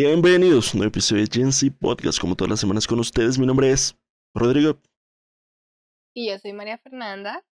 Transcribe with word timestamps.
Bienvenidos 0.00 0.68
a 0.68 0.72
un 0.74 0.78
nuevo 0.78 0.90
episodio 0.90 1.24
de 1.24 1.28
Gen 1.28 1.52
Z 1.52 1.74
Podcast, 1.76 2.20
como 2.20 2.36
todas 2.36 2.50
las 2.50 2.60
semanas 2.60 2.86
con 2.86 3.00
ustedes. 3.00 3.36
Mi 3.36 3.46
nombre 3.46 3.72
es 3.72 3.98
Rodrigo 4.32 4.78
Y 6.14 6.30
yo 6.30 6.38
soy 6.38 6.52
María 6.52 6.78
Fernanda. 6.78 7.44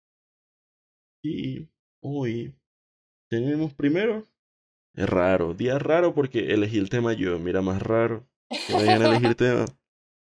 y 1.22 1.70
hoy 2.02 2.54
tenemos 3.30 3.72
primero, 3.72 4.26
es 4.94 5.08
raro, 5.08 5.54
día 5.54 5.78
raro 5.78 6.14
porque 6.14 6.52
elegí 6.52 6.76
el 6.76 6.90
tema 6.90 7.14
yo, 7.14 7.38
mira 7.38 7.62
más 7.62 7.80
raro 7.80 8.28
que 8.66 8.74
vayan 8.74 9.00
a 9.00 9.16
elegir 9.16 9.34
tema. 9.36 9.64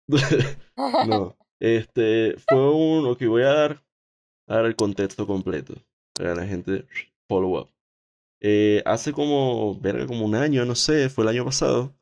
no, 1.08 1.36
este 1.60 2.36
fue 2.48 2.72
uno 2.72 3.18
que 3.18 3.26
voy 3.26 3.42
a 3.42 3.54
dar, 3.54 3.84
a 4.48 4.58
dar 4.58 4.66
el 4.66 4.76
contexto 4.76 5.26
completo 5.26 5.74
para 6.14 6.36
la 6.36 6.46
gente 6.46 6.86
follow 7.28 7.62
up. 7.62 7.76
Eh, 8.48 8.84
hace 8.86 9.12
como, 9.12 9.74
verga, 9.80 10.06
como 10.06 10.24
un 10.24 10.36
año, 10.36 10.66
no 10.66 10.76
sé, 10.76 11.10
fue 11.10 11.24
el 11.24 11.30
año 11.30 11.46
pasado. 11.46 11.96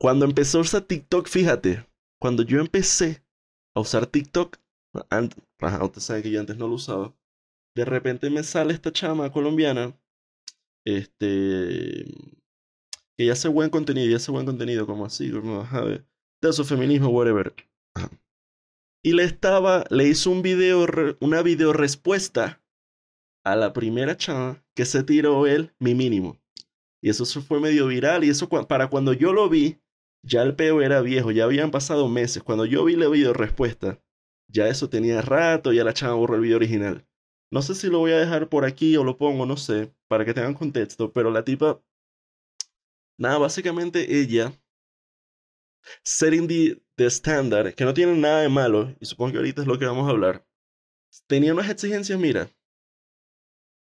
Cuando 0.00 0.24
empezó 0.24 0.58
a 0.58 0.62
usar 0.62 0.82
TikTok, 0.82 1.28
fíjate, 1.28 1.86
cuando 2.20 2.42
yo 2.42 2.60
empecé 2.60 3.22
a 3.74 3.80
usar 3.80 4.06
TikTok, 4.06 4.58
antes, 5.10 5.42
ajá, 5.60 5.84
ustedes 5.84 6.04
saben 6.04 6.22
que 6.22 6.30
yo 6.30 6.40
antes 6.40 6.56
no 6.56 6.68
lo 6.68 6.74
usaba, 6.74 7.14
de 7.76 7.84
repente 7.84 8.30
me 8.30 8.42
sale 8.42 8.72
esta 8.72 8.92
chama 8.92 9.30
colombiana, 9.32 9.98
este, 10.86 12.04
que 13.16 13.26
ya 13.26 13.32
hace 13.32 13.48
buen 13.48 13.70
contenido, 13.70 14.08
ya 14.10 14.16
hace 14.16 14.30
buen 14.30 14.46
contenido, 14.46 14.86
como 14.86 15.04
así, 15.04 15.30
como, 15.30 15.60
ajá, 15.60 15.84
de, 15.84 16.04
su 16.52 16.64
feminismo, 16.64 17.08
whatever. 17.08 17.54
Ajá. 17.94 18.10
Y 19.04 19.12
le 19.12 19.24
estaba, 19.24 19.84
le 19.90 20.08
hizo 20.08 20.30
un 20.30 20.42
video, 20.42 20.86
una 21.20 21.42
video 21.42 21.72
respuesta 21.72 22.62
a 23.44 23.56
la 23.56 23.72
primera 23.72 24.16
chava 24.16 24.64
que 24.74 24.84
se 24.84 25.02
tiró 25.02 25.46
él, 25.46 25.72
mi 25.78 25.94
mínimo. 25.94 26.38
Y 27.02 27.10
eso 27.10 27.24
fue 27.40 27.60
medio 27.60 27.86
viral 27.86 28.24
y 28.24 28.30
eso 28.30 28.48
cua- 28.48 28.66
para 28.66 28.88
cuando 28.88 29.12
yo 29.12 29.32
lo 29.32 29.48
vi, 29.48 29.78
ya 30.26 30.42
el 30.42 30.56
peo 30.56 30.82
era 30.82 31.00
viejo, 31.00 31.30
ya 31.30 31.44
habían 31.44 31.70
pasado 31.70 32.08
meses. 32.08 32.42
Cuando 32.42 32.66
yo 32.66 32.84
vi 32.84 32.96
la 32.96 33.08
video 33.08 33.32
respuesta, 33.32 34.02
ya 34.48 34.68
eso 34.68 34.90
tenía 34.90 35.22
rato, 35.22 35.72
ya 35.72 35.84
la 35.84 35.94
chava 35.94 36.14
borró 36.14 36.34
el 36.34 36.40
video 36.40 36.56
original. 36.56 37.06
No 37.50 37.62
sé 37.62 37.76
si 37.76 37.88
lo 37.88 38.00
voy 38.00 38.10
a 38.10 38.18
dejar 38.18 38.48
por 38.48 38.64
aquí 38.64 38.96
o 38.96 39.04
lo 39.04 39.16
pongo, 39.16 39.46
no 39.46 39.56
sé, 39.56 39.94
para 40.08 40.24
que 40.24 40.34
tengan 40.34 40.54
contexto, 40.54 41.12
pero 41.12 41.30
la 41.30 41.44
tipa, 41.44 41.80
nada, 43.16 43.38
básicamente 43.38 44.20
ella, 44.20 44.52
setting 46.02 46.48
the, 46.48 46.82
the 46.96 47.06
standard, 47.06 47.74
que 47.74 47.84
no 47.84 47.94
tiene 47.94 48.16
nada 48.16 48.42
de 48.42 48.48
malo, 48.48 48.92
y 48.98 49.06
supongo 49.06 49.32
que 49.32 49.38
ahorita 49.38 49.62
es 49.62 49.68
lo 49.68 49.78
que 49.78 49.86
vamos 49.86 50.08
a 50.08 50.10
hablar, 50.10 50.44
tenía 51.28 51.52
unas 51.52 51.70
exigencias, 51.70 52.18
mira, 52.18 52.50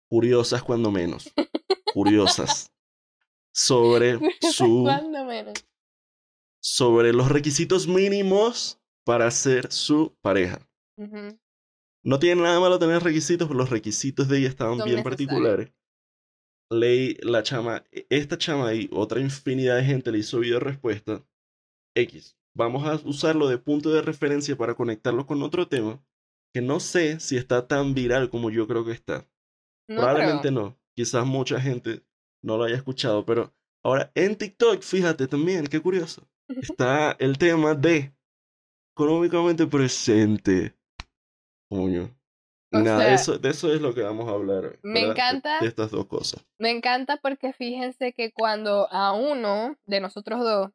curiosas 0.09 0.61
cuando 0.61 0.91
menos, 0.91 1.33
curiosas, 1.93 2.69
sobre 3.53 4.19
su 4.51 4.83
¿Cuándo 4.83 5.23
menos? 5.23 5.53
Sobre 6.67 7.13
los 7.13 7.29
requisitos 7.29 7.87
mínimos 7.87 8.81
para 9.05 9.31
ser 9.31 9.71
su 9.71 10.17
pareja. 10.21 10.59
No 12.03 12.19
tiene 12.19 12.41
nada 12.41 12.59
malo 12.59 12.77
tener 12.77 13.01
requisitos, 13.01 13.47
pero 13.47 13.57
los 13.57 13.69
requisitos 13.69 14.27
de 14.27 14.39
ella 14.39 14.49
estaban 14.49 14.77
Son 14.79 14.85
bien 14.85 14.97
necesarios. 14.97 15.29
particulares. 15.29 15.73
Leí 16.69 17.15
la 17.21 17.41
chama, 17.41 17.85
esta 18.09 18.37
chama 18.37 18.73
y 18.73 18.89
otra 18.91 19.21
infinidad 19.21 19.77
de 19.77 19.85
gente 19.85 20.11
le 20.11 20.17
hizo 20.17 20.39
video 20.39 20.59
respuesta. 20.59 21.25
X. 21.95 22.37
Vamos 22.53 22.85
a 22.85 22.95
usarlo 23.07 23.47
de 23.47 23.59
punto 23.59 23.89
de 23.91 24.01
referencia 24.01 24.57
para 24.57 24.75
conectarlo 24.75 25.25
con 25.25 25.41
otro 25.43 25.69
tema 25.69 26.03
que 26.53 26.61
no 26.61 26.81
sé 26.81 27.21
si 27.21 27.37
está 27.37 27.65
tan 27.65 27.93
viral 27.93 28.29
como 28.29 28.49
yo 28.49 28.67
creo 28.67 28.83
que 28.83 28.91
está. 28.91 29.25
No 29.87 29.97
Probablemente 29.97 30.51
no. 30.51 30.77
Quizás 30.97 31.25
mucha 31.25 31.61
gente 31.61 32.03
no 32.43 32.57
lo 32.57 32.65
haya 32.65 32.75
escuchado, 32.75 33.25
pero 33.25 33.53
ahora 33.85 34.11
en 34.15 34.35
TikTok, 34.35 34.81
fíjate 34.81 35.27
también, 35.27 35.67
qué 35.67 35.79
curioso. 35.79 36.27
Está 36.49 37.11
el 37.19 37.37
tema 37.37 37.73
de 37.75 38.13
económicamente 38.95 39.67
presente. 39.67 40.75
Coño. 41.69 42.13
O 42.73 42.79
Nada, 42.79 42.99
sea, 42.99 43.13
eso, 43.13 43.37
de 43.37 43.49
eso 43.49 43.73
es 43.73 43.79
lo 43.81 43.93
que 43.93 44.01
vamos 44.01 44.27
a 44.27 44.31
hablar. 44.31 44.77
Me 44.83 45.01
¿verdad? 45.05 45.11
encanta. 45.11 45.59
De 45.61 45.67
estas 45.67 45.91
dos 45.91 46.05
cosas. 46.07 46.45
Me 46.59 46.71
encanta 46.71 47.17
porque 47.17 47.53
fíjense 47.53 48.11
que 48.13 48.31
cuando 48.31 48.87
a 48.91 49.13
uno 49.13 49.77
de 49.85 50.01
nosotros 50.01 50.39
dos 50.41 50.71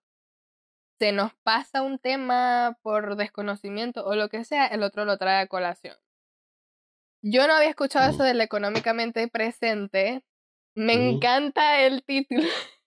se 0.99 1.13
nos 1.13 1.35
pasa 1.43 1.83
un 1.83 1.99
tema 1.99 2.79
por 2.83 3.17
desconocimiento 3.17 4.05
o 4.07 4.15
lo 4.15 4.29
que 4.29 4.45
sea, 4.45 4.67
el 4.67 4.83
otro 4.85 5.05
lo 5.05 5.19
trae 5.19 5.43
a 5.43 5.47
colación. 5.49 5.97
Yo 7.23 7.47
no 7.47 7.55
había 7.55 7.71
escuchado 7.71 8.11
Mm. 8.11 8.15
eso 8.15 8.23
del 8.25 8.41
económicamente 8.41 9.27
presente. 9.29 10.25
Me 10.75 10.95
encanta 10.95 11.81
el 11.83 12.03
título, 12.05 12.43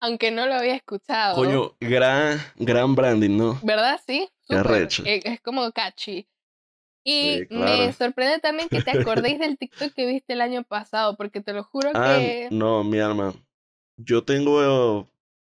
aunque 0.00 0.30
no 0.30 0.46
lo 0.46 0.54
había 0.54 0.74
escuchado. 0.74 1.34
Coño, 1.34 1.76
gran, 1.80 2.38
gran 2.56 2.94
branding, 2.94 3.36
¿no? 3.36 3.60
¿Verdad? 3.62 4.00
Sí. 4.06 4.28
Qué. 4.48 4.56
Eh, 5.04 5.20
Es 5.24 5.40
como 5.40 5.70
catchy. 5.72 6.28
Y 7.04 7.40
Sí, 7.40 7.46
me 7.50 7.92
sorprende 7.92 8.38
también 8.40 8.68
que 8.68 8.82
te 8.82 8.90
acordéis 8.98 9.38
del 9.38 9.56
TikTok 9.58 9.92
que 9.92 10.06
viste 10.06 10.32
el 10.32 10.40
año 10.40 10.64
pasado, 10.64 11.16
porque 11.16 11.40
te 11.40 11.52
lo 11.52 11.62
juro 11.64 11.90
Ah, 11.94 12.16
que... 12.18 12.48
no, 12.50 12.82
mi 12.84 12.98
alma. 12.98 13.32
Yo 13.96 14.24
tengo. 14.24 15.08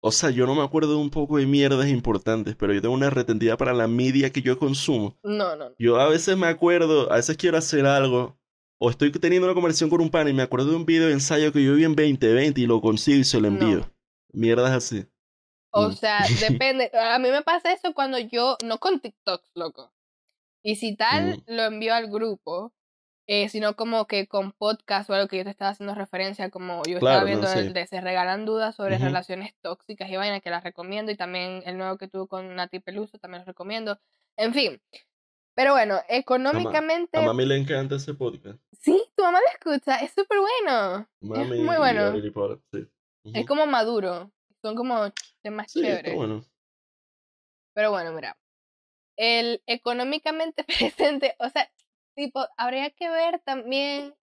O 0.06 0.12
sea, 0.12 0.32
yo 0.32 0.46
no 0.46 0.54
me 0.54 0.64
acuerdo 0.64 0.92
de 0.92 0.98
un 0.98 1.10
poco 1.10 1.38
de 1.38 1.46
mierdas 1.46 1.88
importantes, 1.88 2.56
pero 2.58 2.74
yo 2.74 2.82
tengo 2.82 2.94
una 2.94 3.10
retentiva 3.10 3.56
para 3.56 3.72
la 3.74 3.88
media 3.88 4.32
que 4.32 4.42
yo 4.42 4.60
consumo. 4.60 5.18
No, 5.24 5.56
no, 5.56 5.70
no. 5.70 5.76
Yo 5.80 5.98
a 6.00 6.10
veces 6.10 6.36
me 6.36 6.48
acuerdo, 6.48 7.10
a 7.12 7.16
veces 7.16 7.38
quiero 7.38 7.58
hacer 7.58 7.86
algo, 7.86 8.38
o 8.80 8.90
estoy 8.90 9.12
teniendo 9.12 9.48
una 9.48 9.54
conversación 9.54 9.90
con 9.90 10.02
un 10.02 10.10
pan 10.10 10.28
y 10.28 10.34
me 10.34 10.44
acuerdo 10.44 10.72
de 10.72 10.76
un 10.76 10.86
video 10.86 11.08
de 11.08 11.14
ensayo 11.14 11.54
que 11.54 11.64
yo 11.64 11.76
vi 11.76 11.86
en 11.86 11.96
2020 11.96 12.60
y 12.60 12.66
lo 12.66 12.82
consigo 12.82 13.20
y 13.20 13.24
se 13.24 13.40
lo 13.40 13.48
envío. 13.48 13.78
No. 13.80 13.92
Mierdas 14.34 14.72
así. 14.72 15.06
O 15.72 15.90
Mm. 15.90 15.94
sea, 15.94 16.20
depende. 16.62 16.92
A 16.94 17.18
mí 17.20 17.30
me 17.30 17.42
pasa 17.42 17.72
eso 17.72 17.94
cuando 17.94 18.18
yo, 18.20 18.58
no 18.64 18.78
con 18.80 19.00
TikToks, 19.00 19.52
loco. 19.56 19.94
Y 20.64 20.76
si 20.76 20.96
tal, 20.96 21.38
Mm. 21.38 21.44
lo 21.48 21.64
envío 21.64 21.94
al 21.96 22.08
grupo, 22.10 22.74
eh, 23.28 23.48
sino 23.50 23.76
como 23.76 24.06
que 24.06 24.28
con 24.28 24.52
podcast 24.52 25.10
o 25.10 25.14
algo 25.14 25.28
que 25.30 25.38
yo 25.38 25.44
te 25.46 25.50
estaba 25.50 25.72
haciendo 25.72 25.96
referencia, 25.96 26.50
como 26.50 26.84
yo 26.86 27.00
Claro, 27.00 27.16
estaba 27.18 27.20
no, 27.22 27.26
viendo 27.26 27.48
sí. 27.48 27.60
el 27.60 27.74
de 27.74 27.88
Se 27.88 28.02
Regalan 28.02 28.46
Dudas 28.46 28.76
sobre 28.76 28.98
relaciones 28.98 29.56
tóxicas 29.62 30.10
y 30.10 30.18
vainas 30.18 30.42
que 30.42 30.50
las 30.50 30.64
recomiendo, 30.64 31.12
y 31.12 31.16
también 31.16 31.64
el 31.66 31.78
nuevo 31.78 31.98
que 31.98 32.08
tuve 32.10 32.28
con 32.28 32.56
Nati 32.56 32.80
Peluso 32.80 33.18
también 33.20 33.40
los 33.40 33.48
recomiendo. 33.48 34.00
En 34.38 34.54
fin. 34.54 34.82
Pero 35.56 35.72
bueno, 35.74 36.00
económicamente, 36.10 37.18
A 37.20 37.22
mami 37.22 37.46
le 37.46 37.58
encanta 37.58 37.96
ese 37.96 38.14
podcast. 38.14 38.60
sí, 38.82 39.02
tu 39.16 39.24
mamá 39.24 39.40
lo 39.40 39.48
escucha, 39.54 39.98
es 39.98 40.12
súper 40.12 40.40
bueno. 40.40 41.08
Mami 41.22 41.62
muy 41.62 41.76
y 41.76 41.78
bueno. 41.78 42.12
Lily 42.12 42.32
Es 43.24 43.46
como 43.46 43.66
maduro, 43.66 44.32
son 44.62 44.76
como 44.76 45.12
temas 45.42 45.72
Sí, 45.72 45.82
chéveres. 45.82 46.16
bueno. 46.16 46.44
Pero 47.74 47.92
bueno, 47.92 48.12
mira. 48.12 48.38
El 49.16 49.62
económicamente 49.68 50.64
presente, 50.98 51.36
o 51.40 51.50
sea, 51.50 51.72
tipo, 52.16 52.46
habría 52.58 52.90
que 52.92 53.10
ver 53.10 53.40
también 53.40 54.16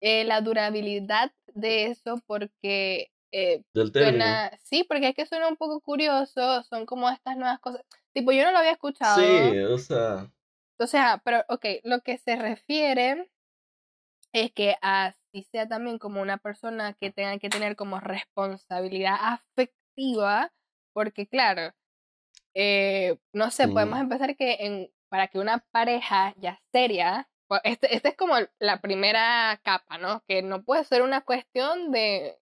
eh, 0.00 0.24
la 0.24 0.40
durabilidad 0.40 1.32
de 1.54 1.86
eso 1.86 2.22
porque 2.26 3.10
eh, 3.32 3.62
Del 3.74 3.92
suena, 3.92 4.58
sí, 4.62 4.84
porque 4.84 5.08
es 5.08 5.14
que 5.14 5.26
suena 5.26 5.48
un 5.48 5.56
poco 5.56 5.80
curioso, 5.80 6.62
son 6.64 6.86
como 6.86 7.08
estas 7.10 7.36
nuevas 7.36 7.60
cosas. 7.60 7.84
Tipo, 8.12 8.32
yo 8.32 8.44
no 8.44 8.52
lo 8.52 8.58
había 8.58 8.72
escuchado. 8.72 9.20
Sí, 9.20 9.58
o 9.58 9.78
sea. 9.78 10.32
O 10.78 10.86
sea, 10.86 11.20
pero, 11.24 11.44
ok, 11.48 11.64
lo 11.84 12.00
que 12.00 12.18
se 12.18 12.36
refiere 12.36 13.30
es 14.32 14.52
que 14.52 14.76
así 15.32 15.44
sea 15.44 15.68
también 15.68 15.98
como 15.98 16.20
una 16.20 16.38
persona 16.38 16.94
que 16.94 17.10
tenga 17.10 17.38
que 17.38 17.48
tener 17.48 17.76
como 17.76 18.00
responsabilidad 18.00 19.16
afectiva, 19.20 20.52
porque 20.92 21.26
claro, 21.26 21.72
eh, 22.54 23.18
no 23.32 23.50
sé, 23.50 23.68
podemos 23.68 24.00
empezar 24.00 24.36
que 24.36 24.56
en, 24.60 24.90
para 25.08 25.28
que 25.28 25.38
una 25.38 25.64
pareja 25.70 26.34
ya 26.38 26.60
seria, 26.72 27.28
pues, 27.48 27.60
este, 27.64 27.94
este 27.94 28.10
es 28.10 28.16
como 28.16 28.34
la 28.58 28.80
primera 28.80 29.60
capa, 29.62 29.98
¿no? 29.98 30.22
Que 30.26 30.42
no 30.42 30.62
puede 30.64 30.84
ser 30.84 31.02
una 31.02 31.20
cuestión 31.22 31.90
de 31.92 32.39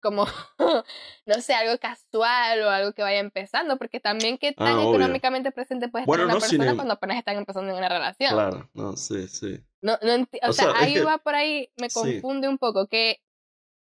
como, 0.00 0.26
no 1.26 1.34
sé, 1.40 1.54
algo 1.54 1.78
casual 1.78 2.62
o 2.62 2.70
algo 2.70 2.92
que 2.92 3.02
vaya 3.02 3.18
empezando, 3.20 3.76
porque 3.78 4.00
también 4.00 4.38
qué 4.38 4.52
tan 4.52 4.78
Ah, 4.78 4.82
económicamente 4.82 5.52
presente 5.52 5.88
puede 5.88 6.04
Bueno, 6.06 6.24
estar 6.24 6.36
una 6.36 6.40
no, 6.40 6.40
persona 6.40 6.74
cuando 6.76 6.94
apenas 6.94 7.18
están 7.18 7.36
empezando 7.36 7.70
en 7.70 7.78
una 7.78 7.88
relación. 7.88 8.32
Claro, 8.32 8.70
no, 8.74 8.96
sí, 8.96 9.28
sí. 9.28 9.60
No, 9.82 9.98
no 10.02 10.14
o, 10.42 10.50
O 10.50 10.52
sea, 10.52 10.72
ahí 10.76 10.94
que- 10.94 11.04
va 11.04 11.18
por 11.18 11.34
ahí, 11.34 11.70
me 11.76 11.88
sí. 11.88 11.98
confunde 11.98 12.48
un 12.48 12.58
poco, 12.58 12.86
que, 12.86 13.20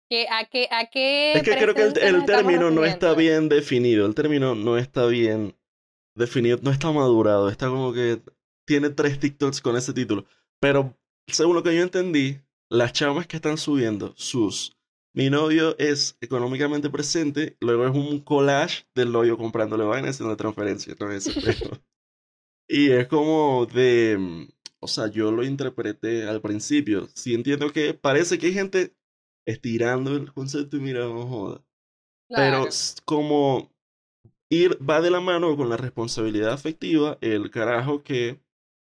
que 0.10 0.28
a 0.30 0.46
qué, 0.46 0.68
a 0.72 0.86
qué 0.88 1.34
Es 1.34 1.44
que 1.44 1.58
creo 1.58 1.74
que 1.74 1.84
el, 1.84 1.98
el 1.98 2.26
término 2.26 2.72
no 2.72 2.84
está 2.86 3.14
bien 3.14 3.50
definido. 3.50 4.06
El 4.06 4.16
término 4.16 4.56
no 4.56 4.78
está 4.78 5.06
bien 5.06 5.56
definido, 6.16 6.60
no 6.62 6.72
está 6.72 6.92
madurado. 6.92 7.50
Está 7.50 7.68
como 7.70 7.94
que 7.94 8.22
tiene 8.68 8.90
tres 8.90 9.20
TikToks 9.20 9.62
con 9.62 9.76
ese 9.78 9.94
título. 9.94 10.26
Pero 10.60 10.98
según 11.28 11.56
lo 11.56 11.64
que 11.64 11.76
yo 11.76 11.82
entendí, 11.82 12.40
las 12.70 12.94
chamas 12.94 13.28
que 13.28 13.38
están 13.38 13.58
subiendo 13.58 14.14
sus 14.18 14.75
mi 15.16 15.30
novio 15.30 15.78
es 15.80 16.18
económicamente 16.22 16.90
presente, 16.90 17.58
luego 17.62 17.86
es 17.88 17.96
un 17.96 18.20
collage 18.22 18.86
del 18.96 19.12
novio 19.12 19.38
comprándole 19.38 19.86
vainas 19.86 20.20
en 20.22 20.28
la 20.30 20.36
transferencia, 20.38 20.96
no 21.00 21.12
es. 21.12 21.30
Y 22.68 22.92
es 22.92 23.08
como 23.08 23.66
de, 23.68 24.18
mm, 24.18 24.48
o 24.80 24.88
sea, 24.88 25.08
yo 25.08 25.32
lo 25.32 25.44
interpreté 25.44 26.28
al 26.28 26.42
principio. 26.42 27.08
Sí 27.14 27.34
entiendo 27.34 27.72
que 27.72 27.94
parece 27.94 28.38
que 28.40 28.48
hay 28.48 28.54
gente 28.54 28.96
estirando 29.46 30.16
el 30.16 30.34
concepto 30.34 30.78
y 30.78 30.80
mira, 30.82 31.02
no 31.02 31.28
joda. 31.28 31.64
Pero 32.36 32.60
Claro. 32.60 32.68
s- 32.70 32.98
como 33.06 33.72
ir 34.50 34.78
va 34.88 35.02
de 35.02 35.12
la 35.12 35.22
mano 35.22 35.56
con 35.58 35.70
la 35.70 35.78
responsabilidad 35.78 36.52
afectiva, 36.54 37.18
el 37.22 37.52
carajo 37.52 38.04
que 38.04 38.42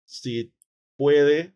si 0.06 0.52
puede 0.96 1.54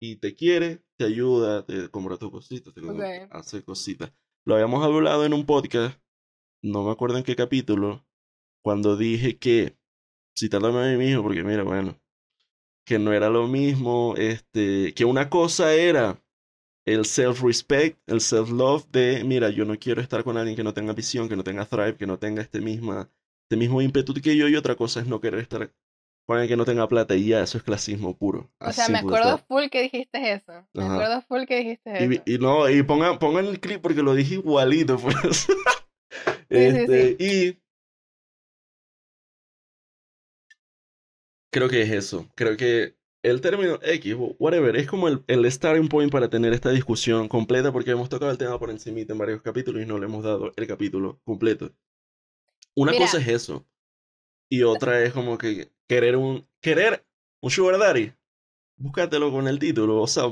y 0.00 0.16
te 0.16 0.34
quiere, 0.34 0.82
te 1.00 1.06
ayuda, 1.06 1.64
te 1.64 1.88
compra 1.88 2.18
tus 2.18 2.30
cositas, 2.30 2.74
te 2.74 2.82
Ok. 2.82 3.30
hace 3.30 3.64
cositas. 3.64 4.12
Lo 4.44 4.54
habíamos 4.54 4.84
hablado 4.84 5.24
en 5.24 5.32
un 5.32 5.46
podcast, 5.46 5.98
no 6.62 6.84
me 6.84 6.90
acuerdo 6.90 7.16
en 7.16 7.24
qué 7.24 7.34
capítulo, 7.34 8.04
cuando 8.62 8.98
dije 8.98 9.38
que, 9.38 9.78
citándome 10.38 10.80
a 10.84 10.90
mí 10.90 10.98
mismo, 10.98 11.22
porque 11.22 11.42
mira, 11.42 11.62
bueno, 11.62 11.96
que 12.84 12.98
no 12.98 13.14
era 13.14 13.30
lo 13.30 13.48
mismo, 13.48 14.14
este, 14.18 14.92
que 14.92 15.06
una 15.06 15.30
cosa 15.30 15.74
era 15.74 16.22
el 16.84 17.06
self-respect, 17.06 17.98
el 18.06 18.20
self-love 18.20 18.86
de, 18.92 19.24
mira, 19.24 19.48
yo 19.48 19.64
no 19.64 19.78
quiero 19.78 20.02
estar 20.02 20.22
con 20.22 20.36
alguien 20.36 20.54
que 20.54 20.64
no 20.64 20.74
tenga 20.74 20.92
visión, 20.92 21.30
que 21.30 21.36
no 21.36 21.44
tenga 21.44 21.64
thrive, 21.64 21.96
que 21.96 22.06
no 22.06 22.18
tenga 22.18 22.42
este, 22.42 22.60
misma, 22.60 23.10
este 23.44 23.56
mismo 23.56 23.80
ímpetu 23.80 24.12
que 24.12 24.36
yo, 24.36 24.48
y 24.48 24.56
otra 24.56 24.76
cosa 24.76 25.00
es 25.00 25.06
no 25.06 25.18
querer 25.18 25.40
estar 25.40 25.72
alguien 26.28 26.48
que 26.48 26.56
no 26.56 26.64
tenga 26.64 26.86
plata, 26.88 27.16
y 27.16 27.26
ya, 27.28 27.42
eso 27.42 27.58
es 27.58 27.64
clasismo 27.64 28.16
puro. 28.16 28.50
O 28.60 28.72
sea, 28.72 28.88
me 28.88 28.98
acuerdo 28.98 29.38
full 29.38 29.68
que 29.68 29.82
dijiste 29.82 30.32
eso. 30.32 30.52
Me 30.74 30.84
Ajá. 30.84 30.94
acuerdo 30.94 31.22
full 31.22 31.44
que 31.44 31.56
dijiste 31.56 31.90
Y, 31.90 31.94
eso. 32.04 32.08
vi- 32.08 32.34
y 32.34 32.38
no, 32.38 32.68
y 32.68 32.82
pongan, 32.82 33.18
pongan 33.18 33.46
el 33.46 33.60
clip 33.60 33.80
porque 33.82 34.02
lo 34.02 34.14
dije 34.14 34.34
igualito, 34.34 34.98
pues. 34.98 35.14
sí, 36.50 36.56
este, 36.56 37.16
y 37.18 37.60
creo 41.52 41.68
que 41.68 41.82
es 41.82 41.90
eso. 41.90 42.26
Creo 42.34 42.56
que 42.56 42.96
el 43.22 43.40
término 43.40 43.78
X, 43.82 44.14
whatever, 44.38 44.76
es 44.76 44.86
como 44.86 45.08
el, 45.08 45.22
el 45.26 45.50
starting 45.50 45.88
point 45.88 46.10
para 46.10 46.30
tener 46.30 46.52
esta 46.52 46.70
discusión 46.70 47.28
completa 47.28 47.72
porque 47.72 47.90
hemos 47.90 48.08
tocado 48.08 48.30
el 48.30 48.38
tema 48.38 48.58
por 48.58 48.70
encimita 48.70 49.12
en 49.12 49.18
varios 49.18 49.42
capítulos 49.42 49.82
y 49.82 49.86
no 49.86 49.98
le 49.98 50.06
hemos 50.06 50.24
dado 50.24 50.52
el 50.56 50.66
capítulo 50.66 51.20
completo. 51.24 51.72
Una 52.74 52.92
Mira. 52.92 53.04
cosa 53.06 53.18
es 53.18 53.28
eso. 53.28 53.66
Y 54.50 54.62
otra 54.62 55.02
es 55.02 55.12
como 55.12 55.38
que 55.38 55.70
querer 55.90 56.14
un 56.16 56.32
querer 56.66 56.92
un 57.42 57.50
sugar 57.50 57.78
daddy. 57.78 58.12
Búscatelo 58.78 59.30
con 59.30 59.46
el 59.48 59.58
título, 59.58 60.00
o 60.00 60.06
sea, 60.06 60.24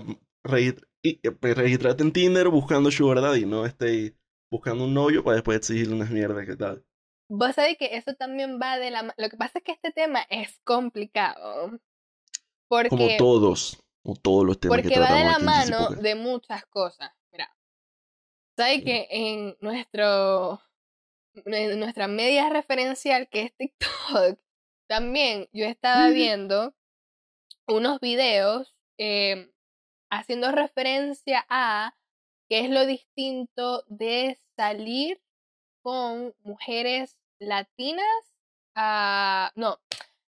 regist- 0.44 0.84
y- 1.02 1.20
eh, 1.22 1.54
registrate 1.54 2.02
en 2.02 2.12
Tinder 2.12 2.48
buscando 2.48 2.90
sugar 2.90 3.20
daddy, 3.20 3.44
no 3.46 3.66
estés 3.66 4.14
buscando 4.50 4.84
un 4.84 4.94
novio 4.94 5.22
para 5.24 5.36
después 5.36 5.58
exigirle 5.58 5.94
unas 5.94 6.10
mierdas 6.10 6.46
que 6.46 6.56
tal. 6.56 6.84
Vos 7.30 7.54
sabés 7.54 7.76
que 7.76 7.96
eso 7.96 8.14
también 8.14 8.58
va 8.60 8.78
de 8.78 8.90
la 8.90 9.14
Lo 9.18 9.28
que 9.28 9.36
pasa 9.36 9.58
es 9.58 9.64
que 9.64 9.72
este 9.72 9.92
tema 9.92 10.20
es 10.30 10.58
complicado. 10.64 11.78
Porque, 12.68 12.88
Como 12.90 13.08
todos, 13.18 13.78
o 14.04 14.14
todos 14.14 14.46
los 14.46 14.58
temas 14.60 14.78
que 14.82 14.88
porque 14.88 15.00
va 15.00 15.12
de 15.14 15.24
la 15.24 15.38
mano 15.38 15.90
de 16.02 16.14
muchas 16.14 16.64
cosas. 16.66 17.10
Mira, 17.32 17.48
sabes 18.56 18.82
que 18.84 19.06
en 19.10 19.56
nuestro 19.60 20.60
en 21.46 21.78
nuestra 21.80 22.08
media 22.08 22.48
referencial 22.50 23.28
que 23.30 23.42
es 23.42 23.56
TikTok, 23.56 24.38
también 24.88 25.48
yo 25.52 25.66
estaba 25.66 26.10
viendo 26.10 26.74
unos 27.66 28.00
videos 28.00 28.74
eh, 28.98 29.52
haciendo 30.10 30.50
referencia 30.52 31.46
a 31.48 31.94
qué 32.48 32.60
es 32.60 32.70
lo 32.70 32.86
distinto 32.86 33.84
de 33.86 34.38
salir 34.56 35.20
con 35.82 36.34
mujeres 36.42 37.18
latinas 37.38 38.06
a 38.74 39.52
no 39.54 39.78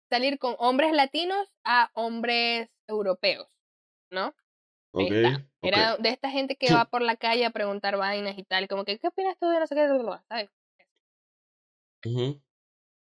salir 0.09 0.39
con 0.39 0.55
hombres 0.57 0.91
latinos 0.91 1.47
a 1.63 1.91
hombres 1.93 2.69
europeos, 2.87 3.47
¿no? 4.11 4.33
Ahí 4.95 5.05
Ok, 5.05 5.11
está. 5.11 5.45
ok. 5.61 5.67
Era 5.67 5.97
de 5.97 6.09
esta 6.09 6.31
gente 6.31 6.55
que 6.55 6.73
va 6.73 6.85
por 6.85 7.01
la 7.01 7.15
calle 7.15 7.45
a 7.45 7.51
preguntar 7.51 7.95
vainas 7.97 8.37
y 8.37 8.43
tal, 8.43 8.67
como 8.67 8.85
que, 8.85 8.97
¿qué 8.97 9.07
opinas 9.07 9.37
tú 9.39 9.47
de 9.47 9.59
no 9.59 9.67
sé 9.67 9.75
qué? 9.75 9.87
¿Sabes? 10.27 10.49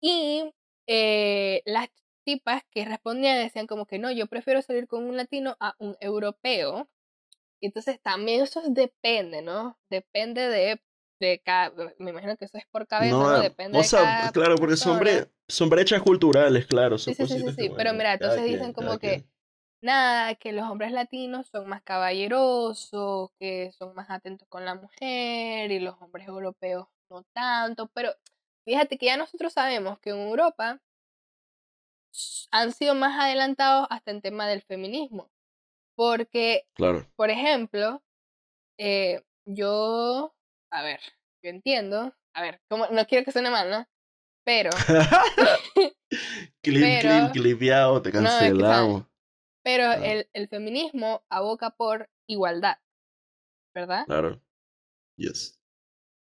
Y 0.00 0.54
eh, 0.86 1.62
las 1.66 1.88
tipas 2.24 2.62
que 2.70 2.84
respondían 2.84 3.38
decían 3.38 3.66
como 3.66 3.86
que 3.86 3.98
no, 3.98 4.10
yo 4.12 4.26
prefiero 4.26 4.62
salir 4.62 4.86
con 4.88 5.04
un 5.04 5.16
latino 5.16 5.56
a 5.60 5.74
un 5.78 5.96
europeo. 6.00 6.88
Y 7.60 7.66
entonces 7.66 8.00
también 8.02 8.42
eso 8.42 8.60
es- 8.62 8.74
depende, 8.74 9.42
¿no? 9.42 9.78
Depende 9.90 10.48
de, 10.48 10.80
de 11.20 11.40
cada, 11.44 11.72
me 11.98 12.10
imagino 12.10 12.36
que 12.36 12.44
eso 12.46 12.58
es 12.58 12.66
por 12.66 12.86
cabeza, 12.86 13.16
¿no? 13.18 13.30
No, 13.30 13.42
Depende 13.42 13.78
o 13.78 13.82
de 13.82 13.88
sea, 13.88 14.00
cada 14.00 14.32
claro, 14.32 14.56
porque 14.56 14.76
son, 14.76 14.98
bre- 15.00 15.28
son 15.48 15.68
brechas 15.70 16.02
culturales, 16.02 16.66
claro. 16.66 16.98
Son 16.98 17.14
Sí, 17.14 17.26
sí, 17.26 17.38
sí, 17.40 17.52
sí, 17.52 17.70
pero 17.76 17.92
mira, 17.92 18.14
entonces 18.14 18.44
dicen 18.44 18.66
quien, 18.66 18.74
como 18.74 18.86
cada 18.86 18.98
que 18.98 19.08
quien. 19.20 19.30
nada, 19.82 20.34
que 20.36 20.52
los 20.52 20.68
hombres 20.70 20.92
latinos 20.92 21.48
son 21.48 21.68
más 21.68 21.82
caballerosos, 21.82 23.30
que 23.38 23.72
son 23.72 23.94
más 23.94 24.10
atentos 24.10 24.48
con 24.48 24.64
la 24.64 24.74
mujer 24.76 25.70
y 25.72 25.80
los 25.80 25.96
hombres 26.02 26.28
europeos 26.28 26.88
no 27.10 27.24
tanto, 27.34 27.88
pero 27.94 28.10
fíjate 28.64 28.98
que 28.98 29.06
ya 29.06 29.16
nosotros 29.16 29.52
sabemos 29.52 29.98
que 30.00 30.10
en 30.10 30.18
Europa 30.18 30.80
han 32.50 32.72
sido 32.72 32.94
más 32.94 33.18
adelantados 33.20 33.86
hasta 33.90 34.10
en 34.10 34.22
tema 34.22 34.46
del 34.48 34.62
feminismo, 34.62 35.30
porque, 35.96 36.66
Claro. 36.74 37.06
por 37.16 37.30
ejemplo, 37.30 38.02
eh, 38.78 39.22
yo, 39.44 40.34
a 40.70 40.82
ver, 40.82 41.00
yo 41.42 41.50
entiendo, 41.50 42.14
a 42.34 42.42
ver, 42.42 42.60
como, 42.68 42.86
no 42.88 43.04
quiero 43.06 43.24
que 43.24 43.32
suene 43.32 43.50
mal, 43.50 43.68
¿no? 43.70 43.86
Pero, 44.44 44.70
clip, 46.62 46.82
Pero- 46.82 47.30
clip, 47.30 47.32
clipeado, 47.32 48.02
te 48.02 48.12
cancelamos. 48.12 49.04
pero 49.64 49.84
Ah. 49.86 49.94
el, 50.06 50.28
el 50.32 50.48
feminismo 50.48 51.24
aboca 51.30 51.70
por 51.70 52.08
igualdad, 52.28 52.78
¿verdad? 53.74 54.04
Claro. 54.06 54.40
Yes. 55.16 55.58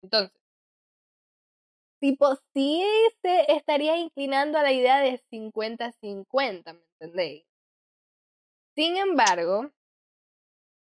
Entonces, 0.03 0.31
tipo, 2.05 2.35
sí 2.53 2.83
se 3.23 3.51
estaría 3.51 3.97
inclinando 3.97 4.59
a 4.59 4.61
la 4.61 4.71
idea 4.71 4.99
de 4.99 5.19
50-50, 5.31 6.73
¿me 6.73 6.81
entendéis? 6.99 7.45
Sin 8.75 8.97
embargo, 8.97 9.71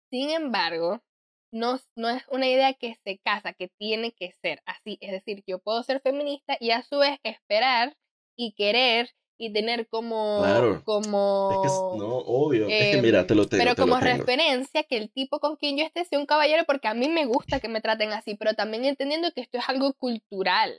sin 0.10 0.32
embargo, 0.32 1.04
no, 1.52 1.78
no 1.96 2.10
es 2.10 2.24
una 2.30 2.48
idea 2.48 2.74
que 2.74 2.96
se 3.04 3.20
casa, 3.20 3.54
que 3.54 3.68
tiene 3.68 4.14
que 4.14 4.32
ser 4.42 4.64
así. 4.66 4.98
Es 5.00 5.12
decir, 5.12 5.44
yo 5.46 5.60
puedo 5.60 5.84
ser 5.84 6.02
feminista 6.02 6.58
y 6.60 6.72
a 6.72 6.82
su 6.82 6.98
vez 6.98 7.20
esperar 7.22 7.96
y 8.36 8.54
querer 8.54 9.12
y 9.38 9.52
tener 9.52 9.88
como... 9.88 10.40
Claro. 10.42 10.82
como 10.86 11.52
Es 11.66 11.72
que, 11.72 11.98
no, 11.98 12.18
obvio. 12.18 12.68
es 12.70 12.96
que 12.96 13.02
mira, 13.02 13.22
em, 13.22 13.28
te 13.28 13.36
lo 13.36 13.48
tengo. 13.48 13.62
pero 13.64 13.76
te 13.76 13.82
como 13.82 14.00
tengo. 14.00 14.18
referencia 14.18 14.84
que 14.84 14.98
el 14.98 15.12
tipo 15.12 15.40
con 15.40 15.56
quien 15.58 15.78
yo 15.78 15.86
esté 15.86 16.06
sea 16.06 16.20
un 16.20 16.26
caballero 16.26 16.64
porque 16.66 16.88
a 16.88 16.94
mí 16.94 17.10
me 17.10 17.26
gusta 17.26 17.60
que 17.60 17.68
me 17.68 17.82
traten 17.82 18.12
así, 18.14 18.36
pero 18.36 18.54
también 18.54 18.86
entendiendo 18.86 19.32
que 19.34 19.42
esto 19.42 19.58
es 19.58 19.68
algo 19.70 19.94
cultural. 19.94 20.74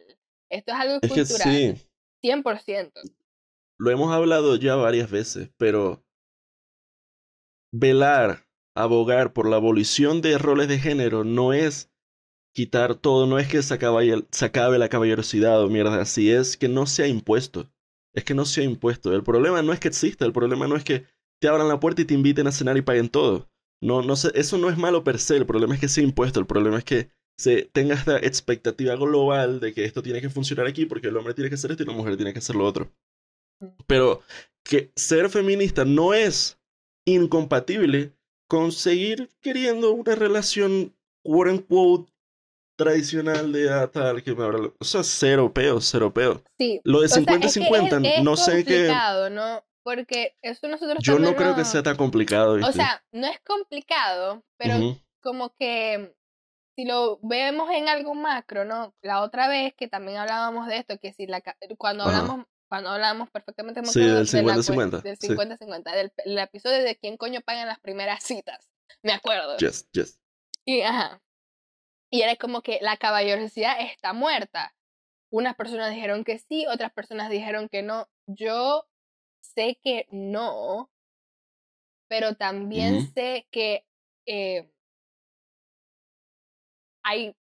Esto 0.51 0.73
es 0.73 0.79
algo 0.79 0.99
Es 1.03 1.13
que 1.13 1.25
cultural. 1.27 1.49
sí, 1.55 1.75
100%. 2.23 2.93
lo 3.79 3.91
hemos 3.91 4.13
hablado 4.13 4.57
ya 4.57 4.75
varias 4.77 5.11
veces, 5.11 5.51
pero 5.59 6.03
velar, 7.73 8.47
abogar 8.75 9.33
por 9.33 9.49
la 9.49 9.57
abolición 9.57 10.23
de 10.23 10.39
roles 10.39 10.69
de 10.69 10.79
género 10.79 11.25
no 11.25 11.53
es 11.53 11.91
quitar 12.55 12.95
todo, 12.95 13.27
no 13.27 13.39
es 13.39 13.49
que 13.49 13.63
se 13.63 13.75
acabe, 13.75 14.25
se 14.31 14.45
acabe 14.47 14.79
la 14.79 14.89
caballerosidad 14.89 15.63
o 15.63 15.69
mierda 15.69 16.01
así, 16.01 16.31
es 16.31 16.57
que 16.57 16.69
no 16.69 16.87
sea 16.87 17.07
impuesto. 17.07 17.71
Es 18.17 18.25
que 18.25 18.35
no 18.35 18.45
sea 18.45 18.65
impuesto. 18.65 19.13
El 19.13 19.23
problema 19.23 19.63
no 19.63 19.73
es 19.73 19.81
que 19.81 19.89
exista, 19.89 20.25
el 20.25 20.33
problema 20.33 20.67
no 20.67 20.77
es 20.77 20.85
que 20.85 21.05
te 21.41 21.49
abran 21.49 21.69
la 21.69 21.81
puerta 21.81 22.03
y 22.03 22.07
te 22.07 22.15
inviten 22.15 22.47
a 22.47 22.53
cenar 22.53 22.77
y 22.77 22.83
paguen 22.83 23.09
todo. 23.09 23.49
No, 23.83 24.03
no 24.03 24.15
eso 24.15 24.59
no 24.59 24.71
es 24.71 24.79
malo 24.79 25.05
per 25.05 25.19
se, 25.19 25.37
el 25.37 25.47
problema 25.47 25.75
es 25.75 25.81
que 25.81 25.89
sea 25.89 26.03
impuesto, 26.03 26.41
el 26.41 26.47
problema 26.47 26.79
es 26.79 26.85
que 26.85 27.11
se 27.39 27.69
tenga 27.73 27.95
esta 27.95 28.17
expectativa 28.17 28.97
global 28.97 29.61
de 29.61 29.75
que 29.75 29.85
esto 29.85 30.03
tiene 30.03 30.23
que 30.23 30.31
funcionar 30.31 30.67
aquí 30.67 30.87
porque 30.87 31.09
el 31.09 31.17
hombre 31.17 31.35
tiene 31.35 31.51
que 31.51 31.57
hacer 31.57 31.71
esto 31.71 31.83
y 31.83 31.87
la 31.87 31.93
mujer 31.93 32.17
tiene 32.17 32.33
que 32.33 32.39
hacer 32.39 32.57
lo 32.57 32.65
otro. 32.65 32.91
Pero 33.87 34.23
que 34.65 34.91
ser 34.97 35.29
feminista 35.29 35.85
no 35.85 36.15
es 36.15 36.59
incompatible 37.07 38.13
con 38.49 38.73
seguir 38.73 39.31
queriendo 39.41 39.93
una 39.93 40.15
relación 40.15 40.95
quote 41.23 41.51
unquote 41.51 42.13
tradicional 42.77 43.53
de 43.53 43.71
ah, 43.73 43.91
tal 43.91 44.23
que 44.23 44.35
me 44.35 44.45
abra- 44.45 44.73
O 44.79 44.85
sea, 44.85 45.03
cero 45.03 45.53
peo, 45.53 45.81
cero 45.81 46.13
peo. 46.13 46.43
Sí. 46.59 46.81
Lo 46.85 47.01
de 47.01 47.07
O 47.07 47.09
sea, 47.09 47.23
50-50, 47.23 47.47
es 47.47 48.03
que 48.03 48.09
es- 48.13 48.19
es 48.19 48.25
no 48.25 48.37
sé 48.37 48.65
qué. 48.65 48.95
¿no? 49.31 49.65
Porque 49.83 50.37
eso 50.43 50.67
nosotros 50.69 50.99
Yo 51.01 51.19
no 51.19 51.35
creo 51.37 51.55
que 51.55 51.65
sea 51.65 51.83
tan 51.83 51.97
complicado. 51.97 52.55
O 52.55 52.73
sea, 52.73 53.05
no 53.13 53.27
es 53.27 53.41
complicado, 53.41 54.45
pero 54.59 54.75
como 55.23 55.55
que 55.55 56.15
si 56.77 56.85
lo 56.85 57.19
vemos 57.23 57.71
en 57.71 57.89
algo 57.89 58.15
macro, 58.15 58.65
¿no? 58.65 58.95
La 59.01 59.23
otra 59.23 59.49
vez 59.49 59.75
que 59.75 59.89
también 59.89 60.19
hablábamos 60.19 60.67
de 60.67 60.77
esto, 60.79 60.99
que 60.99 61.13
si 61.13 61.27
la 61.27 61.41
cuando 61.79 62.05
Ajá. 62.05 62.19
hablamos 62.19 62.47
cuando 62.69 62.91
hablamos 62.91 63.31
perfectamente 63.31 63.81
me 63.81 63.87
Sí, 63.87 64.01
del 64.01 64.27
de 64.27 64.43
la 64.43 64.55
cue- 64.57 64.63
50-50, 64.65 65.01
del 65.03 65.17
sí. 65.19 65.29
50-50, 65.29 65.95
del 65.95 66.13
el 66.25 66.39
episodio 66.39 66.83
de 66.83 66.97
quién 66.97 67.17
coño 67.17 67.41
paga 67.41 67.61
en 67.63 67.69
las 67.69 67.79
primeras 67.79 68.25
citas. 68.25 68.69
Me 69.05 69.13
acuerdo. 69.13 69.57
Yes, 69.59 69.89
yes. 69.93 70.19
Y 70.65 70.81
ajá. 70.83 71.23
Y 72.17 72.23
era 72.23 72.35
como 72.37 72.63
que 72.63 72.79
la 72.81 72.97
caballerosidad 72.97 73.79
está 73.83 74.15
muerta. 74.15 74.75
Unas 75.31 75.55
personas 75.55 75.91
dijeron 75.91 76.25
que 76.25 76.39
sí, 76.39 76.65
otras 76.67 76.91
personas 76.91 77.29
dijeron 77.29 77.69
que 77.69 77.83
no. 77.83 78.09
Yo 78.27 78.87
sé 79.43 79.79
que 79.83 80.07
no, 80.11 80.91
pero 82.09 82.35
también 82.35 83.13
sé 83.13 83.47
que 83.51 83.85
eh, 84.25 84.67
hay 87.05 87.37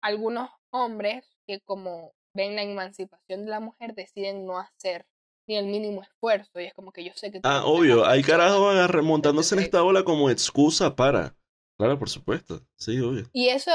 algunos 0.00 0.48
hombres 0.70 1.26
que 1.44 1.60
como 1.62 2.12
ven 2.32 2.54
la 2.54 2.62
emancipación 2.62 3.44
de 3.44 3.50
la 3.50 3.58
mujer 3.58 3.96
deciden 3.96 4.46
no 4.46 4.60
hacer 4.60 5.06
ni 5.48 5.56
el 5.56 5.66
mínimo 5.66 6.02
esfuerzo 6.02 6.60
y 6.60 6.66
es 6.66 6.74
como 6.74 6.92
que 6.92 7.02
yo 7.02 7.10
sé 7.16 7.32
que... 7.32 7.40
Ah, 7.42 7.64
obvio, 7.64 8.06
hay 8.06 8.22
carajos 8.22 8.88
remontándose 8.92 9.56
en 9.56 9.62
esta 9.62 9.82
ola 9.82 10.04
como 10.04 10.30
excusa 10.30 10.94
para... 10.94 11.34
Claro, 11.76 11.98
por 11.98 12.10
supuesto, 12.10 12.64
sí, 12.76 13.00
obvio. 13.00 13.28
Y 13.32 13.48
eso, 13.48 13.72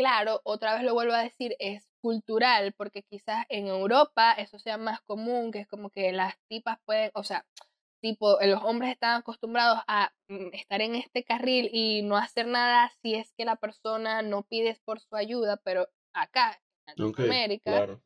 claro, 0.00 0.40
otra 0.44 0.74
vez 0.74 0.82
lo 0.82 0.94
vuelvo 0.94 1.12
a 1.12 1.22
decir, 1.22 1.54
es 1.58 1.86
cultural, 2.00 2.72
porque 2.72 3.02
quizás 3.02 3.44
en 3.50 3.66
Europa 3.66 4.32
eso 4.32 4.58
sea 4.58 4.78
más 4.78 5.02
común, 5.02 5.52
que 5.52 5.60
es 5.60 5.68
como 5.68 5.90
que 5.90 6.10
las 6.12 6.38
tipas 6.48 6.78
pueden, 6.86 7.10
o 7.12 7.22
sea, 7.22 7.44
tipo, 8.00 8.38
los 8.40 8.64
hombres 8.64 8.92
están 8.92 9.20
acostumbrados 9.20 9.82
a 9.86 10.10
mm, 10.28 10.54
estar 10.54 10.80
en 10.80 10.94
este 10.94 11.22
carril 11.22 11.68
y 11.70 12.00
no 12.00 12.16
hacer 12.16 12.46
nada 12.46 12.90
si 13.02 13.14
es 13.14 13.34
que 13.36 13.44
la 13.44 13.56
persona 13.56 14.22
no 14.22 14.42
pide 14.42 14.74
por 14.86 15.00
su 15.00 15.16
ayuda, 15.16 15.58
pero 15.62 15.86
acá, 16.14 16.58
en 16.86 16.94
Latinoamérica, 16.96 18.00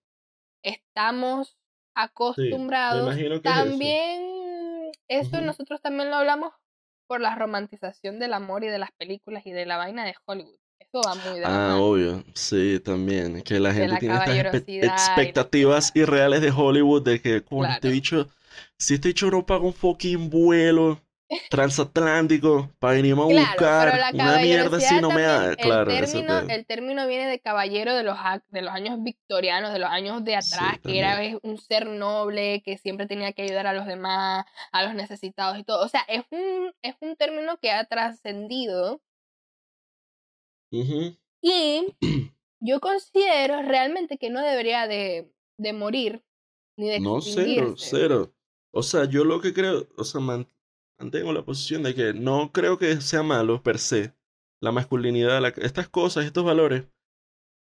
estamos 0.65 1.57
acostumbrados. 1.95 3.17
también, 3.45 4.91
eso, 5.07 5.41
nosotros 5.43 5.81
también 5.81 6.11
lo 6.11 6.17
hablamos 6.17 6.53
por 7.07 7.21
la 7.21 7.37
romantización 7.37 8.19
del 8.19 8.35
amor 8.35 8.65
y 8.65 8.69
de 8.69 8.81
las 8.81 8.91
películas 8.91 9.47
y 9.47 9.53
de 9.53 9.65
la 9.65 9.77
vaina 9.77 10.05
de 10.05 10.17
Hollywood. 10.25 10.59
Va 11.07 11.15
muy 11.15 11.41
de 11.41 11.45
Ah, 11.45 11.77
obvio, 11.79 12.25
sí, 12.35 12.81
también. 12.81 13.43
Que 13.43 13.59
la 13.61 13.73
gente 13.73 13.99
tiene 13.99 14.87
estas 14.87 15.09
expectativas 15.09 15.93
irreales 15.95 16.41
de 16.41 16.51
Hollywood 16.51 17.03
de 17.03 17.21
que, 17.21 17.43
con 17.43 17.67
este 17.67 17.89
bicho, 17.89 18.29
si 18.79 18.95
este 18.95 19.09
bicho 19.09 19.31
no 19.31 19.45
paga 19.45 19.65
un 19.65 19.75
fucking 19.75 20.31
vuelo 20.31 21.01
transatlántico 21.51 22.71
para 22.79 22.95
venirme 22.95 23.23
a 23.23 23.25
buscar 23.25 24.13
una 24.13 24.39
mierda 24.39 24.77
así 24.77 25.01
no 25.01 25.11
me 25.11 25.23
da 25.23 25.57
claro 25.57 25.91
el 25.91 26.05
término, 26.05 26.39
el 26.39 26.67
término 26.67 27.07
viene 27.09 27.27
de 27.27 27.41
caballero 27.41 27.95
de 27.95 28.03
los 28.03 28.17
de 28.49 28.63
los 28.63 28.73
años 28.73 29.03
victorianos 29.03 29.73
de 29.73 29.79
los 29.79 29.89
años 29.89 30.23
de 30.25 30.37
atrás 30.37 30.79
que 30.83 30.99
era 30.99 31.19
un 31.43 31.59
ser 31.59 31.87
noble 31.87 32.63
que 32.63 32.77
siempre 32.79 33.07
tenía 33.07 33.33
que 33.33 33.43
ayudar 33.43 33.67
a 33.67 33.73
los 33.73 33.87
demás 33.87 34.45
a 34.71 34.83
los 34.83 34.95
necesitados 34.95 35.59
y 35.59 35.65
todo. 35.65 35.85
O 35.85 35.89
sea 35.89 36.03
es 36.09 36.23
un 36.31 36.73
es 36.83 36.95
un 37.01 37.17
término 37.17 37.57
que 37.59 37.73
ha 37.73 37.85
trascendido 37.85 39.01
y 41.43 41.95
yo 42.61 42.81
considero 42.81 43.63
realmente 43.63 44.19
que 44.19 44.31
no 44.31 44.41
debería 44.43 44.87
de, 44.89 45.33
de 45.59 45.73
morir 45.73 46.25
ni 46.77 46.89
de 46.89 47.01
no 47.01 47.21
cero 47.21 47.75
cero. 47.77 48.35
O 48.73 48.83
sea 48.83 49.05
yo 49.05 49.25
lo 49.25 49.41
que 49.41 49.53
creo 49.53 49.87
o 49.97 50.05
sea 50.05 50.21
mantengo 50.21 51.33
la 51.33 51.45
posición 51.45 51.83
de 51.83 51.95
que 51.95 52.13
no 52.13 52.51
creo 52.53 52.79
que 52.79 53.01
sea 53.01 53.23
malo 53.23 53.63
per 53.63 53.79
se 53.79 54.15
la 54.61 54.73
masculinidad, 54.73 55.45
estas 55.59 55.89
cosas, 55.89 56.25
estos 56.25 56.45
valores. 56.45 56.85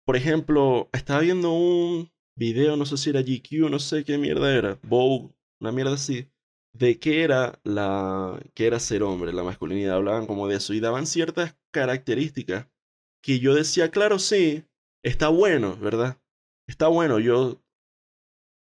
Por 0.06 0.16
ejemplo, 0.16 0.90
estaba 0.94 1.20
viendo 1.20 1.52
un 1.52 2.12
video, 2.38 2.78
no 2.78 2.86
sé 2.86 2.98
si 2.98 3.10
era 3.10 3.22
GQ, 3.22 3.70
no 3.70 3.80
sé 3.80 4.06
qué 4.06 4.18
mierda 4.18 4.56
era, 4.56 4.80
Vogue, 4.84 5.34
una 5.60 5.74
mierda 5.74 5.94
así, 5.94 6.30
de 6.74 7.00
qué 7.00 7.24
era 7.24 7.60
la 7.64 8.42
qué 8.54 8.68
era 8.68 8.80
ser 8.80 9.04
hombre, 9.04 9.34
la 9.34 9.44
masculinidad, 9.44 9.96
hablaban 9.96 10.26
como 10.26 10.48
de 10.48 10.56
eso 10.56 10.74
y 10.74 10.80
daban 10.80 11.06
ciertas 11.06 11.58
características 11.72 12.68
que 13.24 13.40
yo 13.40 13.56
decía, 13.56 13.90
claro, 13.90 14.20
sí, 14.20 14.66
está 15.02 15.30
bueno, 15.30 15.78
¿verdad? 15.78 16.22
Está 16.68 16.88
bueno, 16.88 17.20
yo 17.20 17.64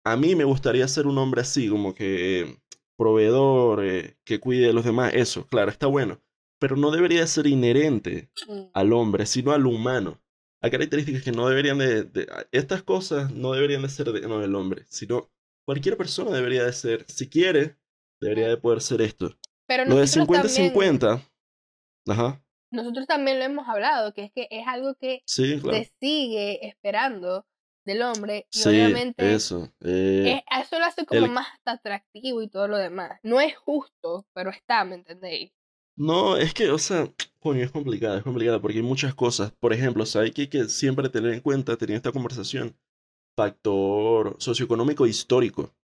a 0.04 0.16
mí 0.16 0.34
me 0.34 0.44
gustaría 0.44 0.88
ser 0.88 1.06
un 1.06 1.18
hombre 1.18 1.42
así, 1.42 1.68
como 1.68 1.94
que 1.94 2.58
proveedor, 2.96 3.84
eh, 3.84 4.16
que 4.24 4.40
cuide 4.40 4.70
a 4.70 4.72
los 4.72 4.84
demás, 4.84 5.12
eso, 5.14 5.46
claro, 5.46 5.70
está 5.70 5.86
bueno. 5.86 6.20
Pero 6.58 6.76
no 6.76 6.90
debería 6.90 7.26
ser 7.26 7.46
inherente 7.46 8.30
mm. 8.48 8.70
al 8.72 8.92
hombre, 8.92 9.26
sino 9.26 9.52
al 9.52 9.66
humano. 9.66 10.20
Hay 10.60 10.72
características 10.72 11.22
que 11.22 11.30
no 11.30 11.48
deberían 11.48 11.78
de, 11.78 12.26
Estas 12.50 12.82
cosas 12.82 13.30
no 13.30 13.52
deberían 13.52 13.82
de 13.82 13.88
ser 13.88 14.10
de, 14.10 14.22
no, 14.22 14.40
del 14.40 14.56
hombre, 14.56 14.84
sino 14.88 15.30
cualquier 15.64 15.96
persona 15.96 16.32
debería 16.32 16.64
de 16.64 16.72
ser, 16.72 17.04
si 17.06 17.28
quiere, 17.28 17.78
debería 18.20 18.48
de 18.48 18.56
poder 18.56 18.80
ser 18.80 19.02
esto. 19.02 19.38
Pero 19.68 19.84
lo 19.84 19.96
de 19.96 20.04
50-50, 20.04 21.22
ajá. 22.08 22.42
Nosotros 22.70 23.06
también 23.06 23.38
lo 23.38 23.44
hemos 23.44 23.68
hablado, 23.68 24.12
que 24.12 24.24
es 24.24 24.32
que 24.32 24.46
es 24.50 24.66
algo 24.66 24.94
que 24.94 25.22
se 25.24 25.60
sigue 26.00 26.66
esperando 26.66 27.46
del 27.84 28.02
hombre. 28.02 28.46
Y 28.52 28.58
sí, 28.58 28.68
obviamente 28.68 29.34
eso. 29.34 29.72
Eh, 29.80 30.42
eso 30.60 30.78
lo 30.78 30.84
hace 30.84 31.06
como 31.06 31.26
más 31.28 31.48
atractivo 31.64 32.42
y 32.42 32.48
todo 32.48 32.68
lo 32.68 32.76
demás. 32.76 33.18
No 33.22 33.40
es 33.40 33.56
justo, 33.56 34.26
pero 34.34 34.50
está, 34.50 34.84
¿me 34.84 34.96
entendéis? 34.96 35.52
No, 35.96 36.36
es 36.36 36.54
que, 36.54 36.70
o 36.70 36.78
sea, 36.78 37.08
coño, 37.40 37.64
es 37.64 37.72
complicado, 37.72 38.18
es 38.18 38.22
complicado 38.22 38.60
porque 38.60 38.78
hay 38.78 38.84
muchas 38.84 39.14
cosas. 39.14 39.52
Por 39.58 39.72
ejemplo, 39.72 40.04
hay 40.14 40.30
que, 40.30 40.48
que 40.48 40.64
siempre 40.68 41.08
tener 41.08 41.32
en 41.32 41.40
cuenta, 41.40 41.76
teniendo 41.76 41.96
esta 41.98 42.12
conversación, 42.12 42.76
factor 43.36 44.36
socioeconómico 44.38 45.06
histórico. 45.06 45.74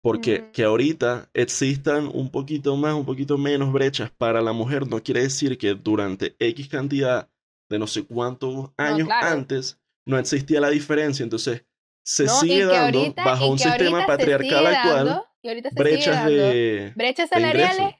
Porque 0.00 0.50
que 0.52 0.62
ahorita 0.62 1.28
existan 1.34 2.08
un 2.12 2.30
poquito 2.30 2.76
más, 2.76 2.94
un 2.94 3.04
poquito 3.04 3.36
menos 3.36 3.72
brechas 3.72 4.10
para 4.10 4.40
la 4.40 4.52
mujer 4.52 4.86
no 4.86 5.02
quiere 5.02 5.22
decir 5.22 5.58
que 5.58 5.74
durante 5.74 6.36
X 6.38 6.68
cantidad 6.68 7.28
de 7.68 7.78
no 7.78 7.86
sé 7.86 8.04
cuántos 8.04 8.70
años 8.76 9.08
antes 9.10 9.80
no 10.06 10.18
existía 10.18 10.60
la 10.60 10.70
diferencia, 10.70 11.22
entonces 11.22 11.64
se 12.04 12.28
sigue 12.28 12.64
dando 12.64 13.12
bajo 13.14 13.48
un 13.48 13.58
sistema 13.58 14.06
patriarcal 14.06 14.66
actual 14.66 15.24
brechas 15.72 16.26
de 16.26 16.92
brechas 16.96 17.28
salariales, 17.28 17.94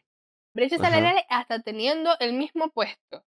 brechas 0.54 0.80
salariales 0.80 1.22
hasta 1.28 1.62
teniendo 1.62 2.10
el 2.20 2.32
mismo 2.32 2.70
puesto. 2.70 3.24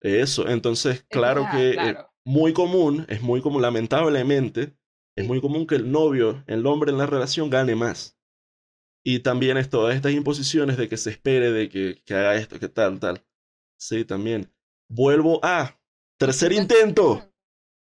Eso, 0.00 0.48
entonces 0.48 1.04
claro 1.08 1.46
que 1.52 1.70
es 1.70 1.96
muy 2.24 2.52
común, 2.52 3.06
es 3.08 3.22
muy 3.22 3.40
común, 3.40 3.62
lamentablemente, 3.62 4.74
es 5.16 5.26
muy 5.26 5.40
común 5.40 5.66
que 5.66 5.74
el 5.74 5.90
novio, 5.90 6.42
el 6.46 6.66
hombre 6.66 6.90
en 6.90 6.98
la 6.98 7.06
relación 7.06 7.50
gane 7.50 7.74
más. 7.74 8.18
Y 9.04 9.20
también 9.20 9.56
es 9.56 9.68
todas 9.68 9.94
estas 9.96 10.12
imposiciones 10.12 10.76
de 10.76 10.88
que 10.88 10.96
se 10.96 11.10
espere 11.10 11.50
de 11.50 11.68
que, 11.68 12.02
que 12.04 12.14
haga 12.14 12.36
esto, 12.36 12.58
que 12.58 12.68
tal, 12.68 13.00
tal. 13.00 13.24
Sí, 13.76 14.04
también. 14.04 14.52
Vuelvo 14.88 15.40
a 15.42 15.78
tercer 16.18 16.52
intento. 16.52 17.32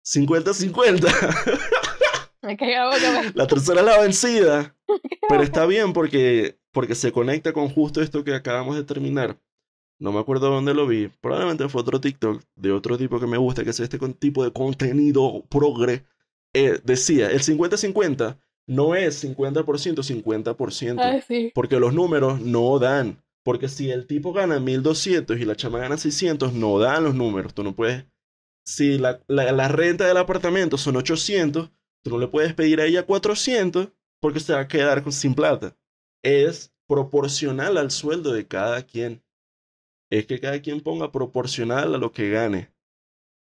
50-50. 0.04 1.74
la 3.34 3.46
tercera 3.46 3.80
es 3.80 3.86
la 3.86 4.00
vencida. 4.00 4.76
Pero 5.28 5.42
está 5.42 5.66
bien 5.66 5.92
porque, 5.92 6.58
porque 6.72 6.94
se 6.94 7.12
conecta 7.12 7.52
con 7.52 7.68
justo 7.68 8.00
esto 8.00 8.24
que 8.24 8.34
acabamos 8.34 8.76
de 8.76 8.84
terminar. 8.84 9.38
No 9.98 10.12
me 10.12 10.20
acuerdo 10.20 10.50
dónde 10.50 10.74
lo 10.74 10.86
vi. 10.86 11.08
Probablemente 11.20 11.68
fue 11.68 11.82
otro 11.82 12.00
TikTok 12.00 12.42
de 12.56 12.72
otro 12.72 12.98
tipo 12.98 13.20
que 13.20 13.26
me 13.26 13.38
gusta, 13.38 13.62
que 13.64 13.70
es 13.70 13.80
este 13.80 13.98
tipo 14.14 14.44
de 14.44 14.52
contenido 14.52 15.44
progre. 15.48 16.04
Eh, 16.54 16.80
decía, 16.84 17.30
el 17.30 17.40
50-50 17.40 18.38
no 18.66 18.94
es 18.94 19.22
50%, 19.24 20.02
50%. 20.02 21.52
Porque 21.54 21.78
los 21.78 21.92
números 21.92 22.40
no 22.40 22.78
dan. 22.78 23.22
Porque 23.42 23.68
si 23.68 23.90
el 23.90 24.06
tipo 24.06 24.32
gana 24.32 24.58
1200 24.58 25.38
y 25.38 25.44
la 25.44 25.56
chama 25.56 25.78
gana 25.78 25.98
600, 25.98 26.54
no 26.54 26.78
dan 26.78 27.04
los 27.04 27.14
números. 27.14 27.52
Tú 27.52 27.62
no 27.62 27.74
puedes 27.74 28.06
si 28.64 28.98
la, 28.98 29.20
la, 29.28 29.68
renta 29.68 30.06
del 30.06 30.16
apartamento 30.16 30.78
son 30.78 30.96
800, 30.96 31.70
tú 32.02 32.10
no 32.10 32.18
le 32.18 32.28
puedes 32.28 32.54
pedir 32.54 32.80
a 32.80 32.86
ella 32.86 33.04
400 33.04 33.92
porque 34.20 34.40
se 34.40 34.54
va 34.54 34.60
a 34.60 34.68
quedar 34.68 35.10
sin 35.12 35.34
plata. 35.34 35.76
Es 36.22 36.72
proporcional 36.88 37.76
al 37.76 37.90
sueldo 37.90 38.32
de 38.32 38.46
cada 38.46 38.82
quien. 38.82 39.22
Es 40.10 40.26
que 40.26 40.40
cada 40.40 40.60
quien 40.62 40.80
ponga 40.80 41.12
proporcional 41.12 41.94
a 41.94 41.98
lo 41.98 42.12
que 42.12 42.30
gane. 42.30 42.72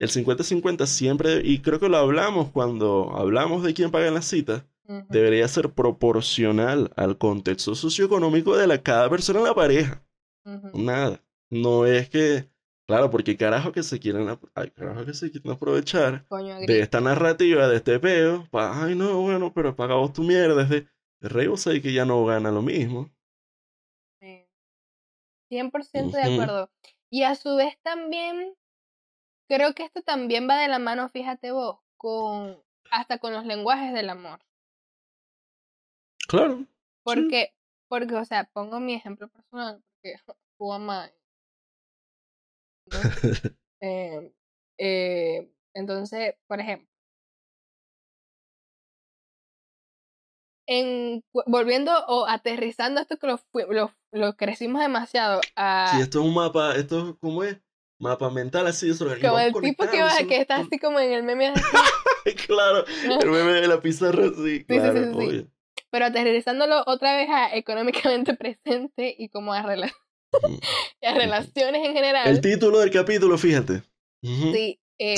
El 0.05 0.11
50-50 0.11 0.85
siempre, 0.85 1.41
y 1.43 1.61
creo 1.61 1.81
que 1.81 1.89
lo 1.89 1.97
hablamos 1.97 2.51
cuando 2.51 3.17
hablamos 3.17 3.63
de 3.63 3.73
quién 3.73 3.91
paga 3.91 4.09
en 4.09 4.15
la 4.15 4.21
cita, 4.21 4.67
debería 5.09 5.49
ser 5.49 5.71
proporcional 5.71 6.93
al 6.95 7.17
contexto 7.17 7.75
socioeconómico 7.75 8.55
de 8.55 8.67
la, 8.67 8.83
cada 8.83 9.09
persona 9.09 9.39
en 9.39 9.47
la 9.47 9.55
pareja. 9.55 10.05
Nada. 10.75 11.23
No 11.49 11.87
es 11.87 12.11
que 12.11 12.51
Claro, 12.87 13.11
porque 13.11 13.39
carajo 13.39 13.73
que 13.73 13.83
se 13.83 13.99
quieren, 13.99 14.39
carajo 14.75 15.07
que 15.07 15.15
se 15.15 15.31
quieren 15.31 15.53
aprovechar 15.53 16.27
de 16.67 16.81
esta 16.81 17.01
narrativa, 17.01 17.67
de 17.67 17.77
este 17.77 17.99
peo, 17.99 18.47
pa, 18.51 18.85
ay 18.85 18.95
no, 18.95 19.23
bueno, 19.23 19.55
pero 19.55 19.75
pagamos 19.75 20.13
tu 20.13 20.23
mierda, 20.23 20.65
desde 20.65 20.87
el 21.21 21.31
rey 21.31 21.47
vos 21.47 21.63
sabés 21.63 21.81
que 21.81 21.95
ya 21.95 22.05
no 22.05 22.23
gana 22.27 22.51
lo 22.51 22.61
mismo. 22.61 23.11
Sí. 24.21 24.47
100% 25.51 26.11
de 26.11 26.35
acuerdo. 26.35 26.71
Y 27.09 27.23
a 27.23 27.35
su 27.37 27.57
vez 27.57 27.79
también, 27.83 28.55
creo 29.49 29.75
que 29.75 29.85
esto 29.85 30.03
también 30.03 30.49
va 30.49 30.59
de 30.59 30.69
la 30.69 30.79
mano, 30.79 31.09
fíjate 31.09 31.53
vos, 31.53 31.79
con 31.97 32.63
hasta 32.91 33.19
con 33.19 33.33
los 33.33 33.45
lenguajes 33.45 33.93
del 33.93 34.11
amor. 34.11 34.41
Claro. 36.29 36.65
Porque, 37.03 37.55
porque, 37.89 38.15
o 38.15 38.25
sea, 38.25 38.45
pongo 38.53 38.81
mi 38.81 38.95
ejemplo 38.95 39.29
personal, 39.29 39.83
porque 40.03 40.17
mamá 40.59 41.11
Em, 43.81 44.33
eh, 44.79 45.51
entonces, 45.75 46.35
por 46.47 46.61
ejemplo, 46.61 46.89
en, 50.67 51.23
volviendo 51.47 51.93
o 52.07 52.27
aterrizando 52.27 53.01
esto 53.01 53.19
que 53.19 53.27
lo, 53.27 53.41
lo, 53.69 53.95
lo 54.13 54.37
crecimos 54.37 54.81
demasiado. 54.81 55.41
A... 55.57 55.91
Sí, 55.95 56.01
esto 56.01 56.21
es 56.21 56.27
un 56.27 56.35
mapa, 56.35 56.75
esto 56.77 57.19
¿cómo 57.21 57.45
es? 57.45 57.59
Mapa 57.99 58.31
mental 58.31 58.67
así 58.67 58.89
de 58.89 59.21
Como 59.21 59.39
el 59.39 59.53
tipo 59.53 59.89
que, 59.89 60.03
va, 60.03 60.17
que 60.29 60.41
está 60.41 60.57
así 60.57 60.79
como 60.79 60.99
en 61.01 61.13
el 61.13 61.23
meme. 61.23 61.53
claro, 62.47 62.85
el 62.87 63.31
meme 63.31 63.55
de 63.55 63.69
la 63.69 63.81
pizarra 63.81 64.31
sí, 64.31 64.65
claro, 64.65 65.15
sí, 65.15 65.29
sí, 65.31 65.39
sí, 65.41 65.47
Pero 65.91 66.07
aterrizándolo 66.07 66.83
otra 66.87 67.17
vez 67.17 67.29
a 67.31 67.55
económicamente 67.55 68.35
presente 68.37 69.15
y 69.17 69.29
como 69.29 69.53
a, 69.53 69.61
a 71.03 71.15
relaciones 71.15 71.87
en 71.87 71.93
general. 71.93 72.29
El 72.29 72.41
título 72.41 72.81
del 72.81 72.91
capítulo, 72.91 73.39
fíjate. 73.39 73.83
Sí. 74.23 74.81
Eh, 74.99 75.17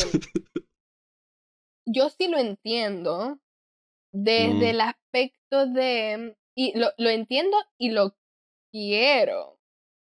yo 1.86 2.08
sí 2.10 2.28
lo 2.28 2.38
entiendo 2.38 3.38
desde 4.12 4.70
el 4.70 4.80
aspecto 4.80 5.66
de... 5.66 6.36
Y 6.58 6.76
lo, 6.76 6.88
lo 6.96 7.10
entiendo 7.10 7.56
y 7.78 7.90
lo 7.90 8.16
quiero 8.72 9.55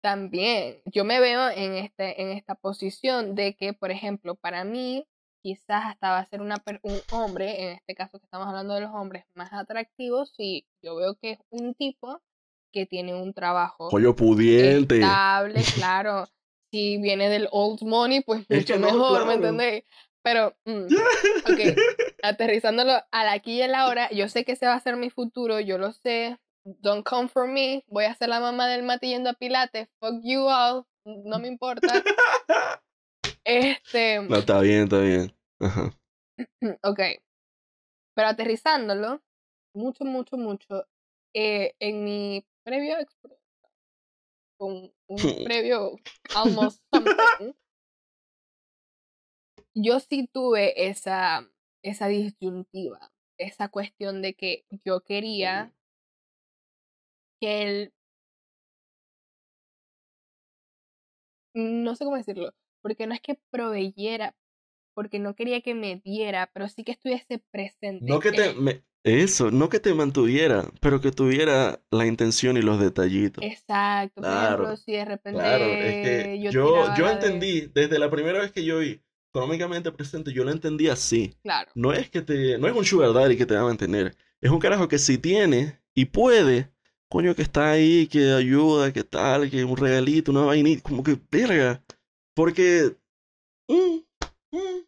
también. 0.02 0.82
Yo 0.86 1.06
me 1.06 1.20
veo 1.20 1.50
en, 1.50 1.74
este, 1.76 2.22
en 2.22 2.30
esta 2.30 2.56
posición 2.56 3.36
de 3.36 3.56
que, 3.56 3.74
por 3.74 3.92
ejemplo, 3.92 4.36
para 4.36 4.64
mí, 4.64 5.06
quizás 5.42 5.86
hasta 5.86 6.12
va 6.12 6.20
a 6.20 6.26
ser 6.26 6.42
una, 6.42 6.64
un 6.84 7.00
hombre, 7.12 7.64
en 7.64 7.70
este 7.78 7.96
caso 7.96 8.20
que 8.20 8.26
estamos 8.26 8.48
hablando 8.48 8.74
de 8.74 8.82
los 8.82 8.92
hombres, 8.94 9.26
más 9.34 9.52
atractivos 9.54 10.34
si 10.36 10.66
yo 10.84 10.96
veo 10.96 11.16
que 11.16 11.32
es 11.32 11.40
un 11.50 11.74
tipo 11.74 12.22
que 12.72 12.86
tiene 12.86 13.14
un 13.14 13.34
trabajo 13.34 13.90
Pollo 13.90 14.16
pudiente. 14.16 14.96
estable, 14.96 15.62
claro. 15.76 16.26
Si 16.72 16.98
viene 16.98 17.28
del 17.28 17.50
old 17.52 17.82
money, 17.82 18.22
pues 18.22 18.46
mucho 18.50 18.80
mejor, 18.80 19.26
¿me 19.28 19.34
entendéis? 19.34 19.84
Pero, 20.24 20.56
mm, 20.66 20.86
ok, 20.86 21.60
aterrizándolo 22.24 22.94
al 23.12 23.28
aquí 23.28 23.58
y 23.58 23.62
a 23.64 23.68
la 23.68 23.88
hora, 23.88 24.10
yo 24.12 24.30
sé 24.30 24.46
que 24.46 24.54
ese 24.54 24.68
va 24.68 24.76
a 24.76 24.80
ser 24.80 24.96
mi 24.96 25.10
futuro, 25.10 25.60
yo 25.60 25.78
lo 25.78 25.92
sé. 25.92 26.38
Don't 26.64 27.04
come 27.04 27.28
for 27.28 27.48
me. 27.48 27.84
Voy 27.88 28.06
a 28.06 28.16
ser 28.16 28.30
la 28.30 28.40
mamá 28.40 28.68
del 28.68 28.84
Mati 28.84 29.08
yendo 29.08 29.30
a 29.30 29.34
Pilates. 29.34 29.90
Fuck 30.00 30.22
you 30.24 30.48
all. 30.48 30.86
No 31.06 31.40
me 31.40 31.48
importa. 31.48 32.04
este. 33.44 34.22
No, 34.22 34.38
está 34.38 34.62
bien, 34.62 34.84
está 34.84 35.00
bien. 35.00 35.36
Ajá. 35.60 35.92
Ok. 36.84 37.00
Pero 38.16 38.28
aterrizándolo, 38.28 39.22
mucho, 39.74 40.04
mucho, 40.04 40.38
mucho, 40.38 40.86
eh, 41.34 41.76
en 41.80 42.04
mi 42.04 42.46
previo 42.64 42.98
con 44.58 44.94
un 45.08 45.18
previo 45.46 45.96
almost 46.36 46.84
something, 46.94 47.54
yo 49.74 50.00
sí 50.00 50.28
tuve 50.32 50.90
esa, 50.90 51.50
esa 51.84 52.08
disyuntiva, 52.08 53.12
esa 53.40 53.70
cuestión 53.70 54.22
de 54.22 54.34
que 54.36 54.66
yo 54.86 55.02
quería 55.02 55.74
que 57.42 57.64
él... 57.64 57.94
No 61.54 61.96
sé 61.98 62.06
cómo 62.06 62.16
decirlo, 62.16 62.54
porque 62.82 63.08
no 63.08 63.14
es 63.14 63.20
que 63.20 63.38
proveyera, 63.50 64.38
porque 64.94 65.20
no 65.20 65.36
quería 65.36 65.62
que 65.62 65.76
me 65.76 65.98
diera, 65.98 66.50
pero 66.54 66.70
sí 66.70 66.86
que 66.86 66.94
estuviese 66.94 67.44
presente. 67.52 68.06
No 68.06 68.20
que 68.22 68.32
te... 68.32 68.56
Eso, 69.04 69.50
no 69.50 69.68
que 69.70 69.80
te 69.80 69.96
mantuviera, 69.96 70.70
pero 70.80 71.02
que 71.02 71.12
tuviera 71.12 71.82
la 71.90 72.06
intención 72.06 72.56
y 72.56 72.62
los 72.62 72.80
detallitos. 72.80 73.44
Exacto, 73.44 74.22
claro, 74.22 74.78
si 74.78 74.92
de 74.92 75.06
repente 75.06 75.40
claro, 75.40 75.66
es 75.66 76.08
que 76.08 76.40
yo, 76.52 76.96
yo, 76.96 77.10
entendí, 77.10 77.62
desde 77.74 77.98
la 77.98 78.12
primera 78.12 78.40
vez 78.40 78.52
que 78.52 78.64
yo 78.64 78.78
vi 78.78 79.02
económicamente 79.34 79.92
presente, 79.92 80.34
yo 80.34 80.44
lo 80.44 80.52
entendí 80.52 80.88
así. 80.88 81.34
Claro. 81.42 81.72
No 81.74 81.94
es 81.94 82.12
que 82.12 82.22
te, 82.22 82.60
no 82.60 82.68
es 82.68 82.76
un 82.76 82.86
sugar 82.86 83.12
daddy 83.12 83.38
que 83.38 83.48
te 83.48 83.56
va 83.56 83.62
a 83.62 83.66
mantener, 83.66 84.16
es 84.40 84.52
un 84.52 84.60
carajo 84.60 84.88
que 84.88 85.00
si 85.00 85.18
tiene 85.18 85.80
y 85.96 86.06
puede, 86.06 86.70
coño 87.12 87.36
que 87.36 87.42
está 87.42 87.72
ahí, 87.72 88.08
que 88.08 88.32
ayuda, 88.32 88.94
que 88.94 89.04
tal, 89.04 89.52
que 89.52 89.66
un 89.66 89.76
regalito, 89.76 90.32
una 90.32 90.46
vainita, 90.46 90.82
como 90.82 91.04
que 91.04 91.20
verga, 91.30 91.84
porque... 92.34 92.96
Mm, 93.68 94.00
mm. 94.52 94.86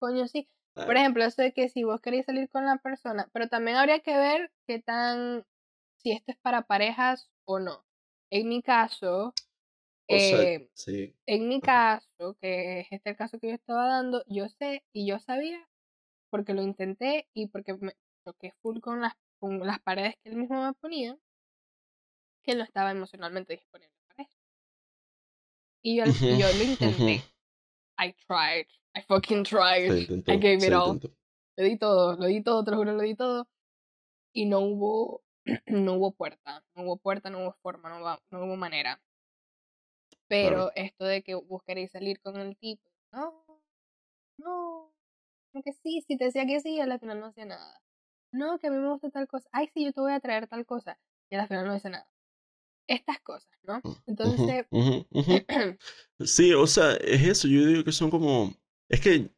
Coño, 0.00 0.26
sí. 0.26 0.48
Por 0.74 0.96
ejemplo, 0.96 1.22
eso 1.24 1.42
de 1.42 1.52
que 1.52 1.68
si 1.68 1.84
vos 1.84 2.00
queréis 2.00 2.26
salir 2.26 2.48
con 2.48 2.64
la 2.64 2.78
persona, 2.78 3.28
pero 3.32 3.48
también 3.48 3.76
habría 3.76 4.00
que 4.00 4.16
ver 4.16 4.50
qué 4.66 4.80
tan, 4.80 5.44
si 5.98 6.10
esto 6.10 6.32
es 6.32 6.38
para 6.38 6.62
parejas 6.62 7.30
o 7.44 7.60
no. 7.60 7.84
En 8.30 8.48
mi 8.48 8.62
caso, 8.62 9.32
eh, 10.08 10.68
en 11.26 11.48
mi 11.48 11.60
caso, 11.60 12.36
que 12.40 12.80
es 12.80 12.88
este 12.90 13.10
el 13.10 13.16
caso 13.16 13.38
que 13.38 13.48
yo 13.48 13.54
estaba 13.54 13.86
dando, 13.86 14.24
yo 14.26 14.48
sé 14.48 14.82
y 14.92 15.06
yo 15.06 15.20
sabía 15.20 15.68
porque 16.30 16.54
lo 16.54 16.62
intenté 16.62 17.28
y 17.32 17.46
porque 17.46 17.74
me 17.74 17.94
toqué 18.24 18.54
full 18.60 18.80
con 18.80 19.00
las, 19.00 19.14
con 19.38 19.60
las 19.60 19.80
paredes 19.80 20.16
que 20.22 20.30
él 20.30 20.36
mismo 20.36 20.64
me 20.64 20.72
ponía, 20.74 21.16
que 22.42 22.54
no 22.54 22.64
estaba 22.64 22.90
emocionalmente 22.90 23.52
disponible 23.52 23.94
para 24.08 24.28
eso. 24.28 24.38
Y 25.82 25.96
yo, 25.96 26.04
yo 26.04 26.46
lo 26.52 26.64
intenté. 26.64 27.22
I 27.98 28.14
tried. 28.26 28.66
I 28.96 29.02
fucking 29.02 29.44
tried. 29.44 29.90
I 30.26 30.36
gave 30.36 30.64
it 30.64 30.72
all. 30.72 31.00
Lo 31.56 31.64
di 31.64 31.76
todo, 31.76 32.16
lo 32.16 32.26
di 32.26 32.42
todo, 32.42 32.64
te 32.64 32.70
lo 32.70 32.78
juro, 32.78 32.92
lo 32.92 33.02
di 33.02 33.14
todo. 33.14 33.46
Y 34.32 34.46
no 34.46 34.60
hubo, 34.60 35.22
no 35.66 35.94
hubo 35.94 36.12
puerta, 36.12 36.64
no 36.74 36.84
hubo 36.84 36.96
puerta, 36.96 37.30
no 37.30 37.40
hubo 37.40 37.52
forma, 37.62 37.90
no 37.90 37.98
hubo, 37.98 38.18
no 38.30 38.44
hubo 38.44 38.56
manera. 38.56 39.00
Pero 40.28 40.70
esto 40.76 41.04
de 41.04 41.22
que 41.22 41.34
vos 41.34 41.62
queréis 41.64 41.90
salir 41.90 42.20
con 42.20 42.36
el 42.36 42.56
tipo, 42.56 42.88
no, 43.12 43.44
no, 44.38 44.94
aunque 45.52 45.72
sí, 45.72 46.02
si 46.06 46.16
te 46.16 46.26
decía 46.26 46.46
que 46.46 46.60
sí, 46.60 46.78
al 46.78 46.98
final 47.00 47.18
no 47.18 47.26
hacía 47.26 47.46
nada. 47.46 47.82
No, 48.32 48.58
que 48.60 48.68
a 48.68 48.70
mí 48.70 48.76
me 48.78 48.88
gusta 48.90 49.10
tal 49.10 49.26
cosa. 49.26 49.48
Ay, 49.50 49.68
sí, 49.74 49.84
yo 49.84 49.92
te 49.92 50.00
voy 50.00 50.12
a 50.12 50.20
traer 50.20 50.46
tal 50.46 50.64
cosa. 50.64 50.98
Y 51.30 51.34
al 51.34 51.48
final 51.48 51.66
no 51.66 51.74
dice 51.74 51.90
nada 51.90 52.08
estas 52.90 53.20
cosas, 53.20 53.50
¿no? 53.62 53.80
Entonces... 54.06 54.66
sí, 56.20 56.52
o 56.52 56.66
sea, 56.66 56.92
es 56.94 57.22
eso, 57.22 57.48
yo 57.48 57.64
digo 57.66 57.84
que 57.84 57.92
son 57.92 58.10
como... 58.10 58.54
Es 58.88 59.00
que 59.00 59.30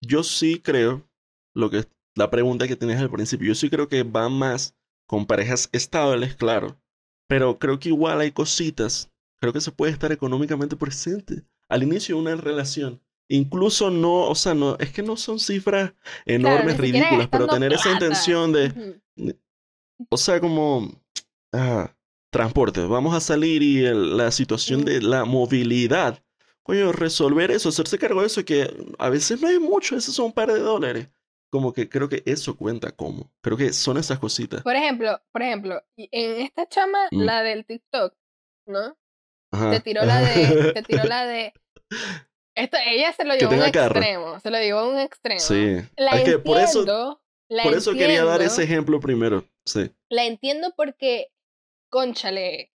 yo 0.00 0.22
sí 0.22 0.60
creo, 0.60 1.08
lo 1.54 1.70
que 1.70 1.84
la 2.16 2.30
pregunta 2.30 2.66
que 2.66 2.76
tenías 2.76 3.00
al 3.00 3.10
principio, 3.10 3.48
yo 3.48 3.54
sí 3.54 3.70
creo 3.70 3.88
que 3.88 4.02
va 4.02 4.28
más 4.28 4.74
con 5.06 5.26
parejas 5.26 5.68
estables, 5.72 6.34
claro, 6.34 6.80
pero 7.28 7.58
creo 7.58 7.78
que 7.78 7.90
igual 7.90 8.20
hay 8.20 8.32
cositas, 8.32 9.12
creo 9.38 9.52
que 9.52 9.60
se 9.60 9.70
puede 9.70 9.92
estar 9.92 10.10
económicamente 10.10 10.76
presente 10.76 11.44
al 11.68 11.82
inicio 11.82 12.16
de 12.16 12.22
una 12.22 12.36
relación. 12.36 13.00
Incluso 13.28 13.90
no, 13.90 14.28
o 14.28 14.34
sea, 14.34 14.54
no, 14.54 14.76
es 14.78 14.92
que 14.92 15.02
no 15.02 15.16
son 15.16 15.38
cifras 15.38 15.92
enormes, 16.24 16.78
ridículas, 16.78 17.28
pero 17.28 17.48
tener 17.48 17.72
esa 17.72 17.92
intención 17.92 18.52
de, 18.52 19.00
o 20.08 20.16
sea, 20.16 20.40
como, 20.40 20.92
ah, 21.52 21.92
transporte, 22.30 22.84
vamos 22.84 23.14
a 23.14 23.20
salir 23.20 23.62
y 23.62 23.82
la 23.82 24.30
situación 24.30 24.84
de 24.84 25.00
la 25.00 25.24
movilidad. 25.24 26.22
Coño, 26.62 26.92
resolver 26.92 27.50
eso, 27.50 27.68
hacerse 27.68 27.98
cargo 27.98 28.22
de 28.22 28.26
eso, 28.26 28.44
que 28.44 28.68
a 28.98 29.08
veces 29.08 29.40
no 29.40 29.48
hay 29.48 29.58
mucho, 29.58 29.96
esos 29.96 30.14
son 30.14 30.26
un 30.26 30.32
par 30.32 30.52
de 30.52 30.58
dólares. 30.58 31.08
Como 31.48 31.72
que 31.72 31.88
creo 31.88 32.08
que 32.08 32.24
eso 32.26 32.56
cuenta 32.56 32.90
como. 32.90 33.30
Creo 33.40 33.56
que 33.56 33.72
son 33.72 33.98
esas 33.98 34.18
cositas. 34.18 34.62
Por 34.62 34.74
ejemplo, 34.74 35.20
por 35.30 35.42
ejemplo, 35.42 35.80
en 35.96 36.40
esta 36.40 36.68
chama, 36.68 36.98
mm. 37.12 37.20
la 37.20 37.42
del 37.42 37.64
TikTok, 37.64 38.14
¿no? 38.66 38.96
Te 39.70 39.80
tiró 39.80 40.04
la 40.04 40.20
de. 40.20 40.72
Te 40.74 40.82
tiró 40.82 41.04
la 41.04 41.24
de. 41.24 41.52
Esto, 42.56 42.78
ella 42.84 43.12
se 43.12 43.24
lo 43.24 43.34
llevó 43.34 43.52
a 43.52 43.56
un 43.56 43.62
extremo. 43.62 44.40
Se 44.40 44.50
lo 44.50 44.58
llevó 44.58 44.78
a 44.80 44.88
un 44.88 44.98
extremo. 44.98 45.40
Sí. 45.40 45.76
La 45.96 46.12
es 46.20 46.38
por 46.38 46.58
eso, 46.58 47.20
por 47.62 47.74
eso 47.74 47.92
quería 47.92 48.24
dar 48.24 48.42
ese 48.42 48.64
ejemplo 48.64 48.98
primero. 48.98 49.44
Sí. 49.64 49.90
La 50.08 50.24
entiendo 50.24 50.72
porque 50.76 51.28
conchale, 51.88 52.72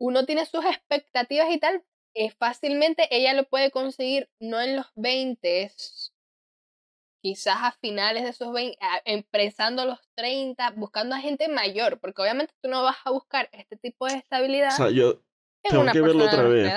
uno 0.00 0.24
tiene 0.24 0.46
sus 0.46 0.64
expectativas 0.64 1.50
y 1.50 1.58
tal, 1.58 1.84
es 2.14 2.34
fácilmente 2.34 3.08
ella 3.10 3.34
lo 3.34 3.44
puede 3.44 3.70
conseguir 3.70 4.28
no 4.40 4.60
en 4.60 4.76
los 4.76 4.86
20, 4.96 5.70
quizás 7.22 7.56
a 7.60 7.72
finales 7.72 8.24
de 8.24 8.30
esos 8.30 8.52
20, 8.52 8.78
empezando 9.04 9.84
los 9.84 10.00
30, 10.14 10.72
buscando 10.72 11.14
a 11.14 11.20
gente 11.20 11.48
mayor, 11.48 11.98
porque 12.00 12.22
obviamente 12.22 12.54
tú 12.62 12.68
no 12.68 12.82
vas 12.82 12.96
a 13.04 13.10
buscar 13.10 13.48
este 13.52 13.76
tipo 13.76 14.06
de 14.06 14.14
estabilidad. 14.14 14.72
O 14.72 14.76
sea, 14.76 14.90
yo 14.90 15.22
tengo 15.62 15.84
que 15.92 16.00
verlo 16.00 16.24
otra 16.24 16.44
vez. 16.44 16.72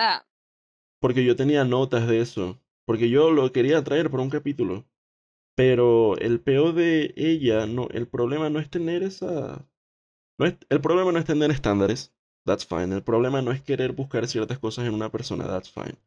Porque 1.00 1.26
yo 1.26 1.36
tenía 1.36 1.64
notas 1.64 2.08
de 2.08 2.22
eso, 2.22 2.62
porque 2.86 3.10
yo 3.10 3.32
lo 3.32 3.52
quería 3.52 3.84
traer 3.84 4.10
por 4.10 4.20
un 4.20 4.30
capítulo. 4.30 4.86
Pero 5.56 6.18
el 6.18 6.40
peor 6.40 6.74
de 6.74 7.14
ella, 7.18 7.66
no, 7.66 7.88
el 7.90 8.08
problema 8.08 8.50
no 8.50 8.60
es 8.60 8.70
tener 8.70 9.04
esa 9.04 9.68
el 10.38 10.82
problema 10.82 11.12
no 11.12 11.20
es 11.20 11.26
tener 11.26 11.52
estándares, 11.52 12.14
that's 12.46 12.66
fine. 12.66 12.94
El 12.96 13.04
problema 13.04 13.42
no 13.42 13.52
es 13.52 13.62
querer 13.62 13.94
buscar 13.94 14.28
ciertas 14.28 14.60
cosas 14.60 14.86
en 14.86 14.94
una 14.94 15.10
persona, 15.10 15.48
that's 15.48 15.72
fine. 15.72 15.98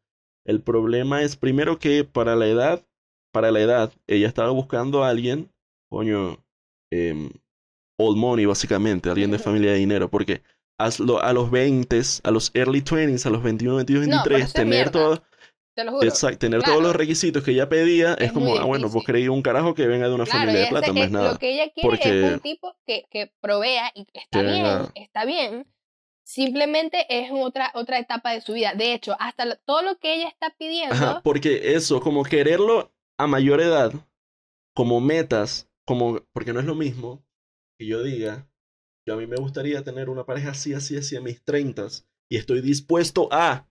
El 0.45 0.61
problema 0.61 1.23
es 1.23 1.35
primero 1.35 1.79
que 1.79 2.03
para 2.03 2.35
la 2.35 2.47
edad, 2.47 2.85
para 3.31 3.51
la 3.51 3.61
edad, 3.61 3.93
ella 4.07 4.27
estaba 4.27 4.51
buscando 4.51 5.03
a 5.03 5.09
alguien, 5.09 5.51
coño, 5.89 6.43
eh, 6.91 7.31
old 7.97 8.17
money 8.17 8.45
básicamente, 8.45 9.09
alguien 9.09 9.31
de 9.31 9.39
familia 9.39 9.71
de 9.71 9.77
dinero, 9.77 10.09
porque 10.09 10.43
a, 10.77 10.89
a 11.21 11.33
los 11.33 11.51
20, 11.51 12.01
a 12.23 12.31
los 12.31 12.51
early 12.53 12.81
20s, 12.81 13.25
a 13.25 13.29
los 13.29 13.43
21, 13.43 13.77
22, 13.77 14.07
23, 14.07 14.53
tener 14.53 14.89
todo 14.91 15.23
Exacto, 15.75 16.39
tener 16.39 16.63
todos 16.63 16.81
los 16.81 16.95
requisitos 16.95 17.43
que 17.43 17.51
ella 17.51 17.67
pedía 17.67 18.13
es, 18.13 18.31
como, 18.31 18.57
ah, 18.57 18.63
bueno, 18.63 18.89
vos 18.89 19.03
queréis 19.03 19.29
un 19.29 19.41
carajo 19.41 19.75
que 19.75 19.87
venga 19.87 20.07
de 20.07 20.13
una 20.13 20.25
familia 20.25 20.61
de 20.61 20.67
plata, 20.67 20.93
más 20.93 21.11
nada. 21.11 21.33
Lo 21.33 21.39
que 21.39 21.53
ella 21.53 21.71
quiere 21.71 22.25
es 22.25 22.33
un 22.33 22.39
tipo 22.39 22.75
que, 22.85 23.05
que 23.09 23.33
provea 23.41 23.91
y 23.93 24.07
está 24.13 24.41
bien, 24.41 24.87
está 24.95 25.25
bien, 25.25 25.67
simplemente 26.23 27.05
es 27.09 27.29
otra, 27.31 27.71
otra 27.73 27.99
etapa 27.99 28.31
de 28.31 28.41
su 28.41 28.53
vida. 28.53 28.73
De 28.73 28.93
hecho, 28.93 29.15
hasta 29.19 29.55
todo 29.57 29.81
lo 29.81 29.97
que 29.99 30.15
ella 30.15 30.29
está 30.29 30.55
pidiendo. 30.57 30.95
Ajá, 30.95 31.21
porque 31.23 31.75
eso, 31.75 31.99
como 31.99 32.23
quererlo 32.23 32.93
a 33.17 33.27
mayor 33.27 33.61
edad, 33.61 33.91
como 34.73 35.01
metas, 35.01 35.69
como, 35.85 36.21
porque 36.33 36.53
no 36.53 36.59
es 36.59 36.65
lo 36.65 36.75
mismo 36.75 37.25
que 37.77 37.87
yo 37.87 38.01
diga, 38.01 38.49
yo 39.05 39.13
a 39.13 39.17
mí 39.17 39.27
me 39.27 39.37
gustaría 39.37 39.83
tener 39.83 40.09
una 40.09 40.25
pareja 40.25 40.51
así, 40.51 40.73
así, 40.73 40.97
así 40.97 41.15
a 41.15 41.21
mis 41.21 41.43
treintas, 41.43 42.07
y 42.29 42.37
estoy 42.37 42.61
dispuesto 42.61 43.29
a 43.31 43.67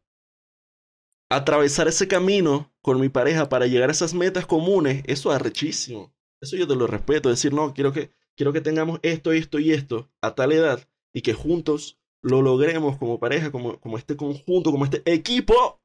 atravesar 1.29 1.89
ese 1.89 2.09
camino 2.09 2.73
con 2.83 3.01
mi 3.01 3.09
pareja 3.09 3.49
para 3.49 3.67
llegar 3.67 3.89
a 3.89 3.93
esas 3.93 4.15
metas 4.15 4.47
comunes, 4.47 5.03
eso 5.07 5.31
es 5.31 5.37
arrechísimo. 5.37 6.15
Eso 6.41 6.57
yo 6.57 6.69
te 6.69 6.77
lo 6.77 6.87
respeto, 6.87 7.29
decir, 7.29 7.53
no, 7.53 7.73
quiero 7.73 7.93
que, 7.93 8.11
quiero 8.37 8.53
que 8.53 8.61
tengamos 8.61 9.01
esto, 9.03 9.33
esto 9.33 9.59
y 9.59 9.73
esto 9.73 10.11
a 10.21 10.35
tal 10.35 10.53
edad 10.53 10.87
y 11.13 11.23
que 11.23 11.33
juntos 11.33 11.99
lo 12.23 12.43
logremos 12.43 12.99
como 12.99 13.19
pareja, 13.19 13.51
como, 13.51 13.81
como 13.81 13.99
este 13.99 14.17
conjunto, 14.17 14.71
como 14.71 14.85
este 14.85 15.03
equipo 15.07 15.81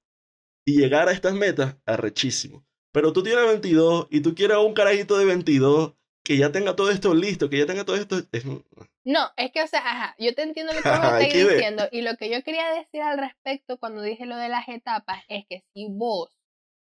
y 0.65 0.77
llegar 0.77 1.07
a 1.07 1.11
estas 1.11 1.33
metas, 1.33 1.77
arrechísimo. 1.85 2.65
Pero 2.91 3.13
tú 3.13 3.23
tienes 3.23 3.45
22 3.45 4.07
y 4.09 4.21
tú 4.21 4.35
quieres 4.35 4.57
un 4.57 4.73
carajito 4.73 5.17
de 5.17 5.25
22 5.25 5.93
que 6.23 6.37
ya 6.37 6.51
tenga 6.51 6.75
todo 6.75 6.91
esto 6.91 7.13
listo, 7.13 7.49
que 7.49 7.57
ya 7.57 7.65
tenga 7.65 7.85
todo 7.85 7.95
esto. 7.95 8.21
No, 9.09 9.31
es 9.37 9.51
que, 9.51 9.63
o 9.63 9.67
sea, 9.67 9.79
ajá, 9.79 10.15
yo 10.19 10.35
te 10.35 10.43
entiendo 10.43 10.71
lo 10.71 10.83
que 10.83 10.89
me 10.89 10.95
estás 10.95 11.33
diciendo. 11.33 11.83
Y 11.91 12.03
lo 12.03 12.15
que 12.15 12.29
yo 12.29 12.43
quería 12.43 12.69
decir 12.69 13.01
al 13.01 13.17
respecto 13.17 13.79
cuando 13.79 14.03
dije 14.03 14.27
lo 14.27 14.37
de 14.37 14.49
las 14.49 14.69
etapas 14.69 15.23
es 15.29 15.47
que 15.47 15.63
si 15.73 15.87
vos 15.89 16.29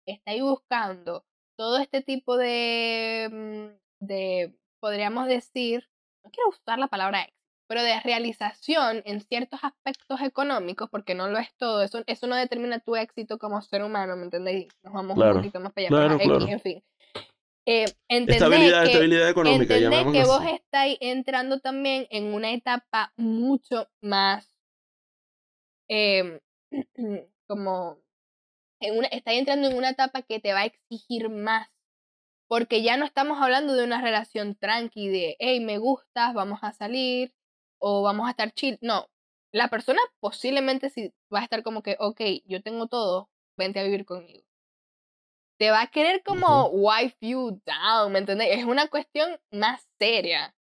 estáis 0.07 0.41
buscando 0.41 1.23
todo 1.55 1.77
este 1.77 2.01
tipo 2.01 2.35
de, 2.35 3.29
mm, 3.31 4.05
de 4.07 4.55
podríamos 4.79 5.27
decir, 5.27 5.87
no 6.23 6.31
quiero 6.31 6.49
usar 6.49 6.79
la 6.79 6.87
palabra 6.87 7.27
pero 7.67 7.81
de 7.81 7.99
realización 8.01 9.01
en 9.05 9.21
ciertos 9.21 9.63
aspectos 9.63 10.21
económicos, 10.21 10.89
porque 10.89 11.15
no 11.15 11.27
lo 11.27 11.39
es 11.39 11.51
todo, 11.57 11.81
eso, 11.81 12.03
eso 12.05 12.27
no 12.27 12.35
determina 12.35 12.79
tu 12.79 12.95
éxito 12.95 13.39
como 13.39 13.61
ser 13.61 13.83
humano, 13.83 14.15
¿me 14.15 14.23
entendéis? 14.23 14.67
Nos 14.83 14.93
vamos 14.93 15.17
un 15.17 15.33
poquito 15.33 15.59
más 15.59 15.73
para 15.73 15.87
allá, 15.87 16.17
claro, 16.17 16.47
en 16.47 16.59
fin. 16.59 16.83
Eh, 17.67 17.85
estabilidad, 18.07 18.83
que, 18.83 18.91
estabilidad 18.91 19.29
económica. 19.29 19.75
Que 19.77 20.23
vos 20.23 20.43
estáis 20.45 20.97
entrando 21.01 21.59
también 21.59 22.07
en 22.11 22.33
una 22.33 22.51
etapa 22.51 23.11
mucho 23.17 23.89
más 24.01 24.53
eh, 25.89 26.39
como 27.47 27.97
en 28.79 28.97
una, 28.97 29.07
estáis 29.07 29.39
entrando 29.39 29.67
en 29.69 29.77
una 29.77 29.89
etapa 29.89 30.21
que 30.21 30.39
te 30.39 30.53
va 30.53 30.61
a 30.61 30.65
exigir 30.65 31.29
más. 31.29 31.69
Porque 32.47 32.83
ya 32.83 32.95
no 32.95 33.05
estamos 33.05 33.41
hablando 33.41 33.73
de 33.73 33.83
una 33.83 33.99
relación 33.99 34.55
tranqui 34.55 35.07
de, 35.09 35.35
hey, 35.39 35.59
me 35.59 35.79
gustas, 35.79 36.35
vamos 36.35 36.59
a 36.61 36.71
salir 36.71 37.33
o 37.79 38.03
vamos 38.03 38.27
a 38.27 38.31
estar 38.31 38.51
chill. 38.51 38.77
No, 38.81 39.09
la 39.51 39.69
persona 39.69 39.99
posiblemente 40.19 40.91
sí 40.91 41.11
va 41.33 41.39
a 41.39 41.43
estar 41.43 41.63
como 41.63 41.81
que, 41.81 41.97
ok, 41.99 42.21
yo 42.45 42.61
tengo 42.61 42.85
todo, 42.85 43.31
vente 43.57 43.79
a 43.79 43.83
vivir 43.83 44.05
conmigo 44.05 44.44
te 45.57 45.71
va 45.71 45.81
a 45.81 45.87
querer 45.87 46.21
como 46.23 46.69
wife 46.69 47.17
you 47.21 47.61
down, 47.65 48.11
¿me 48.11 48.19
entiendes? 48.19 48.49
Es 48.51 48.65
una 48.65 48.87
cuestión 48.87 49.39
más 49.51 49.87
seria. 49.99 50.55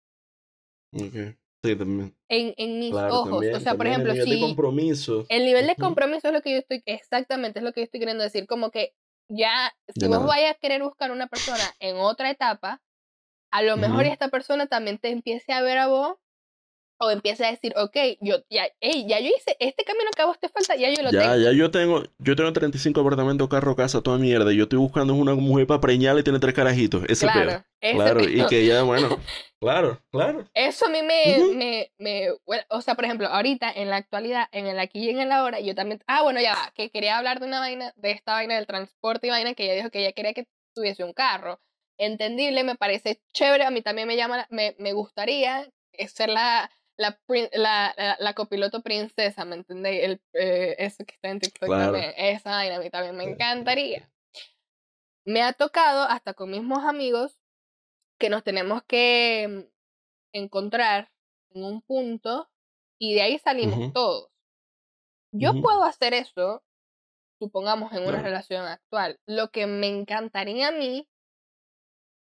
Okay. 0.92 1.36
Sí, 1.64 1.76
también. 1.76 2.14
En, 2.28 2.54
en 2.58 2.78
mis 2.78 2.94
ojos. 2.94 3.44
o 3.54 3.60
sea, 3.60 3.74
por 3.74 3.86
ejemplo, 3.86 4.12
el 4.12 4.18
nivel 4.18 4.34
si. 4.34 4.40
De 4.40 4.46
compromiso. 4.46 5.26
El 5.28 5.44
nivel 5.46 5.66
de 5.66 5.76
compromiso 5.76 6.28
es 6.28 6.34
lo 6.34 6.42
que 6.42 6.52
yo 6.52 6.58
estoy. 6.58 6.82
Exactamente, 6.84 7.60
es 7.60 7.64
lo 7.64 7.72
que 7.72 7.80
yo 7.80 7.84
estoy 7.84 8.00
queriendo 8.00 8.22
decir. 8.22 8.46
Como 8.46 8.70
que 8.70 8.92
ya, 9.28 9.74
si 9.98 10.06
vos 10.06 10.26
vayas 10.26 10.52
a 10.52 10.58
querer 10.58 10.82
buscar 10.82 11.10
una 11.10 11.26
persona 11.26 11.64
en 11.80 11.96
otra 11.96 12.30
etapa, 12.30 12.82
a 13.50 13.62
lo 13.62 13.76
mejor 13.76 14.04
esta 14.04 14.28
persona 14.28 14.66
también 14.66 14.98
te 14.98 15.08
empiece 15.08 15.52
a 15.52 15.62
ver 15.62 15.78
a 15.78 15.86
vos 15.86 16.16
o 16.98 17.10
empieza 17.10 17.46
a 17.46 17.50
decir, 17.50 17.72
ok, 17.76 17.96
yo 18.20 18.36
ya, 18.48 18.66
ya 18.80 19.20
yo 19.20 19.28
hice 19.28 19.56
este 19.58 19.84
camino 19.84 20.10
que 20.14 20.22
a 20.22 20.26
vos 20.26 20.38
te 20.38 20.48
falta, 20.48 20.76
ya 20.76 20.88
yo 20.90 21.02
lo 21.02 21.10
tengo. 21.10 21.22
Ya, 21.22 21.36
ya 21.36 21.52
yo 21.52 21.70
tengo, 21.70 22.02
yo 22.18 22.36
tengo 22.36 22.52
35 22.52 23.00
apartamentos, 23.00 23.48
carro, 23.48 23.74
casa, 23.74 24.00
toda 24.00 24.18
mierda. 24.18 24.52
Y 24.52 24.56
yo 24.56 24.64
estoy 24.64 24.78
buscando 24.78 25.14
una 25.14 25.34
mujer 25.34 25.66
para 25.66 25.80
preñarle 25.80 26.20
y 26.20 26.24
tiene 26.24 26.38
tres 26.38 26.54
carajitos. 26.54 27.04
Ese 27.08 27.26
claro, 27.26 27.64
claro, 27.80 28.28
y 28.28 28.46
que 28.46 28.66
ya, 28.66 28.82
bueno, 28.82 29.18
claro, 29.60 30.00
claro. 30.10 30.48
Eso 30.54 30.86
a 30.86 30.88
mí 30.88 31.02
me, 31.02 31.54
me, 31.54 31.92
me 31.98 32.28
o 32.68 32.80
sea, 32.80 32.94
por 32.94 33.04
ejemplo, 33.04 33.26
ahorita, 33.26 33.70
en 33.72 33.90
la 33.90 33.96
actualidad, 33.96 34.46
en 34.52 34.66
el 34.66 34.78
aquí 34.78 35.00
y 35.00 35.10
en 35.10 35.20
el 35.20 35.32
ahora, 35.32 35.60
yo 35.60 35.74
también, 35.74 36.02
ah, 36.06 36.22
bueno, 36.22 36.40
ya 36.40 36.54
va, 36.54 36.72
que 36.74 36.90
quería 36.90 37.18
hablar 37.18 37.40
de 37.40 37.46
una 37.46 37.60
vaina, 37.60 37.92
de 37.96 38.12
esta 38.12 38.32
vaina 38.32 38.54
del 38.54 38.66
transporte 38.66 39.26
y 39.26 39.30
vaina, 39.30 39.54
que 39.54 39.64
ella 39.64 39.74
dijo 39.74 39.90
que 39.90 40.00
ella 40.00 40.12
quería 40.12 40.32
que 40.32 40.46
tuviese 40.74 41.04
un 41.04 41.12
carro. 41.12 41.60
Entendible, 41.96 42.64
me 42.64 42.74
parece 42.74 43.20
chévere, 43.32 43.64
a 43.64 43.70
mí 43.70 43.80
también 43.80 44.08
me 44.08 44.16
llama, 44.16 44.46
me, 44.50 44.74
me 44.78 44.92
gustaría 44.92 45.68
ser 46.08 46.28
la 46.28 46.70
la, 46.96 47.18
la, 47.52 48.16
la, 48.18 48.34
copiloto 48.34 48.82
princesa, 48.82 49.44
¿me 49.44 49.56
entendéis? 49.56 50.02
El, 50.04 50.22
eh, 50.34 50.76
eso 50.78 51.04
que 51.04 51.14
está 51.14 51.28
en 51.28 51.40
TikTok 51.40 51.68
también. 51.68 52.12
Esa 52.16 52.50
vaina 52.50 52.76
a 52.76 52.80
mí 52.80 52.90
también 52.90 53.16
me 53.16 53.24
encantaría. 53.24 54.08
Me 55.24 55.42
ha 55.42 55.52
tocado, 55.52 56.02
hasta 56.04 56.34
con 56.34 56.50
mismos 56.50 56.84
amigos, 56.84 57.38
que 58.18 58.28
nos 58.28 58.44
tenemos 58.44 58.82
que 58.84 59.46
mm, 59.48 60.36
encontrar 60.36 61.10
en 61.50 61.64
un 61.64 61.82
punto 61.82 62.48
y 62.98 63.14
de 63.14 63.22
ahí 63.22 63.38
salimos 63.38 63.92
todos. 63.92 64.30
Yo 65.32 65.60
puedo 65.60 65.82
hacer 65.82 66.14
eso, 66.14 66.62
supongamos, 67.40 67.92
en 67.92 68.06
una 68.06 68.22
relación 68.22 68.64
actual. 68.66 69.18
Lo 69.26 69.50
que 69.50 69.66
me 69.66 69.88
encantaría 69.88 70.68
a 70.68 70.72
mí, 70.72 71.08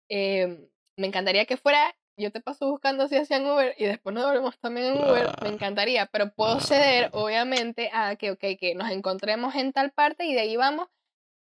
eh, 0.10 0.70
me 0.98 1.08
encantaría 1.08 1.46
que 1.46 1.58
fuera 1.58 1.94
yo 2.18 2.32
te 2.32 2.42
paso 2.42 2.70
buscando 2.70 3.08
si 3.08 3.16
hacían 3.16 3.46
Uber 3.46 3.74
y 3.78 3.86
después 3.86 4.14
nos 4.14 4.26
volvemos 4.26 4.58
también 4.60 4.88
en 4.88 5.04
Uber, 5.04 5.30
me 5.42 5.50
encantaría, 5.50 6.06
pero 6.08 6.32
puedo 6.34 6.60
ceder, 6.60 7.10
obviamente, 7.14 7.90
a 7.92 8.16
que, 8.16 8.32
okay, 8.32 8.58
que 8.58 8.76
nos 8.76 8.92
encontremos 8.92 9.56
en 9.56 9.74
tal 9.74 9.92
parte 9.92 10.26
y 10.26 10.34
de 10.34 10.42
ahí 10.42 10.56
vamos. 10.56 10.88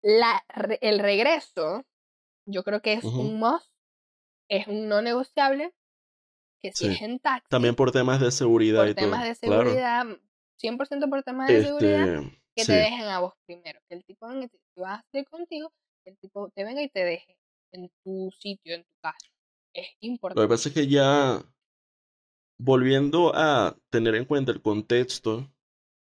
La, 0.00 0.44
el 0.80 1.00
regreso, 1.00 1.84
yo 2.46 2.62
creo 2.62 2.80
que 2.80 2.94
es 2.94 3.04
un 3.04 3.38
must, 3.38 3.70
es 4.48 4.66
un 4.68 4.88
no 4.88 5.02
negociable, 5.02 5.74
que 6.60 6.72
si 6.72 6.88
es 6.88 7.02
en 7.02 7.18
taxi. 7.18 7.48
También 7.48 7.74
por 7.74 7.92
temas 7.92 8.20
de 8.20 8.30
seguridad 8.30 8.84
por 8.84 8.94
temas 8.94 9.24
de 9.24 9.34
seguridad, 9.34 10.06
100% 10.60 11.10
por 11.10 11.22
temas 11.22 11.48
de 11.48 11.64
seguridad, 11.64 12.08
este, 12.08 12.42
que 12.54 12.64
te 12.64 12.72
dejen 12.72 13.06
a 13.06 13.20
vos 13.20 13.34
primero. 13.44 13.80
Que 13.88 13.96
el 13.96 14.04
tipo 14.04 14.30
si 14.30 14.80
vas 14.80 14.98
a 14.98 15.04
hacer 15.08 15.24
contigo, 15.26 15.72
que 16.04 16.10
el 16.10 16.18
tipo 16.18 16.48
te 16.50 16.64
venga 16.64 16.82
y 16.82 16.88
te 16.88 17.04
deje 17.04 17.38
en 17.72 17.90
tu 18.04 18.30
sitio, 18.38 18.74
en 18.74 18.84
tu 18.84 18.94
casa 19.00 19.37
es 19.74 19.88
importante. 20.00 20.40
Lo 20.40 20.48
que 20.48 20.52
pasa 20.52 20.68
es 20.68 20.74
que 20.74 20.86
ya, 20.86 21.42
volviendo 22.58 23.32
a 23.34 23.76
tener 23.90 24.14
en 24.14 24.24
cuenta 24.24 24.52
el 24.52 24.62
contexto, 24.62 25.50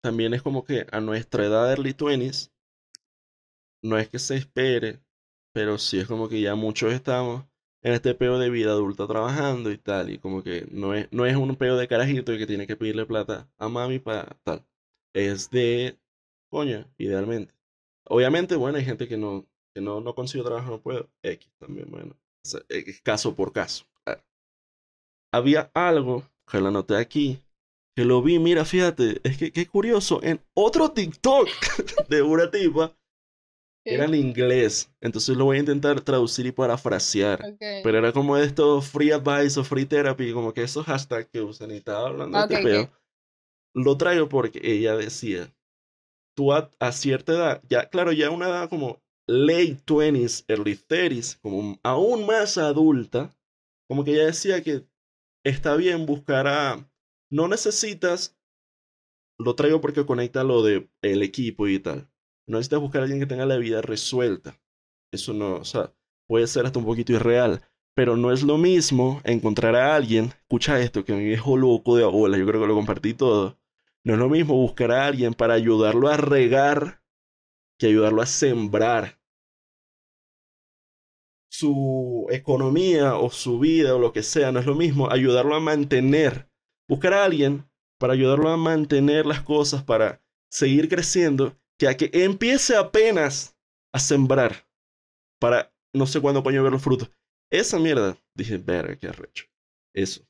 también 0.01 0.33
es 0.33 0.41
como 0.41 0.63
que 0.63 0.85
a 0.91 1.01
nuestra 1.01 1.45
edad 1.45 1.65
de 1.65 1.71
early 1.71 1.93
20 1.93 2.49
no 3.83 3.97
es 3.97 4.09
que 4.09 4.19
se 4.19 4.35
espere, 4.35 4.99
pero 5.53 5.77
sí 5.77 5.99
es 5.99 6.07
como 6.07 6.29
que 6.29 6.41
ya 6.41 6.55
muchos 6.55 6.93
estamos 6.93 7.45
en 7.81 7.93
este 7.93 8.13
peo 8.13 8.37
de 8.39 8.49
vida 8.49 8.71
adulta 8.71 9.07
trabajando 9.07 9.71
y 9.71 9.77
tal, 9.77 10.09
y 10.09 10.17
como 10.19 10.43
que 10.43 10.67
no 10.71 10.93
es, 10.93 11.07
no 11.11 11.25
es 11.25 11.35
un 11.35 11.55
peo 11.55 11.77
de 11.77 11.87
carajito 11.87 12.37
que 12.37 12.47
tiene 12.47 12.67
que 12.67 12.75
pedirle 12.75 13.05
plata 13.05 13.49
a 13.57 13.69
mami 13.69 13.99
para 13.99 14.37
tal. 14.43 14.65
Es 15.13 15.49
de 15.49 15.97
coño, 16.49 16.85
idealmente. 16.97 17.53
Obviamente, 18.05 18.55
bueno, 18.55 18.77
hay 18.77 18.85
gente 18.85 19.07
que 19.07 19.17
no, 19.17 19.47
que 19.73 19.81
no, 19.81 20.01
no 20.01 20.15
consigue 20.15 20.43
trabajo, 20.43 20.71
no 20.71 20.81
puedo. 20.81 21.09
X 21.23 21.51
también, 21.59 21.89
bueno. 21.89 22.15
Eh, 22.69 22.99
caso 23.03 23.35
por 23.35 23.51
caso. 23.51 23.85
Había 25.31 25.69
algo 25.73 26.23
que 26.49 26.59
lo 26.59 26.69
anoté 26.69 26.95
aquí, 26.95 27.43
que 27.95 28.03
lo 28.03 28.21
vi, 28.21 28.39
mira, 28.39 28.65
fíjate, 28.65 29.21
es 29.23 29.37
que 29.37 29.51
qué 29.51 29.67
curioso, 29.67 30.21
en 30.23 30.41
otro 30.55 30.91
TikTok 30.91 31.47
de 32.09 32.21
una 32.23 32.49
tipa, 32.49 32.95
era 33.85 34.05
en 34.05 34.15
inglés, 34.15 34.91
entonces 35.01 35.37
lo 35.37 35.45
voy 35.45 35.57
a 35.57 35.61
intentar 35.61 36.01
traducir 36.01 36.45
y 36.45 36.51
parafrasear. 36.51 37.57
Pero 37.59 37.97
era 37.97 38.11
como 38.11 38.37
esto, 38.37 38.81
free 38.81 39.11
advice 39.11 39.59
o 39.59 39.63
free 39.63 39.85
therapy, 39.85 40.33
como 40.33 40.53
que 40.53 40.63
esos 40.63 40.85
hashtags 40.85 41.29
que 41.29 41.41
usan 41.41 41.71
y 41.71 41.77
estaba 41.77 42.07
hablando 42.07 42.47
de 42.47 42.55
este 42.55 42.91
Lo 43.73 43.97
traigo 43.97 44.27
porque 44.29 44.59
ella 44.63 44.95
decía, 44.95 45.53
tú 46.35 46.53
a, 46.53 46.69
a, 46.79 46.91
cierta 46.91 47.33
edad, 47.33 47.63
ya, 47.69 47.89
claro, 47.89 48.11
ya 48.11 48.29
una 48.31 48.49
edad 48.49 48.69
como 48.69 49.01
late 49.29 49.77
20s, 49.85 50.43
early 50.47 50.75
30s, 50.75 51.39
como 51.41 51.79
aún 51.83 52.25
más 52.25 52.57
adulta, 52.57 53.35
como 53.87 54.03
que 54.03 54.13
ella 54.13 54.25
decía 54.25 54.63
que 54.63 54.87
está 55.43 55.75
bien 55.75 56.05
buscar 56.05 56.47
a... 56.47 56.89
No 57.29 57.47
necesitas, 57.47 58.35
lo 59.37 59.53
traigo 59.53 59.81
porque 59.81 60.05
conecta 60.05 60.43
lo 60.43 60.63
de 60.63 60.89
el 61.03 61.21
equipo 61.21 61.67
y 61.67 61.77
tal. 61.77 62.09
No 62.47 62.57
necesitas 62.57 62.79
buscar 62.79 63.01
a 63.01 63.03
alguien 63.03 63.19
que 63.19 63.27
tenga 63.27 63.45
la 63.45 63.57
vida 63.57 63.83
resuelta. 63.83 64.59
Eso 65.11 65.33
no, 65.33 65.57
o 65.57 65.65
sea, 65.65 65.93
puede 66.27 66.47
ser 66.47 66.65
hasta 66.65 66.79
un 66.79 66.85
poquito 66.85 67.13
irreal. 67.13 67.61
Pero 67.95 68.17
no 68.17 68.31
es 68.31 68.41
lo 68.41 68.57
mismo 68.57 69.21
encontrar 69.25 69.75
a 69.75 69.95
alguien, 69.95 70.33
escucha 70.41 70.79
esto, 70.79 71.05
que 71.05 71.13
me 71.13 71.23
viejo 71.23 71.55
loco 71.55 71.95
de 71.97 72.03
abuela, 72.03 72.37
yo 72.37 72.47
creo 72.47 72.61
que 72.61 72.67
lo 72.67 72.75
compartí 72.75 73.13
todo. 73.13 73.59
No 74.03 74.13
es 74.13 74.19
lo 74.19 74.29
mismo 74.29 74.55
buscar 74.55 74.91
a 74.91 75.05
alguien 75.05 75.35
para 75.35 75.53
ayudarlo 75.53 76.07
a 76.07 76.17
regar 76.17 77.03
que 77.77 77.87
ayudarlo 77.87 78.21
a 78.21 78.25
sembrar 78.25 79.18
su 81.49 82.27
economía 82.29 83.15
o 83.15 83.29
su 83.29 83.59
vida 83.59 83.95
o 83.95 83.99
lo 83.99 84.13
que 84.13 84.23
sea, 84.23 84.51
no 84.51 84.59
es 84.59 84.65
lo 84.65 84.75
mismo 84.75 85.11
ayudarlo 85.11 85.55
a 85.55 85.59
mantener. 85.59 86.49
Buscar 86.87 87.13
a 87.13 87.25
alguien 87.25 87.69
para 87.99 88.13
ayudarlo 88.13 88.49
a 88.49 88.57
mantener 88.57 89.25
las 89.25 89.41
cosas, 89.41 89.83
para 89.83 90.21
seguir 90.49 90.89
creciendo, 90.89 91.57
que 91.77 91.87
a 91.87 91.97
que 91.97 92.09
empiece 92.13 92.75
apenas 92.75 93.57
a 93.93 93.99
sembrar 93.99 94.67
para 95.39 95.73
no 95.93 96.05
sé 96.05 96.21
cuándo 96.21 96.43
coño 96.43 96.63
ver 96.63 96.71
los 96.71 96.83
frutos. 96.83 97.11
Esa 97.51 97.79
mierda, 97.79 98.17
dije, 98.35 98.57
verga, 98.57 98.95
qué 98.95 99.07
arrecho. 99.07 99.45
Eso. 99.93 100.23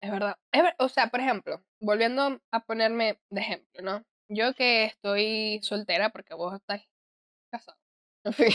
Es 0.00 0.10
verdad. 0.10 0.36
O 0.78 0.88
sea, 0.88 1.08
por 1.08 1.20
ejemplo, 1.20 1.62
volviendo 1.80 2.40
a 2.50 2.60
ponerme 2.64 3.20
de 3.30 3.40
ejemplo, 3.40 3.82
¿no? 3.82 4.04
Yo 4.28 4.54
que 4.54 4.84
estoy 4.84 5.60
soltera 5.62 6.10
porque 6.10 6.34
vos 6.34 6.54
estás 6.54 6.82
casado. 7.54 7.78
En 8.26 8.32
fin. 8.32 8.52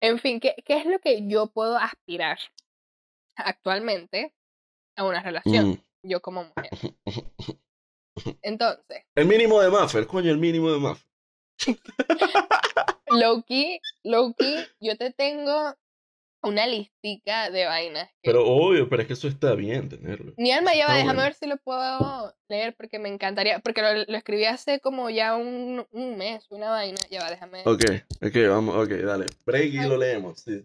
en 0.00 0.18
fin, 0.20 0.38
¿qué, 0.38 0.54
¿qué 0.64 0.76
es 0.76 0.86
lo 0.86 1.00
que 1.00 1.26
yo 1.26 1.48
puedo 1.48 1.76
aspirar 1.76 2.38
actualmente 3.36 4.32
a 4.96 5.04
una 5.04 5.20
relación? 5.20 5.70
Mm. 5.70 5.84
Yo 6.04 6.22
como 6.22 6.44
mujer. 6.44 6.70
Entonces. 8.42 9.04
El 9.16 9.26
mínimo 9.26 9.60
de 9.60 9.70
Maffer, 9.70 10.06
coño, 10.06 10.30
el 10.30 10.38
mínimo 10.38 10.70
de 10.70 10.78
Maffer. 10.78 11.06
Loki, 13.08 13.80
Loki, 14.04 14.56
yo 14.80 14.96
te 14.96 15.12
tengo 15.12 15.74
una 16.44 16.66
listica 16.66 17.50
de 17.50 17.64
vainas. 17.66 18.10
Pero 18.22 18.46
obvio, 18.46 18.88
pero 18.88 19.02
es 19.02 19.08
que 19.08 19.14
eso 19.14 19.28
está 19.28 19.54
bien 19.54 19.88
tenerlo. 19.88 20.34
Mi 20.36 20.52
alma 20.52 20.72
lleva, 20.72 20.94
déjame 20.94 21.22
ver 21.22 21.34
si 21.34 21.46
lo 21.46 21.56
puedo 21.56 22.34
leer 22.48 22.74
porque 22.76 22.98
me 22.98 23.08
encantaría, 23.08 23.58
porque 23.60 23.82
lo, 23.82 23.94
lo 23.94 24.16
escribí 24.16 24.44
hace 24.44 24.80
como 24.80 25.10
ya 25.10 25.36
un, 25.36 25.86
un, 25.90 26.16
mes, 26.16 26.46
una 26.50 26.70
vaina, 26.70 27.00
ya 27.10 27.22
va, 27.22 27.30
déjame. 27.30 27.62
Ok, 27.64 27.84
ok, 28.22 28.36
vamos, 28.48 28.76
ok, 28.76 28.90
dale. 28.90 29.26
Break 29.44 29.74
y 29.74 29.80
lo 29.80 29.96
leemos, 29.96 30.40
sí. 30.40 30.64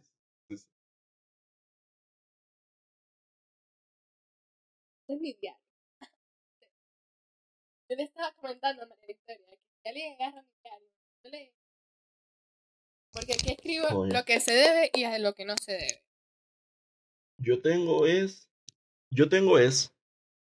Es 5.07 5.19
mi 5.19 5.33
diario. 5.33 5.59
Yo 7.89 7.95
le 7.95 8.03
estaba 8.03 8.31
comentando 8.33 8.83
a 8.83 8.85
María 8.85 9.07
Victoria 9.07 9.45
que 9.49 9.57
si 9.81 9.89
alguien 9.89 10.13
agarra 10.13 10.43
mi 10.43 10.61
diario, 10.61 10.87
yo 11.23 11.29
le 11.31 11.53
porque 13.11 13.33
aquí 13.33 13.51
escribo 13.51 14.05
lo 14.05 14.23
que 14.25 14.39
se 14.39 14.53
debe 14.53 14.91
y 14.93 15.05
lo 15.19 15.33
que 15.33 15.45
no 15.45 15.55
se 15.61 15.73
debe. 15.73 16.03
Yo 17.37 17.61
tengo 17.61 18.05
es. 18.05 18.49
Yo 19.11 19.29
tengo 19.29 19.57
es 19.57 19.93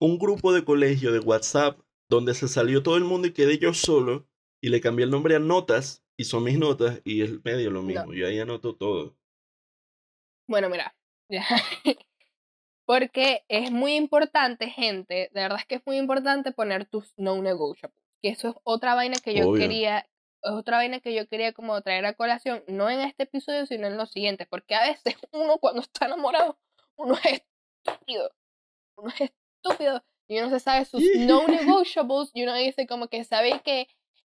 un 0.01 0.19
grupo 0.19 0.53
de 0.53 0.65
colegio 0.65 1.13
de 1.13 1.19
WhatsApp 1.19 1.79
donde 2.09 2.35
se 2.35 2.49
salió 2.49 2.83
todo 2.83 2.97
el 2.97 3.05
mundo 3.05 3.29
y 3.29 3.33
quedé 3.33 3.59
yo 3.59 3.75
solo 3.75 4.27
y 4.63 4.69
le 4.69 4.81
cambié 4.81 5.05
el 5.05 5.11
nombre 5.11 5.37
a 5.37 5.39
notas 5.39 6.03
y 6.17 6.25
son 6.25 6.45
mis 6.45 6.59
notas 6.59 7.01
y 7.05 7.21
el 7.21 7.43
medio 7.43 7.71
lo 7.71 7.83
mismo. 7.83 8.15
Yo 8.15 8.27
ahí 8.27 8.39
anoto 8.39 8.75
todo. 8.75 9.17
Bueno, 10.47 10.69
mira. 10.71 10.95
Porque 12.87 13.45
es 13.49 13.71
muy 13.71 13.95
importante, 13.95 14.69
gente, 14.69 15.31
de 15.33 15.41
verdad 15.41 15.59
es 15.59 15.67
que 15.67 15.77
es 15.77 15.83
muy 15.87 15.97
importante 15.97 16.53
poner 16.53 16.85
tus 16.85 17.15
no 17.17 17.41
negotiables. 17.41 17.99
Que 18.21 18.29
eso 18.29 18.49
es 18.51 18.55
otra 18.63 18.95
vaina 18.95 19.17
que 19.23 19.35
yo 19.35 19.55
quería 19.55 20.07
es 20.45 20.53
otra 20.53 20.77
vaina 20.77 21.01
que 21.01 21.15
yo 21.15 21.27
quería 21.27 21.53
como 21.53 21.81
traer 21.83 22.05
a 22.07 22.15
colación, 22.15 22.63
no 22.69 22.91
en 22.91 23.01
este 23.01 23.25
episodio, 23.25 23.67
sino 23.67 23.87
en 23.87 23.97
los 23.97 24.11
siguientes, 24.11 24.47
porque 24.49 24.75
a 24.75 24.83
veces 24.83 25.17
uno 25.33 25.59
cuando 25.59 25.81
está 25.81 26.07
enamorado, 26.07 26.59
uno 26.97 27.15
es 27.25 27.43
estúpido, 27.85 28.31
uno 28.97 29.11
es 29.19 29.33
estúpido, 29.63 30.05
y 30.29 30.39
uno 30.39 30.51
se 30.51 30.61
sabe 30.61 30.85
sus 30.85 31.03
no 31.17 31.47
negotiables, 31.49 32.31
y 32.35 32.43
uno 32.45 32.55
dice 32.55 32.87
como 32.87 33.09
que 33.09 33.25
sabéis 33.25 33.63
que 33.63 33.89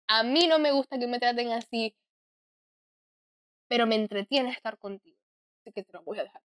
a 0.08 0.22
mí 0.22 0.46
no 0.46 0.58
me 0.58 0.72
gusta 0.72 0.98
que 0.98 1.06
me 1.06 1.20
traten 1.20 1.52
así, 1.52 1.94
pero 3.68 3.86
me 3.86 3.96
entretiene 3.96 4.50
estar 4.50 4.78
contigo, 4.78 5.18
así 5.60 5.72
que 5.72 5.84
te 5.84 5.92
lo 5.92 6.02
voy 6.02 6.18
a 6.18 6.24
dejar 6.24 6.42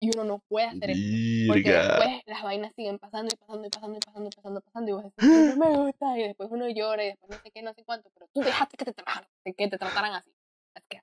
y 0.00 0.10
uno 0.14 0.24
no 0.24 0.38
puede 0.48 0.66
hacer 0.66 0.90
eso. 0.90 1.02
Porque 1.48 1.72
después 1.72 2.22
las 2.26 2.42
vainas 2.42 2.72
siguen 2.74 2.98
pasando 2.98 3.34
y 3.34 3.36
pasando 3.36 3.66
y 3.66 3.70
pasando 3.70 3.96
y 3.96 4.00
pasando 4.00 4.28
y 4.28 4.30
pasando, 4.30 4.58
y 4.58 4.62
pasando 4.62 4.90
y 4.90 4.92
vos 4.94 5.04
decís, 5.04 5.56
no 5.56 5.56
me 5.56 5.76
gusta, 5.76 6.18
y 6.18 6.22
después 6.22 6.48
uno 6.50 6.68
llora 6.68 7.04
y 7.04 7.08
después 7.08 7.30
no 7.30 7.42
sé 7.42 7.50
qué, 7.50 7.62
no 7.62 7.74
sé 7.74 7.84
cuánto, 7.84 8.10
pero 8.14 8.28
tú 8.32 8.40
dejaste 8.40 8.76
que 8.76 8.84
te 8.84 8.92
trataran, 8.92 9.28
que 9.44 9.68
te 9.68 9.78
trataran 9.78 10.14
así. 10.14 10.30
que... 10.88 11.00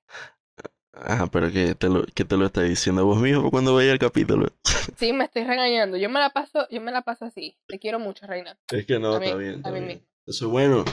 Ah, 0.96 1.28
pero 1.30 1.50
que 1.50 1.74
te 1.74 1.88
lo, 1.88 2.04
que 2.06 2.24
te 2.24 2.36
lo 2.36 2.46
estás 2.46 2.68
diciendo 2.68 3.04
vos 3.04 3.20
mismo 3.20 3.50
cuando 3.50 3.74
veía 3.74 3.92
el 3.92 3.98
capítulo. 3.98 4.48
Sí, 4.96 5.12
me 5.12 5.24
estoy 5.24 5.42
regañando. 5.42 5.96
Yo 5.96 6.08
me 6.08 6.20
la 6.20 6.30
paso, 6.30 6.68
yo 6.70 6.80
me 6.80 6.92
la 6.92 7.02
paso 7.02 7.24
así. 7.24 7.56
Te 7.66 7.80
quiero 7.80 7.98
mucho, 7.98 8.26
Reina. 8.26 8.56
Es 8.70 8.86
que 8.86 8.98
no, 9.00 9.16
está 9.16 9.36
bien. 9.36 9.54
Está 9.54 9.70
bien. 9.72 10.06
Eso 10.26 10.46
es 10.46 10.50
bueno. 10.52 10.84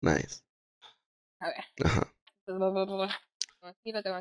Nice. 0.00 0.42
A 1.40 1.48
ver. 1.48 1.64
Ajá. 1.84 2.14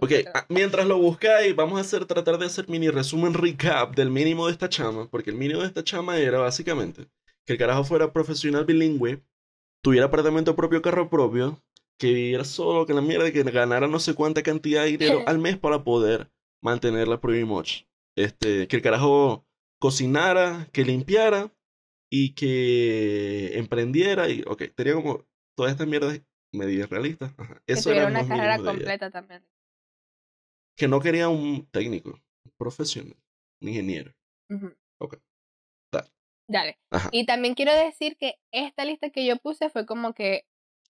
Ok, 0.02 0.12
ah, 0.34 0.46
mientras 0.50 0.88
lo 0.88 0.98
buscáis, 0.98 1.56
vamos 1.56 1.78
a 1.78 1.82
hacer, 1.82 2.06
tratar 2.06 2.38
de 2.38 2.46
hacer 2.46 2.70
mini 2.70 2.90
resumen 2.90 3.34
recap 3.34 3.96
del 3.96 4.10
mínimo 4.10 4.48
de 4.48 4.54
esta 4.54 4.70
chama, 4.70 5.10
porque 5.10 5.32
el 5.32 5.36
mínimo 5.36 5.62
de 5.62 5.68
esta 5.68 5.84
chama 5.84 6.18
era 6.18 6.40
básicamente 6.40 7.08
que 7.46 7.54
el 7.54 7.60
carajo 7.60 7.84
fuera 7.84 8.14
profesional 8.14 8.66
bilingüe, 8.66 9.22
tuviera 9.82 10.06
apartamento 10.06 10.56
propio, 10.56 10.82
carro 10.82 11.10
propio, 11.10 11.62
que 12.00 12.14
viviera 12.14 12.44
solo, 12.44 12.86
que 12.86 12.94
la 12.94 13.02
mierda, 13.02 13.32
que 13.32 13.44
ganara 13.44 13.88
no 13.88 14.00
sé 14.00 14.14
cuánta 14.14 14.44
cantidad 14.44 14.84
de 14.84 14.92
dinero 14.92 15.24
al 15.28 15.40
mes 15.40 15.58
para 15.58 15.84
poder 15.84 16.32
mantenerla 16.62 17.20
pretty 17.20 17.46
much. 17.46 17.84
Este, 18.16 18.68
que 18.68 18.78
el 18.78 18.82
carajo 18.82 19.46
cocinara, 19.80 20.70
que 20.72 20.86
limpiara 20.86 21.54
y 22.10 22.34
que 22.36 23.58
emprendiera 23.58 24.30
y, 24.30 24.44
ok, 24.46 24.64
tenía 24.76 24.94
como 24.94 25.26
todas 25.56 25.72
estas 25.72 25.88
mierdas 25.88 26.22
medio 26.54 26.88
realista. 26.88 27.34
Eso 27.68 27.90
que 27.90 27.98
era 27.98 28.08
una 28.08 28.26
carrera 28.28 28.58
completa 28.60 29.10
también. 29.10 29.44
Que 30.76 30.88
no 30.88 31.00
quería 31.02 31.30
un 31.30 31.68
técnico, 31.68 32.12
un 32.46 32.52
profesional, 32.58 33.18
un 33.62 33.68
ingeniero. 33.68 34.14
Ok. 35.00 35.18
Dale. 35.92 36.10
Dale. 36.48 36.80
Y 37.12 37.26
también 37.26 37.56
quiero 37.56 37.74
decir 37.74 38.18
que 38.18 38.40
esta 38.52 38.86
lista 38.86 39.10
que 39.10 39.26
yo 39.26 39.38
puse 39.38 39.70
fue 39.70 39.86
como 39.86 40.14
que 40.14 40.46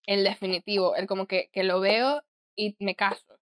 el 0.05 0.23
definitivo, 0.23 0.95
el 0.95 1.07
como 1.07 1.27
que, 1.27 1.49
que 1.51 1.63
lo 1.63 1.79
veo 1.79 2.23
y 2.55 2.75
me 2.79 2.95
caso. 2.95 3.39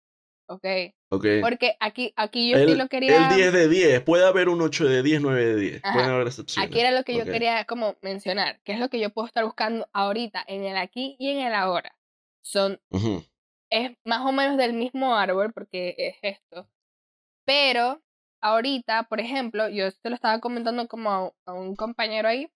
¿Ok? 0.49 0.65
Ok. 1.11 1.27
Porque 1.43 1.77
aquí, 1.81 2.13
aquí 2.17 2.51
yo 2.51 2.59
sí 2.59 2.77
lo 2.77 2.89
quería... 2.89 3.29
El 3.29 3.35
10 3.35 3.53
de 3.53 3.69
10, 3.69 4.03
puede 4.03 4.27
haber 4.27 4.49
un 4.49 4.63
8 4.63 4.85
de 4.85 5.03
10, 5.03 5.21
9 5.21 5.45
de 5.45 5.57
10. 5.57 5.83
Pueden 5.83 6.11
haber 6.11 6.27
excepciones. 6.29 6.71
Aquí 6.71 6.81
era 6.81 6.93
lo 6.93 7.03
que 7.03 7.17
yo 7.17 7.25
quería 7.25 7.65
como 7.65 7.97
mencionar, 8.01 8.61
que 8.63 8.73
es 8.73 8.79
lo 8.79 8.89
que 8.89 9.01
yo 9.01 9.11
puedo 9.11 9.27
estar 9.27 9.45
buscando 9.45 9.89
ahorita, 9.93 10.45
en 10.47 10.65
el 10.65 10.77
aquí 10.77 11.17
y 11.19 11.31
en 11.31 11.39
el 11.39 11.55
ahora 11.55 11.96
son, 12.47 12.81
es 13.71 13.97
más 14.05 14.25
o 14.25 14.33
menos 14.33 14.57
del 14.57 14.73
mismo 14.73 15.17
árbol, 15.17 15.53
porque 15.53 15.95
es 15.99 16.17
esto. 16.23 16.69
Pero 17.45 18.03
ahorita, 18.41 19.05
por 19.09 19.21
ejemplo, 19.21 19.69
yo 19.69 19.91
te 19.93 20.11
lo 20.11 20.15
estaba 20.15 20.41
comentando 20.41 20.87
como 20.89 21.35
a, 21.47 21.53
un 21.53 21.75
compañero 21.75 22.29
ahí, 22.29 22.49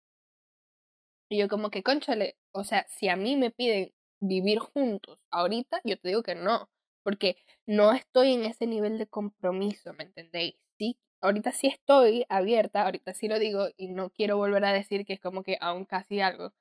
y 1.28 1.38
yo 1.38 1.48
como 1.48 1.70
que, 1.70 1.82
conchale, 1.82 2.36
o 2.52 2.64
sea, 2.64 2.86
si 2.88 3.08
a 3.08 3.16
mí 3.16 3.36
me 3.36 3.50
piden 3.50 3.92
vivir 4.20 4.58
juntos 4.60 5.18
ahorita, 5.30 5.80
yo 5.84 5.98
te 5.98 6.08
digo 6.08 6.22
que 6.22 6.34
no, 6.34 6.70
porque 7.02 7.36
no 7.66 7.92
estoy 7.92 8.34
en 8.34 8.44
ese 8.44 8.66
nivel 8.66 8.98
de 8.98 9.06
compromiso, 9.08 9.92
¿me 9.94 10.04
entendéis? 10.04 10.54
Sí, 10.78 10.98
ahorita 11.20 11.52
sí 11.52 11.66
estoy 11.66 12.26
abierta, 12.28 12.82
ahorita 12.82 13.14
sí 13.14 13.28
lo 13.28 13.38
digo 13.38 13.68
y 13.76 13.88
no 13.88 14.10
quiero 14.10 14.36
volver 14.36 14.64
a 14.64 14.72
decir 14.72 15.04
que 15.04 15.14
es 15.14 15.20
como 15.20 15.42
que 15.42 15.58
aún 15.60 15.84
casi 15.84 16.20
algo, 16.20 16.52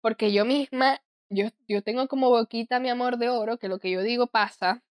porque 0.00 0.32
yo 0.32 0.44
misma 0.44 1.00
yo, 1.30 1.48
yo 1.68 1.82
tengo 1.82 2.08
como 2.08 2.30
boquita 2.30 2.80
mi 2.80 2.88
amor 2.88 3.18
de 3.18 3.28
oro, 3.28 3.58
que 3.58 3.68
lo 3.68 3.78
que 3.78 3.90
yo 3.90 4.02
digo 4.02 4.26
pasa. 4.28 4.82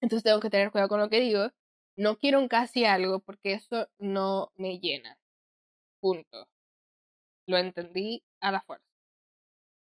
Entonces 0.00 0.24
tengo 0.24 0.40
que 0.40 0.50
tener 0.50 0.70
cuidado 0.70 0.88
con 0.88 1.00
lo 1.00 1.10
que 1.10 1.20
digo. 1.20 1.50
No 1.96 2.16
quiero 2.16 2.40
un 2.40 2.48
casi 2.48 2.84
algo 2.84 3.20
porque 3.20 3.52
eso 3.54 3.88
no 3.98 4.50
me 4.56 4.78
llena. 4.78 5.18
Punto. 6.00 6.48
Lo 7.46 7.58
entendí 7.58 8.22
a 8.40 8.52
la 8.52 8.62
fuerza. 8.62 8.86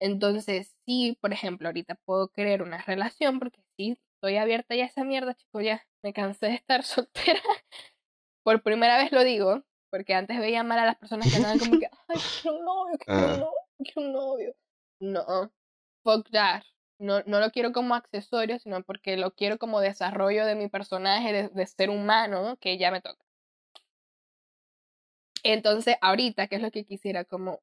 Entonces, 0.02 0.76
sí, 0.86 1.18
por 1.22 1.34
ejemplo, 1.34 1.68
ahorita 1.68 1.96
puedo 2.06 2.30
querer 2.30 2.62
una 2.62 2.82
relación 2.84 3.38
porque 3.40 3.62
sí, 3.78 4.00
estoy 4.16 4.38
abierta 4.38 4.76
ya 4.76 4.86
a 4.86 4.88
esa 4.88 5.04
mierda, 5.04 5.36
chico, 5.36 5.62
ya 5.62 5.86
me 6.04 6.14
cansé 6.14 6.48
de 6.48 6.56
estar 6.56 6.84
soltera. 6.84 7.42
Por 8.44 8.64
primera 8.64 8.98
vez 8.98 9.12
lo 9.12 9.24
digo, 9.24 9.64
porque 9.92 10.16
antes 10.16 10.40
veía 10.40 10.64
mal 10.64 10.80
a 10.80 10.86
las 10.86 10.98
personas 10.98 11.30
que 11.30 11.38
andaban 11.38 11.60
como 11.60 11.80
que, 11.80 11.90
ay, 12.08 12.18
quiero 12.42 12.58
un 12.58 12.66
novio, 12.66 12.98
quiero 13.00 13.20
un 13.20 13.40
novio, 13.40 13.52
quiero 13.78 14.02
un 14.02 14.14
novio 14.14 14.56
no, 15.00 15.52
fuck 16.04 16.30
that. 16.32 16.64
No, 17.00 17.24
no 17.26 17.40
lo 17.40 17.52
quiero 17.52 17.72
como 17.72 17.96
accesorio, 17.96 18.60
sino 18.60 18.84
porque 18.84 19.16
lo 19.16 19.34
quiero 19.34 19.58
como 19.58 19.80
desarrollo 19.80 20.46
de 20.46 20.56
mi 20.56 20.68
personaje, 20.68 21.32
de, 21.32 21.48
de 21.48 21.66
ser 21.66 21.90
humano, 21.90 22.58
que 22.60 22.78
ya 22.78 22.92
me 22.92 23.02
toca. 23.02 23.24
Entonces, 25.44 25.96
ahorita, 26.02 26.48
¿qué 26.48 26.58
es 26.58 26.62
lo 26.62 26.72
que 26.72 26.86
quisiera? 26.86 27.24
Como 27.24 27.62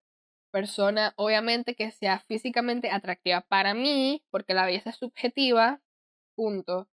persona, 0.51 1.13
obviamente, 1.17 1.75
que 1.75 1.91
sea 1.91 2.21
físicamente 2.21 2.91
atractiva 2.91 3.43
para 3.43 3.75
mí, 3.75 4.25
porque 4.31 4.55
la 4.55 4.65
belleza 4.65 4.89
es 4.91 4.97
subjetiva, 4.97 5.83
punto. 6.35 6.89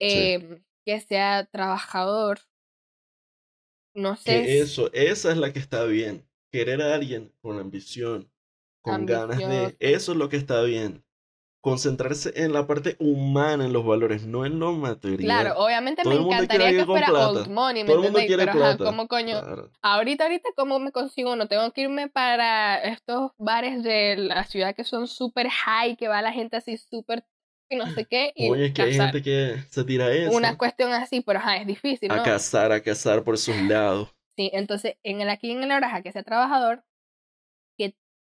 Em, 0.00 0.64
que 0.84 1.00
sea 1.00 1.46
trabajador. 1.46 2.40
No 3.94 4.16
sé. 4.16 4.42
Que 4.42 4.58
eso, 4.60 4.92
esa 4.92 5.30
es 5.30 5.36
la 5.36 5.52
que 5.52 5.60
está 5.60 5.84
bien. 5.84 6.26
Querer 6.50 6.82
a 6.82 6.94
alguien 6.94 7.32
con 7.40 7.60
ambición, 7.60 8.31
con 8.82 9.06
ganas 9.06 9.44
de... 9.46 9.76
Eso 9.80 10.12
es 10.12 10.18
lo 10.18 10.28
que 10.28 10.36
está 10.36 10.62
bien. 10.62 11.04
concentrarse 11.60 12.32
en 12.44 12.52
la 12.52 12.66
parte 12.66 12.96
humana, 12.98 13.64
en 13.64 13.72
los 13.72 13.84
valores, 13.86 14.26
no 14.26 14.44
en 14.46 14.58
lo 14.58 14.72
material. 14.72 15.18
Claro, 15.18 15.54
obviamente 15.58 16.02
Todo 16.02 16.14
me 16.14 16.16
encantaría 16.20 16.74
que 16.74 16.84
fuera 16.84 17.12
plata. 17.12 17.28
old 17.28 17.48
money, 17.48 17.84
¿me 17.84 17.86
Todo 17.86 17.96
el 17.96 18.02
mundo 18.02 18.18
entendéis? 18.18 18.26
quiere 18.26 18.46
Pero 18.46 18.52
ajá, 18.52 18.76
plata. 18.76 18.84
¿cómo 18.84 19.06
coño? 19.08 19.40
Claro. 19.40 19.70
Ahorita, 19.82 20.24
ahorita, 20.24 20.48
¿cómo 20.56 20.78
me 20.80 20.92
consigo 20.92 21.32
uno? 21.32 21.46
Tengo 21.48 21.70
que 21.72 21.82
irme 21.82 22.08
para 22.08 22.78
estos 22.82 23.32
bares 23.38 23.82
de 23.84 24.16
la 24.16 24.44
ciudad 24.44 24.74
que 24.74 24.84
son 24.84 25.06
súper 25.08 25.48
high, 25.48 25.96
que 25.96 26.08
va 26.08 26.20
la 26.22 26.32
gente 26.32 26.56
así 26.56 26.76
súper 26.76 27.24
y 27.70 27.76
no 27.76 27.86
sé 27.88 28.06
qué, 28.06 28.32
y 28.36 28.50
Oye, 28.50 28.66
es 28.66 28.72
que 28.74 28.82
hay 28.82 28.94
gente 28.94 29.22
que 29.22 29.64
se 29.70 29.84
tira 29.84 30.10
eso. 30.12 30.36
Una 30.36 30.58
cuestión 30.58 30.92
así, 30.92 31.20
pero 31.22 31.38
ajá, 31.38 31.56
es 31.58 31.66
difícil, 31.66 32.10
A 32.10 32.16
¿no? 32.16 32.22
cazar, 32.22 32.70
a 32.72 32.82
cazar 32.82 33.24
por 33.24 33.38
sus 33.38 33.56
lados. 33.62 34.14
Sí, 34.36 34.50
entonces, 34.52 34.96
en 35.02 35.20
el 35.20 35.28
aquí 35.30 35.50
en 35.50 35.62
el 35.62 35.72
Oraja, 35.72 36.02
que 36.02 36.12
sea 36.12 36.22
trabajador, 36.22 36.84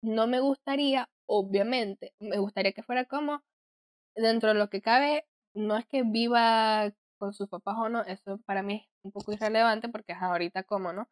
no 0.05 0.27
me 0.27 0.41
gustaría, 0.41 1.09
obviamente, 1.27 2.15
me 2.21 2.39
gustaría 2.39 2.73
que 2.73 2.83
fuera 2.83 3.05
como, 3.07 3.43
dentro 4.15 4.51
de 4.51 4.55
lo 4.57 4.69
que 4.71 4.83
cabe, 4.83 5.27
no 5.55 5.77
es 5.77 5.87
que 5.87 6.03
viva 6.03 6.93
con 7.19 7.33
sus 7.33 7.49
papás 7.49 7.77
o 7.79 7.89
no, 7.89 8.03
eso 8.03 8.39
para 8.45 8.63
mí 8.63 8.75
es 8.77 9.05
un 9.05 9.13
poco 9.13 9.33
irrelevante 9.33 9.89
porque 9.89 10.13
es 10.13 10.19
ahorita 10.21 10.65
como, 10.65 10.93
¿no? 10.93 11.09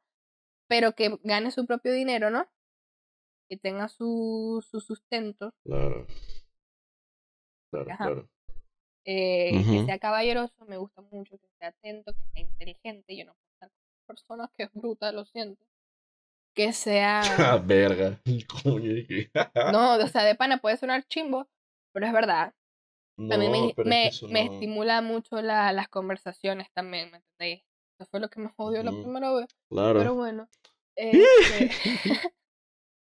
Pero 0.68 0.92
que 0.92 1.18
gane 1.24 1.50
su 1.50 1.66
propio 1.66 1.92
dinero, 1.92 2.30
¿no? 2.30 2.46
Que 3.48 3.56
tenga 3.56 3.88
su, 3.88 4.64
su 4.70 4.80
sustento, 4.80 5.54
Claro. 5.64 6.06
Claro, 7.70 7.90
Ajá. 7.90 8.04
claro. 8.04 8.28
eh, 9.06 9.64
que 9.70 9.84
sea 9.86 9.98
caballeroso, 9.98 10.52
me 10.66 10.76
gusta 10.76 11.00
mucho, 11.00 11.38
que 11.38 11.48
sea 11.58 11.68
atento, 11.68 12.12
que 12.12 12.22
sea 12.34 12.42
inteligente, 12.42 13.16
yo 13.16 13.24
no 13.24 13.32
puedo 13.34 13.52
estar 13.54 13.70
con 13.70 14.06
personas 14.06 14.50
que 14.54 14.64
es 14.64 14.72
bruta, 14.74 15.10
lo 15.12 15.24
siento. 15.24 15.64
Que 16.54 16.72
sea... 16.72 17.20
Ah, 17.56 17.62
verga. 17.64 18.20
No, 19.72 19.94
o 19.96 20.06
sea, 20.08 20.24
de 20.24 20.34
pana 20.34 20.58
puede 20.58 20.76
sonar 20.76 21.04
chimbo, 21.08 21.48
pero 21.92 22.06
es 22.06 22.12
verdad. 22.12 22.54
a 23.18 23.36
mí 23.36 23.48
me, 23.48 23.60
No, 23.60 23.72
pero 23.74 23.88
es 23.90 23.94
me, 23.96 24.10
que 24.28 24.32
me 24.32 24.44
no- 24.44 24.52
estimula 24.52 25.00
mucho 25.02 25.40
la, 25.42 25.72
las 25.72 25.88
conversaciones 25.88 26.68
también, 26.72 27.10
¿me 27.10 27.18
entendéis? 27.18 27.64
Eso 27.98 28.08
fue 28.10 28.20
lo 28.20 28.28
que 28.28 28.40
me 28.40 28.48
jodió 28.50 28.82
la 28.82 28.90
Ujú. 28.92 29.02
primera 29.02 29.32
vez. 29.32 29.46
Claro. 29.70 29.98
Pero 29.98 30.14
bueno, 30.14 30.48
este, 30.96 31.70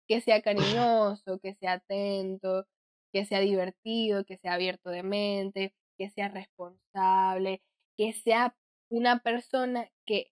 que 0.08 0.22
sea 0.22 0.42
cariñoso, 0.42 1.40
que 1.40 1.56
sea 1.56 1.74
atento, 1.74 2.68
que 3.14 3.26
sea 3.26 3.40
divertido, 3.40 4.26
que 4.26 4.38
sea 4.38 4.54
abierto 4.54 4.90
de 4.90 5.04
mente, 5.04 5.74
que 5.98 6.10
sea 6.10 6.28
responsable, 6.30 7.62
que 7.98 8.14
sea 8.14 8.56
una 8.92 9.20
persona 9.20 9.90
que 10.06 10.32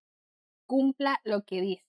cumpla 0.68 1.20
lo 1.24 1.44
que 1.44 1.60
dice. 1.60 1.84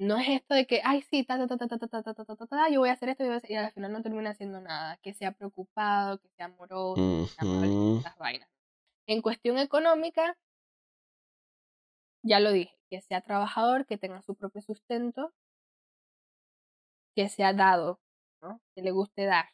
No 0.00 0.16
es 0.18 0.28
esto 0.28 0.54
de 0.54 0.66
que, 0.66 0.80
ay, 0.84 1.02
sí, 1.02 1.24
ta, 1.24 1.38
ta, 1.38 1.46
ta, 1.48 1.66
ta, 1.66 1.76
ta, 1.78 1.88
ta, 1.88 2.02
ta, 2.02 2.14
ta, 2.14 2.36
ta, 2.36 2.46
ta, 2.46 2.68
yo 2.70 2.80
voy 2.80 2.88
a 2.88 2.92
hacer 2.92 3.08
esto 3.08 3.24
y, 3.24 3.26
voy 3.26 3.34
a 3.34 3.38
hacer- 3.38 3.50
y 3.50 3.56
al 3.56 3.72
final 3.72 3.92
no 3.92 4.02
termina 4.02 4.30
haciendo 4.30 4.60
nada. 4.60 4.96
Que 5.02 5.12
sea 5.12 5.32
preocupado, 5.32 6.18
que 6.18 6.28
sea 6.36 6.46
amoroso, 6.46 6.94
que 6.94 7.26
sea 7.34 7.42
amable, 7.50 7.98
esas 8.00 8.16
vainas. 8.18 8.48
En 9.08 9.22
cuestión 9.22 9.58
económica, 9.58 10.36
ya 12.22 12.38
lo 12.40 12.52
dije, 12.52 12.76
que 12.90 13.00
sea 13.00 13.22
trabajador, 13.22 13.86
que 13.86 13.98
tenga 13.98 14.22
su 14.22 14.36
propio 14.36 14.62
sustento, 14.62 15.32
que 17.16 17.28
sea 17.28 17.52
dado, 17.52 18.00
¿no? 18.40 18.60
Que 18.74 18.82
le 18.82 18.92
guste 18.92 19.24
dar. 19.24 19.46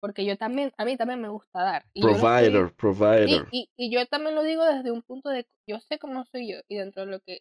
Porque 0.00 0.26
yo 0.26 0.36
también, 0.36 0.72
a 0.76 0.84
mí 0.84 0.96
también 0.98 1.22
me 1.22 1.28
gusta 1.28 1.62
dar. 1.62 1.86
Y 1.94 2.02
yo 2.02 2.08
Provider, 2.08 2.68
Sí, 2.68 2.74
provider. 2.76 3.48
y, 3.50 3.70
y 3.76 3.90
yo 3.90 4.06
también 4.06 4.34
lo 4.34 4.42
digo 4.42 4.64
desde 4.64 4.90
un 4.90 5.02
punto 5.02 5.30
de, 5.30 5.46
yo 5.66 5.80
sé 5.80 5.98
cómo 5.98 6.24
soy 6.26 6.52
yo 6.52 6.58
y 6.68 6.76
dentro 6.76 7.06
de 7.06 7.12
lo 7.12 7.20
que 7.20 7.40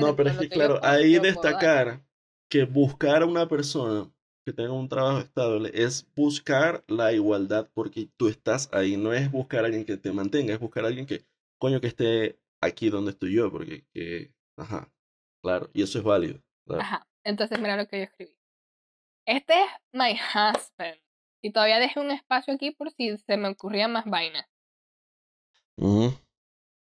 No, 0.00 0.16
pero 0.16 0.30
es 0.30 0.38
que, 0.38 0.48
claro, 0.48 0.80
ahí 0.82 1.14
dar. 1.14 1.22
destacar 1.22 2.04
que 2.50 2.64
buscar 2.64 3.22
a 3.22 3.26
una 3.26 3.48
persona 3.48 4.10
que 4.46 4.52
tenga 4.52 4.72
un 4.72 4.88
trabajo 4.88 5.18
estable 5.20 5.70
es 5.72 6.06
buscar 6.14 6.84
la 6.86 7.12
igualdad 7.12 7.70
porque 7.72 8.08
tú 8.16 8.28
estás 8.28 8.68
ahí, 8.72 8.96
no 8.96 9.12
es 9.12 9.30
buscar 9.30 9.64
a 9.64 9.66
alguien 9.66 9.84
que 9.84 9.96
te 9.96 10.12
mantenga, 10.12 10.52
es 10.52 10.60
buscar 10.60 10.84
a 10.84 10.88
alguien 10.88 11.06
que, 11.06 11.24
coño, 11.58 11.80
que 11.80 11.86
esté 11.86 12.38
aquí 12.60 12.90
donde 12.90 13.12
estoy 13.12 13.34
yo, 13.34 13.50
porque, 13.50 13.86
que, 13.92 14.32
ajá, 14.56 14.92
claro, 15.42 15.70
y 15.72 15.82
eso 15.82 15.98
es 15.98 16.04
válido. 16.04 16.40
claro. 16.66 16.82
Ajá. 16.82 17.08
Entonces, 17.24 17.58
mira 17.58 17.76
lo 17.76 17.88
que 17.88 17.98
yo 17.98 18.04
escribí. 18.04 18.36
Este 19.26 19.54
es 19.54 19.70
my 19.92 20.12
husband. 20.12 21.00
Y 21.42 21.52
todavía 21.52 21.78
dejé 21.78 22.00
un 22.00 22.10
espacio 22.10 22.54
aquí 22.54 22.70
por 22.70 22.90
si 22.90 23.16
se 23.18 23.36
me 23.36 23.48
ocurría 23.48 23.88
más 23.88 24.06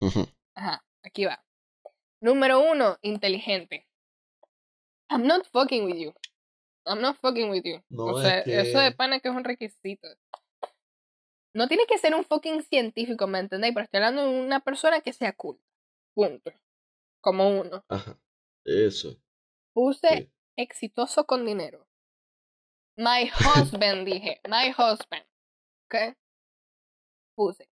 ujú. 0.01 0.27
Ajá, 0.55 0.85
aquí 1.03 1.25
va. 1.25 1.46
Número 2.27 2.59
uno, 2.59 2.99
inteligente. 3.03 3.87
I'm 5.09 5.29
not 5.29 5.47
fucking 5.53 5.85
with 5.85 5.95
you. 5.97 6.13
I'm 6.85 7.01
not 7.01 7.17
fucking 7.19 7.51
with 7.51 7.63
you. 7.63 7.81
No, 7.89 8.07
o 8.07 8.21
es 8.21 8.27
sea, 8.27 8.41
eso 8.41 8.81
de 8.81 8.91
pana 8.91 9.21
que 9.21 9.29
es 9.29 9.35
un 9.37 9.45
requisito. 9.45 10.09
No 11.55 11.69
tiene 11.69 11.87
que 11.87 11.99
ser 11.99 12.17
un 12.17 12.25
fucking 12.25 12.65
científico, 12.65 13.29
¿me 13.29 13.39
entendéis? 13.39 13.75
Pero 13.75 13.85
estoy 13.85 13.99
hablando 13.99 14.23
de 14.25 14.41
una 14.41 14.59
persona 14.59 15.03
que 15.03 15.13
sea 15.13 15.35
cool. 15.35 15.61
Punto. 16.15 16.51
Como 17.21 17.61
uno. 17.61 17.85
Ajá, 17.89 18.19
eso. 18.65 19.17
Puse 19.73 20.09
sí. 20.09 20.33
exitoso 20.57 21.27
con 21.27 21.47
dinero. 21.47 21.87
My 22.97 23.31
husband, 23.55 24.05
dije. 24.05 24.41
My 24.49 24.73
husband. 24.73 25.25
¿Ok? 25.85 26.17
Puse. 27.37 27.71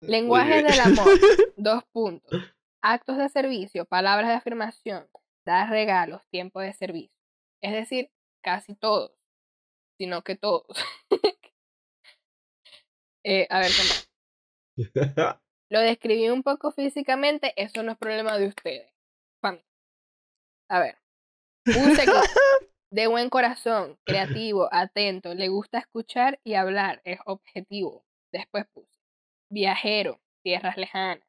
Lenguaje 0.00 0.64
del 0.64 0.80
amor. 0.80 1.06
Dos 1.56 1.84
puntos. 1.92 2.52
Actos 2.82 3.16
de 3.16 3.28
servicio, 3.28 3.84
palabras 3.84 4.28
de 4.28 4.34
afirmación, 4.34 5.08
dar 5.46 5.70
regalos, 5.70 6.26
tiempo 6.30 6.60
de 6.60 6.72
servicio. 6.72 7.16
Es 7.62 7.72
decir, 7.72 8.10
casi 8.42 8.74
todos. 8.74 9.12
Sino 9.98 10.22
que 10.22 10.36
todos. 10.36 10.66
Eh, 13.24 13.46
a 13.50 13.60
ver, 13.60 13.70
¿qué 13.70 13.82
más? 13.84 14.10
Lo 15.70 15.78
describí 15.78 16.28
un 16.28 16.42
poco 16.42 16.72
físicamente, 16.72 17.52
eso 17.54 17.84
no 17.84 17.92
es 17.92 17.98
problema 17.98 18.36
de 18.36 18.48
ustedes. 18.48 18.92
Mí. 19.44 19.62
A 20.68 20.80
ver. 20.80 20.98
Que 21.64 21.72
de 22.90 23.06
buen 23.06 23.30
corazón, 23.30 23.96
creativo, 24.04 24.68
atento, 24.72 25.34
le 25.34 25.48
gusta 25.48 25.78
escuchar 25.78 26.40
y 26.42 26.54
hablar, 26.54 27.00
es 27.04 27.20
objetivo. 27.24 28.04
Después 28.32 28.66
puse 28.72 28.98
viajero, 29.48 30.20
tierras 30.42 30.76
lejanas, 30.76 31.26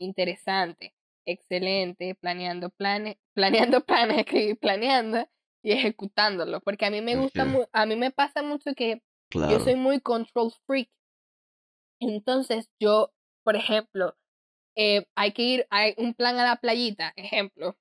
interesante, 0.00 0.94
excelente, 1.26 2.16
planeando 2.16 2.70
planes, 2.70 3.16
planeando 3.34 3.84
planes, 3.84 4.18
escribí 4.20 4.54
planeando 4.56 5.28
y 5.62 5.72
ejecutándolos, 5.72 6.62
porque 6.64 6.86
a 6.86 6.90
mí 6.90 7.02
me 7.02 7.16
gusta, 7.16 7.44
Ok. 7.44 7.46
mu- 7.46 7.66
a 7.72 7.86
mí 7.86 7.96
me 7.96 8.10
pasa 8.12 8.42
mucho 8.42 8.74
que 8.74 9.02
Claro. 9.28 9.50
yo 9.50 9.60
soy 9.60 9.76
muy 9.76 10.00
control 10.00 10.52
freak. 10.66 10.90
Entonces, 12.00 12.68
yo, 12.80 13.12
por 13.44 13.56
ejemplo, 13.56 14.16
eh, 14.76 15.06
hay 15.16 15.32
que 15.32 15.42
ir, 15.42 15.66
hay 15.70 15.94
un 15.98 16.14
plan 16.14 16.38
a 16.38 16.44
la 16.44 16.56
playita, 16.56 17.14
ejemplo, 17.16 17.78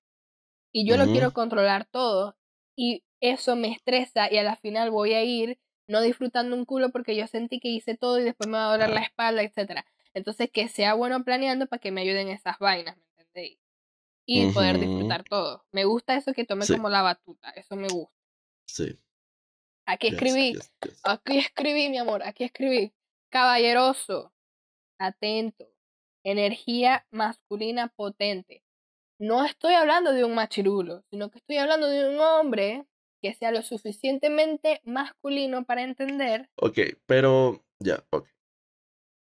y 0.73 0.87
yo 0.87 0.97
lo 0.97 1.09
quiero 1.09 1.33
controlar 1.33 1.87
todo, 1.91 2.37
y 2.77 3.03
eso 3.21 3.55
me 3.57 3.69
estresa, 3.71 4.31
y 4.31 4.37
a 4.39 4.43
la 4.43 4.57
final 4.57 4.91
voy 4.91 5.13
a 5.13 5.23
ir 5.23 5.59
no 5.89 6.01
disfrutando 6.01 6.55
un 6.55 6.65
culo 6.65 6.91
porque 6.91 7.15
yo 7.15 7.27
sentí 7.27 7.59
que 7.59 7.69
hice 7.69 7.97
todo 7.97 8.19
y 8.19 8.23
después 8.23 8.49
me 8.49 8.57
va 8.57 8.67
a 8.69 8.71
doler 8.73 8.91
la 8.91 9.01
espalda, 9.01 9.43
etcétera. 9.43 9.85
Entonces, 10.13 10.49
que 10.51 10.67
sea 10.69 10.93
bueno 10.93 11.23
planeando 11.23 11.67
para 11.67 11.79
que 11.79 11.91
me 11.91 12.01
ayuden 12.01 12.29
esas 12.29 12.57
vainas, 12.59 12.97
¿me 12.97 13.03
entendéis? 13.23 13.59
Y 14.25 14.51
poder 14.51 14.79
disfrutar 14.79 15.23
todo. 15.23 15.65
Me 15.71 15.85
gusta 15.85 16.15
eso 16.15 16.33
que 16.33 16.45
tome 16.45 16.65
Sí. 16.65 16.73
como 16.75 16.89
la 16.89 17.01
batuta, 17.01 17.49
eso 17.51 17.75
me 17.75 17.87
gusta. 17.87 18.13
Sí. 18.67 18.99
Aquí 19.87 20.07
escribí, 20.09 20.53
yes, 20.53 20.71
yes. 20.83 21.01
Aquí 21.03 21.39
escribí, 21.39 21.89
mi 21.89 21.97
amor, 21.97 22.21
aquí 22.23 22.43
escribí. 22.43 22.93
Caballeroso, 23.31 24.31
atento, 24.99 25.67
energía 26.23 27.07
masculina 27.11 27.87
potente. 27.87 28.63
No 29.19 29.43
estoy 29.45 29.73
hablando 29.73 30.13
de 30.13 30.23
un 30.23 30.35
machirulo, 30.35 31.03
sino 31.09 31.29
que 31.31 31.39
estoy 31.39 31.57
hablando 31.57 31.87
de 31.87 32.07
un 32.09 32.19
hombre 32.19 32.85
que 33.21 33.33
sea 33.33 33.51
lo 33.51 33.61
suficientemente 33.63 34.79
masculino 34.85 35.65
para 35.65 35.81
entender. 35.83 36.49
Ok, 36.55 36.79
pero 37.05 37.65
ya, 37.79 38.05
ok. 38.11 38.27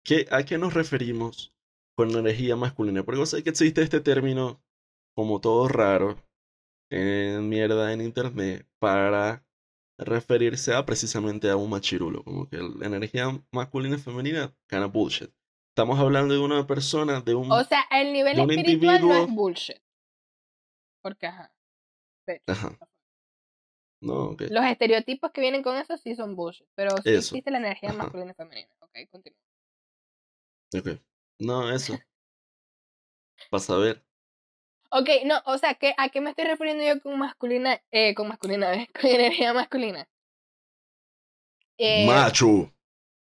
¿Qué, 0.05 0.27
¿A 0.31 0.45
qué 0.45 0.59
nos 0.59 0.75
referimos 0.75 1.55
con 1.97 2.11
energía 2.11 2.57
masculina? 2.57 3.03
Porque 3.03 3.25
sé 3.27 3.43
que 3.43 3.51
existe 3.51 3.83
este 3.83 4.01
término 4.01 4.63
como 5.15 5.41
todo 5.41 5.69
raro 5.69 6.17
en 6.91 7.49
mierda 7.49 7.93
en 7.93 8.01
internet 8.01 8.67
para 8.79 9.45
referirse 9.99 10.75
a 10.75 10.85
precisamente 10.85 11.49
a 11.51 11.57
un 11.57 11.71
machirulo, 11.71 12.25
como 12.25 12.49
que 12.49 12.59
la 12.59 12.87
energía 12.87 13.27
masculina 13.53 13.97
y 13.97 14.01
femenina, 14.01 14.55
kind 14.69 14.83
of 14.83 14.93
bullshit. 14.93 15.31
Estamos 15.71 15.99
hablando 15.99 16.35
de 16.35 16.41
una 16.41 16.67
persona, 16.67 17.21
de 17.21 17.35
un... 17.35 17.51
O 17.51 17.65
sea, 17.65 17.85
el 17.91 18.13
nivel 18.13 18.39
espiritual 18.39 19.01
no 19.01 19.15
es 19.15 19.31
bullshit. 19.31 19.79
Porque, 21.03 21.27
ajá. 21.27 21.55
Pero, 22.25 22.43
Ajá. 22.47 22.79
No, 24.03 24.31
ok. 24.31 24.43
Los 24.51 24.65
estereotipos 24.65 25.31
que 25.31 25.41
vienen 25.41 25.63
con 25.63 25.77
eso 25.77 25.97
sí 25.97 26.15
son 26.15 26.35
bullshit. 26.37 26.67
Pero 26.75 26.91
sí 26.99 27.11
Eso, 27.11 27.35
existe 27.35 27.51
la 27.51 27.59
energía 27.59 27.93
masculina 27.93 28.33
y 28.33 28.35
femenina. 28.35 28.69
Ok, 28.81 28.91
continúa. 29.11 29.39
Ok. 30.79 31.01
No, 31.39 31.71
eso. 31.71 31.99
Para 33.51 33.63
saber. 33.63 34.05
Ok, 34.91 35.09
no, 35.25 35.41
o 35.47 35.57
sea, 35.57 35.75
¿qué, 35.75 35.95
¿a 35.97 36.11
qué 36.11 36.21
me 36.21 36.31
estoy 36.31 36.45
refiriendo 36.45 36.85
yo 36.85 37.01
con 37.01 37.19
masculina? 37.19 37.81
Eh, 37.91 38.15
con 38.15 38.29
masculina, 38.29 38.71
¿ves? 38.71 38.89
Con 39.01 39.11
energía 39.11 39.55
masculina. 39.55 40.07
Eh, 41.79 42.07
Macho. 42.07 42.71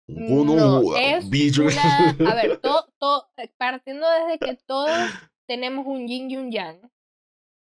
No, 0.06 0.96
es 0.98 1.24
una, 1.58 2.30
a 2.30 2.34
ver, 2.34 2.58
todo, 2.60 2.92
todo, 2.98 3.30
partiendo 3.56 4.06
desde 4.10 4.38
que 4.38 4.54
todos 4.66 4.90
tenemos 5.46 5.86
un 5.86 6.06
yin 6.06 6.30
y 6.30 6.36
un 6.36 6.50
yang, 6.50 6.90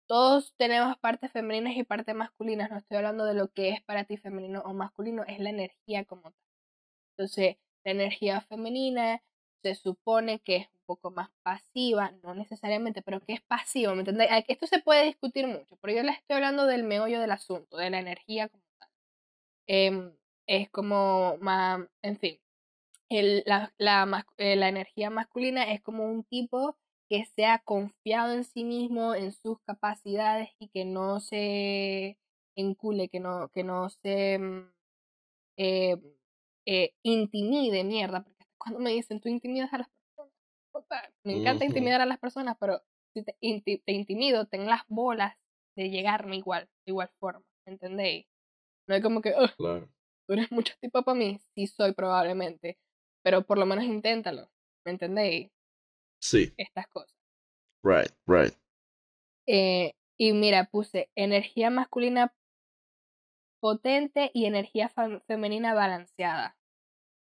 todos 0.08 0.54
tenemos 0.58 0.96
partes 1.00 1.32
femeninas 1.32 1.76
y 1.76 1.84
partes 1.84 2.14
masculinas, 2.14 2.70
no 2.70 2.78
estoy 2.78 2.98
hablando 2.98 3.26
de 3.26 3.34
lo 3.34 3.48
que 3.52 3.70
es 3.70 3.82
para 3.82 4.04
ti 4.04 4.18
femenino 4.18 4.62
o 4.62 4.74
masculino, 4.74 5.24
es 5.24 5.40
la 5.40 5.50
energía 5.50 6.06
como 6.06 6.22
tal. 6.22 6.34
Entonces, 7.18 7.58
la 7.84 7.92
energía 7.92 8.42
femenina 8.42 9.24
se 9.64 9.76
supone 9.76 10.40
que 10.40 10.58
es 10.58 10.68
un 10.68 10.82
poco 10.86 11.12
más 11.12 11.30
pasiva, 11.44 12.12
no 12.24 12.34
necesariamente, 12.36 13.02
pero 13.02 13.20
que 13.22 13.34
es 13.34 13.42
pasiva, 13.42 13.94
¿me 13.94 14.02
entendéis? 14.02 14.32
Esto 14.48 14.68
se 14.68 14.80
puede 14.80 15.06
discutir 15.06 15.48
mucho, 15.48 15.78
pero 15.82 15.96
yo 15.96 16.04
les 16.04 16.18
estoy 16.18 16.36
hablando 16.36 16.66
del 16.66 16.84
meollo 16.84 17.20
del 17.20 17.32
asunto, 17.32 17.78
de 17.78 17.90
la 17.90 18.00
energía 18.00 18.50
como 18.50 18.64
tal. 18.80 18.90
Em, 19.68 20.14
es 20.48 20.70
como 20.72 21.38
más, 21.42 21.82
en 22.02 22.18
fin, 22.20 22.40
el, 23.10 23.44
la, 23.46 23.74
la, 23.78 24.26
eh, 24.38 24.56
la 24.56 24.70
energía 24.70 25.10
masculina 25.10 25.72
es 25.74 25.82
como 25.82 26.06
un 26.06 26.24
tipo 26.24 26.78
que 27.10 27.26
sea 27.26 27.60
confiado 27.60 28.34
en 28.34 28.44
sí 28.46 28.64
mismo, 28.64 29.16
en 29.16 29.32
sus 29.34 29.60
capacidades 29.62 30.50
y 30.60 30.70
que 30.70 30.86
no 30.86 31.20
se 31.20 32.18
encule, 32.56 33.10
que 33.10 33.20
no, 33.20 33.50
que 33.50 33.64
no 33.64 33.90
se 33.90 34.40
mm, 34.40 34.72
eh, 35.58 35.98
eh, 36.66 36.94
intimide, 37.04 37.84
mierda, 37.84 38.24
cuando 38.60 38.80
me 38.80 38.92
dicen 38.92 39.20
tú 39.20 39.30
intimidas 39.30 39.74
a 39.74 39.80
las 39.80 39.90
personas, 39.90 40.34
me 41.24 41.40
encanta 41.40 41.66
intimidar 41.66 42.02
a 42.02 42.06
las 42.06 42.20
personas, 42.20 42.56
pero 42.60 42.82
si 43.14 43.24
te, 43.24 43.36
te, 43.86 43.92
intimido, 43.92 44.48
ten 44.48 44.68
las 44.68 44.82
bolas 44.88 45.36
de 45.76 45.90
llegarme 45.90 46.38
igual, 46.38 46.66
de 46.86 46.92
igual 46.92 47.10
forma, 47.20 47.46
¿entendéis? 47.66 48.28
No 48.88 48.96
es 48.96 49.02
como 49.02 49.22
que, 49.22 49.34
claro. 49.58 49.90
tú 50.28 50.34
eres 50.34 50.52
mucho 50.52 50.74
tipo 50.80 51.02
para 51.04 51.18
mí, 51.18 51.40
sí 51.56 51.68
soy 51.68 51.94
probablemente, 51.94 52.78
pero 53.24 53.46
por 53.46 53.58
lo 53.58 53.66
menos 53.66 53.86
inténtalo, 53.86 54.50
¿me 54.86 54.92
entendéis? 54.92 55.52
Sí. 56.22 56.54
Estas 56.58 56.88
cosas. 56.88 57.16
Right, 57.84 58.12
right. 58.28 58.54
Eh, 59.48 59.94
y 60.18 60.34
mira, 60.34 60.66
puse 60.66 61.10
energía 61.16 61.70
masculina 61.70 62.34
potente 63.62 64.32
y 64.34 64.46
energía 64.46 64.92
femenina 65.28 65.74
balanceada. 65.74 66.59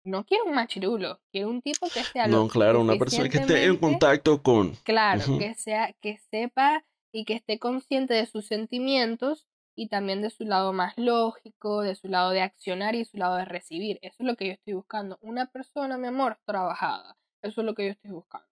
No 0.04 0.24
quiero 0.24 0.44
un 0.46 0.54
machirulo, 0.54 1.20
quiero 1.30 1.48
un 1.48 1.62
tipo 1.62 1.86
que 1.88 2.02
sea 2.02 2.26
No, 2.26 2.48
claro, 2.48 2.80
una 2.80 2.96
persona 2.96 3.28
que 3.28 3.38
esté 3.38 3.64
en 3.64 3.76
contacto 3.76 4.42
con. 4.42 4.74
Claro, 4.82 5.22
que 5.38 5.54
sea, 5.54 5.92
que 6.00 6.18
sepa 6.30 6.84
y 7.12 7.24
que 7.24 7.34
esté 7.34 7.58
consciente 7.58 8.14
de 8.14 8.26
sus 8.26 8.46
sentimientos 8.46 9.46
y 9.76 9.88
también 9.88 10.20
de 10.20 10.30
su 10.30 10.44
lado 10.44 10.72
más 10.72 10.94
lógico, 10.96 11.82
de 11.82 11.94
su 11.94 12.08
lado 12.08 12.30
de 12.30 12.42
accionar 12.42 12.94
y 12.94 13.04
su 13.04 13.16
lado 13.16 13.36
de 13.36 13.44
recibir. 13.44 13.98
Eso 14.02 14.16
es 14.18 14.26
lo 14.26 14.36
que 14.36 14.46
yo 14.46 14.52
estoy 14.52 14.74
buscando. 14.74 15.18
Una 15.20 15.46
persona, 15.46 15.98
mi 15.98 16.08
amor, 16.08 16.38
trabajada. 16.44 17.16
Eso 17.42 17.60
es 17.60 17.66
lo 17.66 17.74
que 17.74 17.86
yo 17.86 17.92
estoy 17.92 18.10
buscando. 18.10 18.46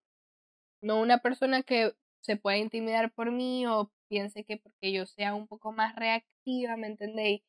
No 0.83 1.01
una 1.01 1.19
persona 1.19 1.63
que 1.63 1.95
se 2.23 2.37
pueda 2.37 2.59
intimidar 2.59 3.13
por 3.13 3.31
mí 3.33 3.67
o 3.67 3.91
piense 4.09 4.45
que 4.45 4.57
porque 4.57 4.93
yo 4.93 5.07
sea 5.07 5.35
un 5.35 5.47
poco 5.47 5.73
más 5.73 5.95
reactiva, 5.97 6.77
¿me 6.77 6.87
entendéis? 6.87 7.43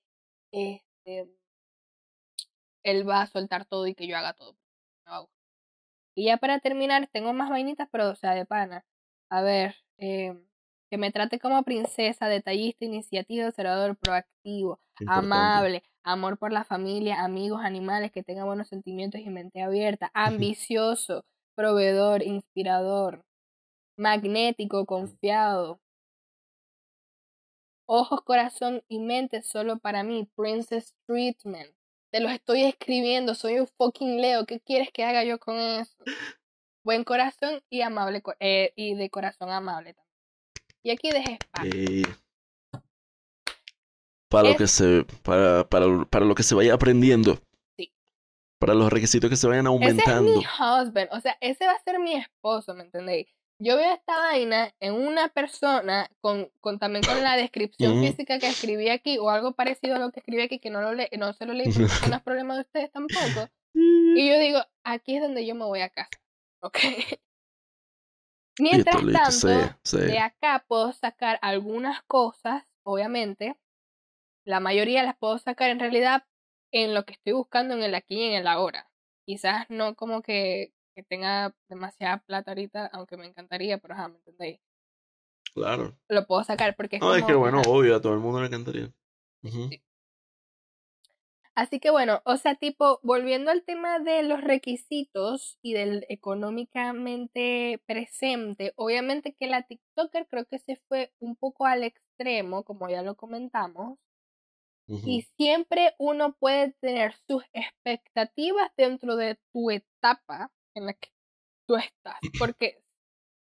Este, 0.52 1.30
él 2.84 3.08
va 3.08 3.22
a 3.22 3.28
soltar 3.28 3.66
todo 3.66 3.88
y 3.88 3.96
que 3.96 4.08
yo 4.08 4.18
haga 4.18 4.34
todo. 4.34 4.56
Y 6.16 6.26
ya 6.26 6.38
para 6.38 6.60
terminar, 6.60 7.08
tengo 7.12 7.34
más 7.34 7.50
vainitas, 7.50 7.88
pero 7.92 8.10
o 8.10 8.16
sea, 8.16 8.36
de 8.36 8.46
pana. 8.46 8.86
A 9.30 9.42
ver, 9.42 9.76
eh, 9.98 10.34
que 10.90 10.98
me 10.98 11.12
trate 11.12 11.40
como 11.40 11.64
princesa, 11.64 12.28
detallista, 12.28 12.84
iniciativa, 12.84 13.48
observador, 13.48 13.98
proactivo, 13.98 14.82
amable, 15.08 15.84
amor 16.04 16.38
por 16.38 16.52
la 16.52 16.66
familia, 16.66 17.24
amigos, 17.24 17.62
animales, 17.64 18.12
que 18.12 18.24
tenga 18.24 18.44
buenos 18.44 18.68
sentimientos 18.68 19.22
y 19.22 19.30
mente 19.30 19.62
abierta, 19.62 20.12
ambicioso, 20.14 21.24
proveedor, 21.56 22.24
inspirador, 22.24 23.24
magnético, 23.98 24.86
confiado. 24.86 25.80
Ojos, 27.86 28.22
corazón 28.24 28.84
y 28.90 29.00
mente 29.00 29.42
solo 29.44 29.80
para 29.80 30.04
mí, 30.04 30.30
Princess 30.36 30.94
Treatment. 31.08 31.74
Te 32.12 32.20
los 32.20 32.32
estoy 32.34 32.64
escribiendo, 32.64 33.36
soy 33.36 33.60
un 33.60 33.68
fucking 33.68 34.20
Leo. 34.22 34.46
¿Qué 34.46 34.60
quieres 34.60 34.90
que 34.92 35.06
haga 35.06 35.24
yo 35.24 35.40
con 35.40 35.58
eso? 35.58 35.96
Buen 36.84 37.04
corazón 37.06 37.62
y 37.70 37.82
amable 37.82 38.22
eh, 38.40 38.74
y 38.76 38.96
de 38.96 39.10
corazón 39.10 39.50
amable 39.50 39.94
también. 39.94 40.12
Y 40.84 40.92
aquí 40.92 41.10
dejé 41.12 41.38
espacio. 41.40 42.16
para 44.30 44.50
lo 44.50 44.56
que 44.58 44.68
se 44.68 45.06
para, 45.24 45.68
para, 45.70 46.06
para 46.06 46.26
lo 46.26 46.36
que 46.36 46.44
se 46.44 46.56
vaya 46.56 46.74
aprendiendo. 46.74 47.40
Sí. 47.78 47.94
Para 48.60 48.74
los 48.74 48.92
requisitos 48.92 49.30
que 49.30 49.38
se 49.38 49.48
vayan 49.48 49.68
aumentando. 49.68 50.32
Ese 50.32 50.40
es 50.40 50.46
mi 50.48 50.66
husband, 50.66 51.10
o 51.12 51.20
sea, 51.22 51.38
ese 51.40 51.66
va 51.66 51.74
a 51.74 51.84
ser 51.84 52.00
mi 52.00 52.16
esposo, 52.16 52.74
¿me 52.74 52.84
entendéis? 52.84 53.28
Yo 53.64 53.78
veo 53.78 53.94
esta 53.94 54.18
vaina 54.18 54.74
en 54.80 54.96
una 54.96 55.28
persona 55.28 56.10
con, 56.20 56.52
con 56.62 56.80
también 56.80 57.04
con 57.04 57.22
la 57.22 57.38
descripción 57.38 58.02
física 58.02 58.40
que 58.40 58.48
escribí 58.48 58.90
aquí 58.90 59.20
o 59.20 59.30
algo 59.30 59.54
parecido 59.54 59.96
a 59.96 60.00
lo 60.00 60.12
que 60.12 60.22
escribí 60.22 60.42
aquí 60.42 60.58
que 60.58 60.72
no, 60.72 60.82
lo 60.82 60.96
le, 60.96 61.12
no 61.20 61.32
se 61.34 61.46
lo 61.46 61.54
leí 61.54 61.72
porque 61.72 62.10
no 62.10 62.16
es 62.16 62.22
problema 62.24 62.56
de 62.56 62.62
ustedes 62.62 62.92
tampoco. 62.92 63.52
Y 63.76 64.28
yo 64.28 64.40
digo, 64.40 64.60
aquí 64.84 65.16
es 65.16 65.22
donde 65.22 65.46
yo 65.46 65.54
me 65.54 65.66
voy 65.66 65.82
a 65.82 65.90
casa. 65.90 66.10
¿Ok? 66.64 66.76
Mientras 68.60 68.96
tanto, 69.42 69.98
de 69.98 70.18
acá 70.18 70.66
puedo 70.68 70.92
sacar 70.92 71.38
algunas 71.44 72.02
cosas, 72.02 72.64
obviamente. 72.82 73.60
La 74.44 74.60
mayoría 74.60 75.04
las 75.04 75.16
puedo 75.18 75.38
sacar 75.38 75.70
en 75.70 75.80
realidad 75.80 76.26
en 76.72 76.96
lo 76.96 77.06
que 77.06 77.14
estoy 77.14 77.34
buscando 77.34 77.76
en 77.76 77.84
el 77.84 77.94
aquí 77.94 78.16
y 78.16 78.24
en 78.24 78.34
el 78.34 78.48
ahora. 78.48 78.90
Quizás 79.24 79.70
no 79.70 79.96
como 79.96 80.24
que 80.24 80.74
que 81.02 81.08
tenga 81.08 81.56
demasiada 81.68 82.20
plata 82.20 82.52
ahorita, 82.52 82.88
aunque 82.88 83.18
me 83.18 83.26
encantaría, 83.26 83.78
pero 83.80 83.94
ajá, 83.94 84.08
¿me 84.08 84.18
entendéis? 84.18 84.60
Claro. 85.54 85.98
Lo 86.08 86.26
puedo 86.26 86.44
sacar 86.44 86.76
porque 86.76 86.98
es 86.98 87.02
No, 87.02 87.16
es 87.16 87.26
que 87.26 87.34
bueno, 87.34 87.62
obvio, 87.68 87.96
a 87.96 88.02
todo 88.02 88.14
el 88.14 88.20
mundo 88.20 88.40
le 88.40 88.48
encantaría. 88.48 88.92
Así 91.54 91.80
que 91.80 91.90
bueno, 91.90 92.22
o 92.26 92.38
sea, 92.38 92.56
tipo, 92.56 93.00
volviendo 93.04 93.52
al 93.52 93.64
tema 93.64 94.00
de 94.00 94.24
los 94.24 94.42
requisitos 94.42 95.58
y 95.62 95.74
del 95.74 96.06
económicamente 96.08 97.82
presente, 97.86 98.74
obviamente 98.78 99.36
que 99.38 99.48
la 99.48 99.64
TikToker 99.64 100.28
creo 100.28 100.46
que 100.46 100.60
se 100.60 100.78
fue 100.88 101.14
un 101.20 101.36
poco 101.36 101.66
al 101.66 101.84
extremo, 101.84 102.64
como 102.64 102.90
ya 102.90 103.02
lo 103.02 103.16
comentamos, 103.16 104.00
y 105.06 105.22
siempre 105.38 105.96
uno 106.00 106.34
puede 106.34 106.74
tener 106.82 107.16
sus 107.26 107.44
expectativas 107.54 108.72
dentro 108.76 109.16
de 109.16 109.40
tu 109.54 109.72
etapa 109.72 110.52
en 110.76 110.86
la 110.86 110.94
que 110.94 111.10
tú 111.68 111.76
estás. 111.76 112.18
Porque 112.40 112.84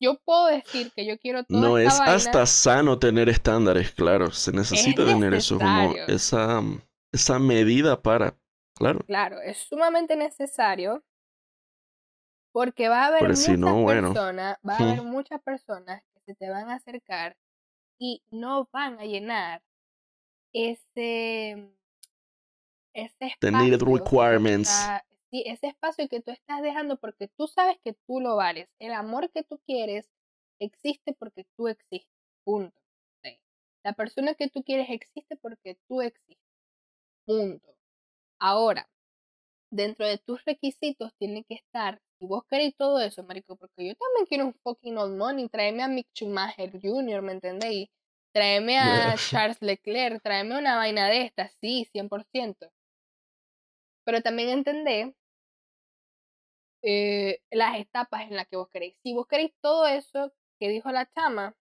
yo 0.00 0.18
puedo 0.24 0.46
decir 0.46 0.92
que 0.94 1.06
yo 1.06 1.18
quiero 1.18 1.44
toda 1.44 1.60
No 1.60 1.78
es 1.78 1.98
hasta 2.00 2.46
sano 2.46 2.98
tener 2.98 3.28
estándares, 3.28 3.92
claro. 3.92 4.30
Se 4.30 4.52
necesita 4.52 5.04
tener 5.04 5.34
eso 5.34 5.58
como 5.58 5.94
esa, 6.08 6.62
esa 7.12 7.38
medida 7.38 8.00
para, 8.00 8.36
claro. 8.74 9.00
Claro, 9.06 9.40
es 9.40 9.58
sumamente 9.58 10.16
necesario. 10.16 11.04
Porque 12.52 12.88
va 12.88 13.04
a 13.04 13.06
haber 13.08 13.22
muchas 13.22 13.46
personas, 13.46 14.58
va 14.68 14.74
a 14.74 14.78
haber 14.78 15.02
muchas 15.02 15.42
personas 15.42 16.02
que 16.12 16.20
se 16.20 16.34
te 16.36 16.48
van 16.48 16.70
a 16.70 16.76
acercar 16.76 17.36
y 17.98 18.22
no 18.30 18.68
van 18.72 18.98
a 19.00 19.04
llenar 19.04 19.62
ese 20.52 21.68
ese 22.94 23.26
espacio 23.26 23.78
requirements 23.78 24.70
ese 25.42 25.68
espacio 25.68 26.08
que 26.08 26.20
tú 26.20 26.30
estás 26.30 26.62
dejando 26.62 26.96
porque 26.98 27.28
tú 27.28 27.46
sabes 27.46 27.78
que 27.82 27.94
tú 28.06 28.20
lo 28.20 28.36
vales. 28.36 28.68
El 28.78 28.92
amor 28.92 29.30
que 29.30 29.42
tú 29.42 29.60
quieres 29.66 30.08
existe 30.60 31.12
porque 31.12 31.46
tú 31.56 31.68
existes. 31.68 32.08
Punto. 32.44 32.80
La 33.84 33.92
persona 33.92 34.34
que 34.34 34.48
tú 34.48 34.62
quieres 34.62 34.88
existe 34.90 35.36
porque 35.36 35.76
tú 35.88 36.00
existes. 36.00 36.38
Punto. 37.26 37.76
Ahora, 38.38 38.88
dentro 39.70 40.06
de 40.06 40.18
tus 40.18 40.44
requisitos 40.44 41.12
tiene 41.18 41.44
que 41.44 41.54
estar, 41.54 42.00
si 42.18 42.26
vos 42.26 42.44
queréis 42.48 42.74
todo 42.76 43.00
eso, 43.00 43.22
marico, 43.24 43.56
porque 43.56 43.88
yo 43.88 43.94
también 43.94 44.26
quiero 44.26 44.46
un 44.46 44.54
fucking 44.54 44.96
old 44.96 45.16
money, 45.16 45.48
tráeme 45.48 45.82
a 45.82 45.88
Mick 45.88 46.08
Schumacher 46.14 46.72
Jr., 46.80 47.22
¿me 47.22 47.32
entendéis? 47.32 47.88
Tráeme 48.32 48.78
a 48.78 49.16
Charles 49.30 49.60
Leclerc, 49.60 50.22
tráeme 50.22 50.58
una 50.58 50.76
vaina 50.76 51.08
de 51.08 51.22
estas, 51.22 51.52
sí, 51.60 51.86
100%. 51.92 52.70
Pero 54.04 54.22
también 54.22 54.48
entendé 54.48 55.14
eh, 56.86 57.40
las 57.50 57.78
etapas 57.78 58.22
en 58.22 58.36
las 58.36 58.46
que 58.46 58.56
vos 58.56 58.68
queréis. 58.68 58.94
Si 59.02 59.14
vos 59.14 59.26
queréis 59.26 59.52
todo 59.62 59.86
eso 59.86 60.32
que 60.60 60.68
dijo 60.68 60.90
la 60.92 61.10
chama, 61.10 61.56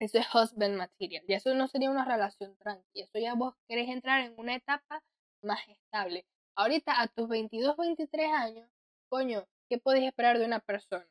eso 0.00 0.18
es 0.18 0.26
husband 0.34 0.76
material. 0.76 1.22
Y 1.28 1.34
eso 1.34 1.52
no 1.54 1.68
sería 1.68 1.90
una 1.90 2.06
relación 2.06 2.56
tranquila. 2.56 3.04
Eso 3.04 3.18
ya 3.18 3.34
vos 3.34 3.54
querés 3.68 3.90
entrar 3.90 4.24
en 4.24 4.34
una 4.38 4.54
etapa 4.54 5.04
más 5.42 5.60
estable. 5.68 6.26
Ahorita, 6.56 7.00
a 7.00 7.08
tus 7.08 7.28
22, 7.28 7.76
23 7.76 8.32
años, 8.32 8.70
coño, 9.10 9.46
¿qué 9.68 9.78
podéis 9.78 10.06
esperar 10.06 10.38
de 10.38 10.46
una 10.46 10.60
persona? 10.60 11.06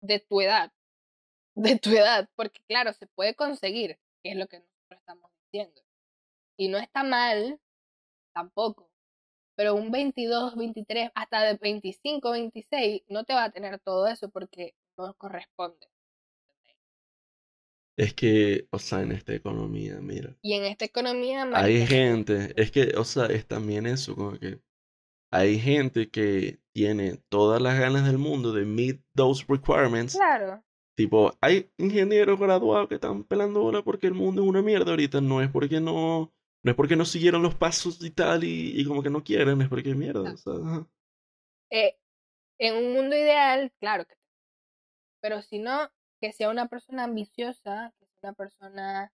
De 0.00 0.18
tu 0.18 0.40
edad. 0.40 0.72
De 1.54 1.78
tu 1.78 1.90
edad. 1.90 2.28
Porque, 2.36 2.62
claro, 2.66 2.94
se 2.94 3.06
puede 3.06 3.34
conseguir, 3.34 3.98
que 4.22 4.30
es 4.30 4.36
lo 4.36 4.46
que 4.46 4.60
nosotros 4.60 5.00
estamos 5.00 5.30
diciendo. 5.44 5.82
Y 6.56 6.68
no 6.68 6.78
está 6.78 7.02
mal, 7.02 7.60
tampoco. 8.32 8.91
Pero 9.54 9.74
un 9.74 9.90
22, 9.90 10.56
23, 10.56 11.10
hasta 11.14 11.42
de 11.42 11.54
25, 11.54 12.30
26 12.30 13.02
no 13.08 13.24
te 13.24 13.34
va 13.34 13.44
a 13.44 13.50
tener 13.50 13.78
todo 13.80 14.06
eso 14.06 14.30
porque 14.30 14.74
no 14.96 15.14
corresponde. 15.14 15.88
Es 17.96 18.14
que, 18.14 18.66
o 18.70 18.78
sea, 18.78 19.02
en 19.02 19.12
esta 19.12 19.34
economía, 19.34 20.00
mira. 20.00 20.34
Y 20.40 20.54
en 20.54 20.64
esta 20.64 20.84
economía, 20.84 21.48
Hay 21.54 21.86
gente, 21.86 22.54
es 22.56 22.70
que, 22.70 22.94
o 22.96 23.04
sea, 23.04 23.26
es 23.26 23.46
también 23.46 23.86
eso, 23.86 24.14
como 24.14 24.38
que 24.38 24.60
hay 25.30 25.58
gente 25.58 26.10
que 26.10 26.60
tiene 26.72 27.18
todas 27.28 27.60
las 27.60 27.78
ganas 27.78 28.06
del 28.06 28.18
mundo 28.18 28.52
de 28.52 28.64
meet 28.64 29.00
those 29.14 29.44
requirements. 29.48 30.14
Claro. 30.14 30.62
Tipo, 30.94 31.32
hay 31.40 31.70
ingenieros 31.78 32.38
graduados 32.38 32.88
que 32.88 32.96
están 32.96 33.24
pelando 33.24 33.62
bola 33.62 33.82
porque 33.82 34.06
el 34.06 34.14
mundo 34.14 34.42
es 34.42 34.48
una 34.48 34.62
mierda 34.62 34.90
ahorita, 34.90 35.20
no 35.20 35.40
es 35.40 35.50
porque 35.50 35.80
no, 35.80 36.32
no 36.62 36.70
es 36.70 36.76
porque 36.76 36.96
no 36.96 37.04
siguieron 37.04 37.42
los 37.42 37.54
pasos 37.54 38.02
y 38.04 38.10
tal 38.10 38.44
y, 38.44 38.80
y 38.80 38.84
como 38.84 39.02
que 39.02 39.10
no 39.10 39.24
quieren, 39.24 39.60
es 39.62 39.68
porque 39.68 39.94
mierda, 39.94 40.32
o 40.32 40.36
sea, 40.36 40.54
ajá. 40.54 40.86
Eh, 41.70 41.96
en 42.58 42.76
un 42.76 42.92
mundo 42.92 43.16
ideal, 43.16 43.72
claro 43.80 44.04
que 44.06 44.14
pero 45.22 45.40
si 45.40 45.60
no, 45.60 45.88
que 46.20 46.32
sea 46.32 46.50
una 46.50 46.66
persona 46.66 47.04
ambiciosa, 47.04 47.94
que 47.98 48.06
sea 48.06 48.30
una 48.30 48.32
persona 48.34 49.12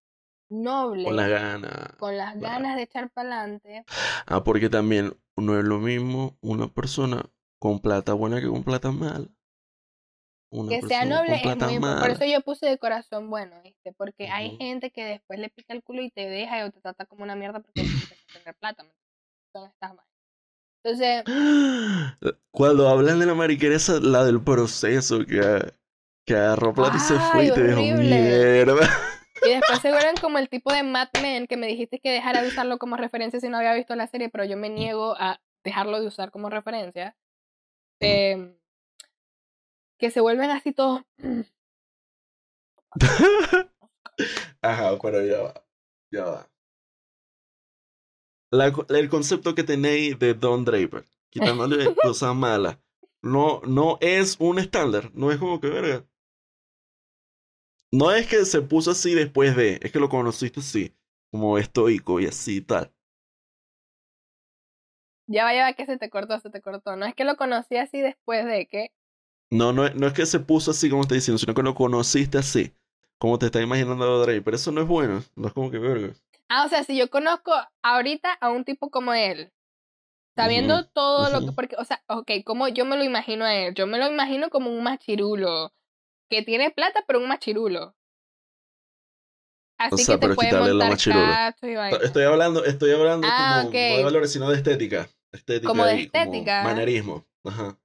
noble, 0.49 1.05
con 1.05 1.17
la 1.17 1.29
gana. 1.29 1.95
con 1.99 2.17
las 2.17 2.35
claro. 2.37 2.55
ganas 2.55 2.77
de 2.77 2.83
echar 2.83 3.11
para 3.11 3.41
adelante. 3.43 3.85
Ah, 4.27 4.43
porque 4.43 4.71
también 4.71 5.15
no 5.37 5.59
es 5.59 5.65
lo 5.65 5.79
mismo 5.79 6.39
una 6.41 6.69
persona 6.69 7.31
con 7.61 7.81
plata 7.81 8.15
buena 8.15 8.41
que 8.41 8.49
con 8.49 8.65
plata 8.65 8.91
mala. 8.91 9.29
Una 10.51 10.71
Que 10.71 10.83
sea 10.83 11.01
persona 11.01 11.17
noble 11.17 11.43
con 11.43 11.51
es 11.53 11.57
muy 11.59 11.75
importante. 11.75 12.01
Por 12.01 12.11
eso 12.11 12.33
yo 12.33 12.41
puse 12.43 12.67
de 12.67 12.79
corazón 12.79 13.29
bueno, 13.31 13.61
¿viste? 13.63 13.93
Porque 13.93 14.29
hay 14.29 14.49
Ujú. 14.49 14.57
gente 14.59 14.91
que 14.91 15.05
después 15.05 15.39
le 15.39 15.51
pica 15.51 15.75
el 15.75 15.83
culo 15.83 16.03
y 16.03 16.11
te 16.11 16.29
deja 16.29 16.65
o 16.65 16.71
te 16.71 16.81
trata 16.81 17.05
como 17.07 17.23
una 17.23 17.37
mierda 17.37 17.61
porque 17.61 17.83
a 17.83 17.85
tener 18.39 18.55
plata. 18.57 18.85
Son 19.53 19.69
estas 19.69 19.97
vainas. 19.97 20.07
Entonces, 20.85 21.25
Cuando 22.51 22.89
hablan 22.89 23.19
de 23.19 23.27
la 23.27 23.35
mariquera, 23.35 23.75
esa 23.77 24.01
la 24.01 24.25
del 24.25 24.43
proceso 24.43 25.19
que, 25.27 25.73
que 26.25 26.35
agarró 26.35 26.73
plata 26.73 26.97
y 26.97 27.01
se 27.01 27.15
fue 27.15 27.43
¡Ay, 27.43 27.49
y 27.49 27.51
te 27.53 27.63
dejó 27.63 27.83
mierda. 27.83 28.89
y 29.45 29.51
después 29.51 29.81
se 29.83 29.91
vuelven 29.91 30.17
como 30.21 30.39
el 30.39 30.49
tipo 30.49 30.73
de 30.73 30.83
Mad 30.83 31.09
Men 31.23 31.47
que 31.47 31.57
me 31.57 31.67
dijiste 31.67 32.01
que 32.01 32.11
dejara 32.11 32.43
de 32.43 32.49
usarlo 32.49 32.79
como 32.79 32.97
referencia 32.97 33.41
si 33.41 33.49
no 33.49 33.59
había 33.59 33.75
visto 33.75 33.95
la 33.97 34.07
serie, 34.07 34.29
pero 34.29 34.45
yo 34.45 34.57
me 34.57 34.69
niego 34.71 35.15
a 35.19 35.41
dejarlo 35.65 36.01
de 36.01 36.07
usar 36.07 36.31
como 36.31 36.49
referencia. 36.49 37.17
Eh, 38.01 38.58
que 39.99 40.11
se 40.11 40.21
vuelven 40.21 40.51
así 40.51 40.73
todos. 40.73 41.03
Ajá, 44.63 44.99
pero 45.01 45.25
ya 45.25 45.43
va. 45.43 45.55
Ya 46.11 46.25
va. 46.25 46.51
La 48.51 48.73
el 48.89 49.09
concepto 49.11 49.55
que 49.55 49.63
tenéis 49.63 50.19
de 50.19 50.33
Don 50.35 50.65
Draper, 50.65 51.05
quitándole 51.31 51.95
cosas 52.03 52.35
malas, 52.35 52.79
no, 53.23 53.61
no 53.67 53.99
es 54.01 54.37
un 54.41 54.59
estándar. 54.59 55.11
No 55.15 55.31
es 55.31 55.39
como 55.39 55.61
que, 55.61 55.69
verga. 55.69 56.07
No 57.93 58.13
es 58.13 58.27
que 58.27 58.45
se 58.45 58.63
puso 58.63 58.91
así 58.93 59.15
después 59.15 59.57
de, 59.57 59.81
es 59.83 59.93
que 59.93 59.99
lo 60.01 60.09
conociste 60.09 60.61
así, 60.61 60.95
como 61.31 61.59
estoico 61.59 62.21
y 62.21 62.27
así 62.27 62.59
y 62.59 62.61
tal. 62.61 62.93
Ya 65.27 65.45
va, 65.45 65.55
ya 65.55 65.65
va, 65.65 65.73
que 65.75 65.85
se 65.85 65.99
te 65.99 66.09
cortó, 66.09 66.41
se 66.41 66.51
te 66.51 66.63
cortó. 66.63 66.97
No 66.97 67.05
es 67.07 67.15
que 67.15 67.25
lo 67.25 67.37
conocí 67.37 67.77
así 67.77 68.01
después 68.01 68.47
de 68.47 68.67
que. 68.67 68.93
No, 69.51 69.73
no, 69.73 69.87
es- 69.87 69.95
no 69.95 70.07
es 70.07 70.13
que 70.13 70.27
se 70.27 70.41
puso 70.41 70.71
así 70.71 70.91
como 70.91 71.07
te 71.07 71.15
diciendo, 71.15 71.39
sino 71.39 71.55
que 71.55 71.63
lo 71.63 71.75
conociste 71.75 72.39
así, 72.39 72.73
como 73.19 73.39
te 73.39 73.47
está 73.47 73.61
imaginando 73.63 74.05
a 74.05 74.09
Don 74.09 74.27
Draper. 74.27 74.55
Eso 74.55 74.73
no 74.73 74.83
es 74.83 74.89
bueno, 74.89 75.23
no 75.37 75.49
es 75.49 75.55
como 75.55 75.71
que, 75.71 75.79
verga. 75.79 76.15
Ah, 76.49 76.65
o 76.65 76.69
sea, 76.69 76.85
si 76.85 76.97
yo 76.97 77.11
conozco 77.11 77.53
ahorita 77.83 78.33
a 78.33 78.51
un 78.51 78.65
tipo 78.65 78.91
como 78.91 79.13
él, 79.15 79.53
sabiendo 80.37 80.87
todo 80.87 81.31
lo 81.31 81.45
que. 81.45 81.53
Porque, 81.53 81.77
o 81.79 81.85
sea, 81.85 82.03
ok, 82.09 82.31
como 82.45 82.69
yo 82.69 82.85
me 82.85 82.97
lo 82.97 83.05
imagino 83.05 83.45
a 83.45 83.55
él? 83.55 83.75
Yo 83.75 83.87
me 83.87 83.99
lo 83.99 84.09
imagino 84.11 84.51
como 84.51 84.71
un 84.71 84.83
machirulo. 84.85 85.73
Que 86.31 86.43
tiene 86.43 86.71
plata, 86.71 87.05
pero 87.07 87.21
un 87.21 87.29
machirulo. 87.29 87.95
Así 89.79 89.97
sea, 90.05 90.15
que 90.15 90.19
te 90.19 90.21
pero 90.21 90.35
puede 90.35 90.49
quitarle 90.49 90.69
la 90.75 90.75
montar 90.75 90.91
machirulo. 90.91 91.33
Estoy 92.03 92.25
hablando, 92.25 92.65
estoy 92.65 92.91
hablando 92.93 93.29
Ah, 93.29 93.37
como, 93.65 93.71
no 93.71 93.97
de 93.97 94.05
valores, 94.05 94.33
sino 94.33 94.51
de 94.51 94.57
estética. 94.57 95.09
Estética 95.33 95.69
Como 95.69 95.85
de 95.85 95.95
y 95.95 96.03
estética. 96.05 96.65
manerismo. 96.65 97.27
Ajá. 97.45 97.79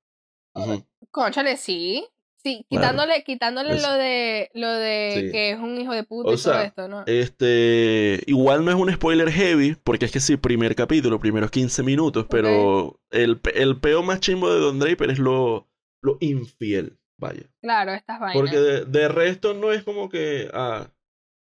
Ujú. 0.56 0.86
Conchale, 1.14 1.56
sí. 1.58 2.06
Sí, 2.44 2.66
Claro. 2.70 2.82
quitándole, 2.98 3.24
quitándole 3.24 3.80
lo 3.82 3.94
de 3.94 4.50
lo 4.54 4.70
de 4.70 5.14
Sí. 5.28 5.32
que 5.32 5.52
es 5.52 5.60
un 5.60 5.80
hijo 5.80 5.94
de 5.94 6.04
puta 6.04 6.30
O 6.30 6.34
y 6.34 6.38
todo 6.38 6.60
esto, 6.60 6.88
¿no? 6.90 7.04
Este, 7.06 8.22
igual 8.28 8.66
no 8.66 8.72
es 8.72 8.76
un 8.76 8.92
spoiler 8.92 9.32
heavy, 9.32 9.78
porque 9.82 10.04
es 10.06 10.12
que 10.12 10.20
sí, 10.20 10.36
primer 10.36 10.76
capítulo, 10.76 11.20
primeros 11.22 11.52
15 11.52 11.84
minutos, 11.84 12.26
pero 12.30 13.00
el, 13.12 13.40
el 13.56 13.80
peo 13.80 14.04
más 14.04 14.20
chimbo 14.20 14.54
de 14.54 14.60
Don 14.60 14.78
Draper 14.78 15.12
es 15.12 15.20
lo, 15.20 15.70
lo 16.02 16.18
infiel, 16.20 16.98
vaya. 17.18 17.44
Claro, 17.62 17.94
estas 17.94 18.20
vainas. 18.20 18.36
Porque 18.42 18.58
de, 18.58 18.84
de 18.86 19.08
resto 19.08 19.54
no 19.54 19.72
es 19.72 19.84
como 19.84 20.10
que, 20.10 20.50
ah, 20.54 20.90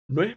no 0.08 0.22
es... 0.22 0.36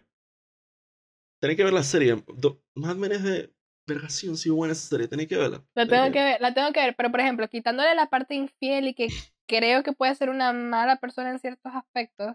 Tenéis 1.40 1.58
que 1.58 1.64
ver 1.64 1.74
la 1.74 1.82
serie. 1.84 2.16
Do- 2.38 2.60
Mad 2.74 2.96
Men 2.96 3.12
es 3.12 3.22
de 3.22 3.54
vergación, 3.86 4.36
sí, 4.36 4.50
buena 4.50 4.72
esa 4.72 4.88
serie, 4.88 5.08
tenéis 5.08 5.28
que 5.28 5.36
verla. 5.36 5.62
La 5.74 5.86
tengo 5.86 6.10
que 6.12 6.22
ver, 6.22 6.40
la 6.40 6.52
tengo 6.54 6.72
que 6.72 6.80
ver, 6.80 6.96
pero 6.96 7.10
por 7.10 7.20
ejemplo, 7.20 7.48
quitándole 7.48 7.94
la 7.94 8.08
parte 8.08 8.34
infiel 8.34 8.88
y 8.88 8.94
que 8.94 9.08
creo 9.46 9.82
que 9.82 9.92
puede 9.92 10.14
ser 10.14 10.28
una 10.30 10.52
mala 10.52 10.96
persona 10.96 11.30
en 11.30 11.38
ciertos 11.38 11.72
aspectos, 11.74 12.34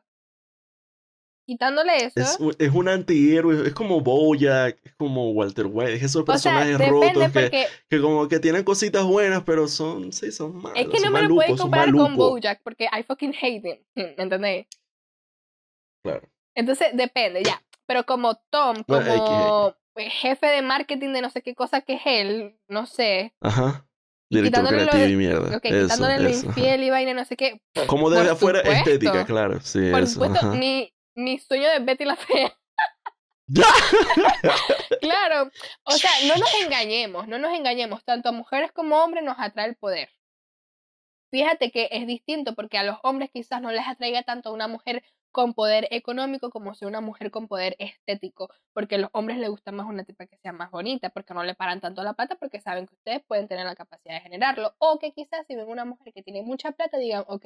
quitándole 1.46 2.06
eso, 2.06 2.20
Es, 2.22 2.40
un- 2.40 2.56
es 2.58 2.72
un 2.74 2.88
antihéroe, 2.88 3.68
es 3.68 3.74
como 3.74 4.00
Bojack, 4.00 4.80
es 4.84 4.94
como 4.96 5.32
Walter 5.32 5.66
White, 5.70 5.96
es 5.96 6.04
esos 6.04 6.22
o 6.22 6.38
sea, 6.38 6.54
personajes 6.54 6.90
rotos 6.90 7.12
que, 7.14 7.28
porque 7.50 7.66
que 7.90 8.02
como 8.02 8.28
que 8.30 8.40
tienen 8.40 8.64
cositas 8.64 9.04
buenas, 9.04 9.44
pero 9.44 9.68
son, 9.68 10.14
sí, 10.14 10.32
son 10.32 10.56
malos. 10.62 10.80
es 10.80 10.88
que 10.88 11.00
no 11.06 11.12
me 11.12 11.22
lo 11.24 11.36
puedes 11.36 11.60
comparar 11.60 11.92
con. 11.94 12.16
Bojack 12.16 12.62
porque 12.64 12.86
I 12.86 13.04
fucking 13.04 13.34
hate 13.42 13.66
him, 13.66 13.78
¿me 14.18 14.24
entendés? 14.24 14.68
Claro. 16.04 16.28
Entonces 16.56 16.88
depende, 16.94 17.44
ya. 17.44 17.62
Pero 17.88 18.06
como 18.06 18.36
Tom, 18.50 18.84
como 18.84 19.76
jefe 19.98 20.48
de 20.48 20.62
marketing 20.62 21.14
de 21.14 21.22
no 21.22 21.30
sé 21.30 21.42
qué 21.42 21.54
cosa 21.56 21.82
que 21.82 21.94
es 21.96 22.02
él, 22.06 22.58
no 22.68 22.86
sé, 22.86 23.34
Ajá. 23.42 23.86
Director 24.30 24.66
creativo 24.66 25.06
y 25.06 25.16
mierda. 25.18 25.58
ok, 25.58 25.66
eso, 25.66 25.84
quitándole 25.84 26.20
lo 26.20 26.30
infiel 26.30 26.84
y 26.84 26.90
vaina, 26.90 27.14
no 27.14 27.26
sé 27.26 27.36
qué, 27.36 27.62
Como 27.88 28.10
desde 28.10 28.30
afuera, 28.32 28.60
supuesto. 28.60 28.90
estética, 28.90 29.26
claro. 29.26 29.60
Sí, 29.60 29.92
por 29.92 30.02
eso. 30.04 30.14
supuesto, 30.14 30.38
ajá. 30.48 30.56
mi, 30.56 30.94
mi 31.16 31.38
sueño 31.38 31.70
de 31.70 31.80
Betty 31.80 32.06
la 32.06 32.16
Fea. 32.16 32.58
Claro, 35.02 35.50
o 35.84 35.92
sea, 35.92 36.12
no 36.28 36.36
nos 36.38 36.54
engañemos, 36.64 37.28
no 37.28 37.38
nos 37.40 37.54
engañemos, 37.54 38.04
tanto 38.06 38.30
a 38.30 38.32
mujeres 38.32 38.72
como 38.72 39.04
hombres 39.04 39.24
nos 39.24 39.36
atrae 39.40 39.68
el 39.68 39.76
poder. 39.76 40.10
Fíjate 41.32 41.72
que 41.72 41.90
es 41.92 42.08
distinto 42.08 42.56
porque 42.56 42.78
a 42.78 42.84
los 42.84 42.98
hombres 43.04 43.30
quizás 43.34 43.62
no 43.62 43.72
les 43.72 43.88
atraiga 43.88 44.24
tanto 44.24 44.54
una 44.54 44.68
mujer 44.68 45.04
con 45.32 45.54
poder 45.54 45.88
económico 45.92 46.50
como 46.50 46.74
si 46.76 46.86
una 46.86 47.02
mujer 47.02 47.32
con 47.32 47.48
poder 47.48 47.76
estético, 47.80 48.50
porque 48.74 48.96
a 48.96 48.98
los 49.00 49.10
hombres 49.14 49.38
les 49.38 49.50
gusta 49.50 49.72
más 49.72 49.88
una 49.88 50.04
tipa 50.04 50.26
que 50.28 50.38
sea 50.38 50.52
más 50.54 50.72
bonita, 50.72 51.10
porque 51.10 51.34
no 51.34 51.44
le 51.44 51.56
paran 51.56 51.80
tanto 51.80 52.04
la 52.04 52.14
plata, 52.14 52.36
porque 52.36 52.60
saben 52.60 52.86
que 52.88 52.96
ustedes 52.96 53.22
pueden 53.28 53.48
tener 53.48 53.66
la 53.66 53.76
capacidad 53.76 54.16
de 54.16 54.22
generarlo, 54.22 54.76
o 54.80 55.00
que 55.00 55.12
quizás 55.14 55.46
si 55.48 55.56
ven 55.56 55.68
una 55.68 55.86
mujer 55.86 56.14
que 56.14 56.24
tiene 56.24 56.42
mucha 56.44 56.72
plata 56.72 56.98
digan, 56.98 57.24
ok, 57.28 57.46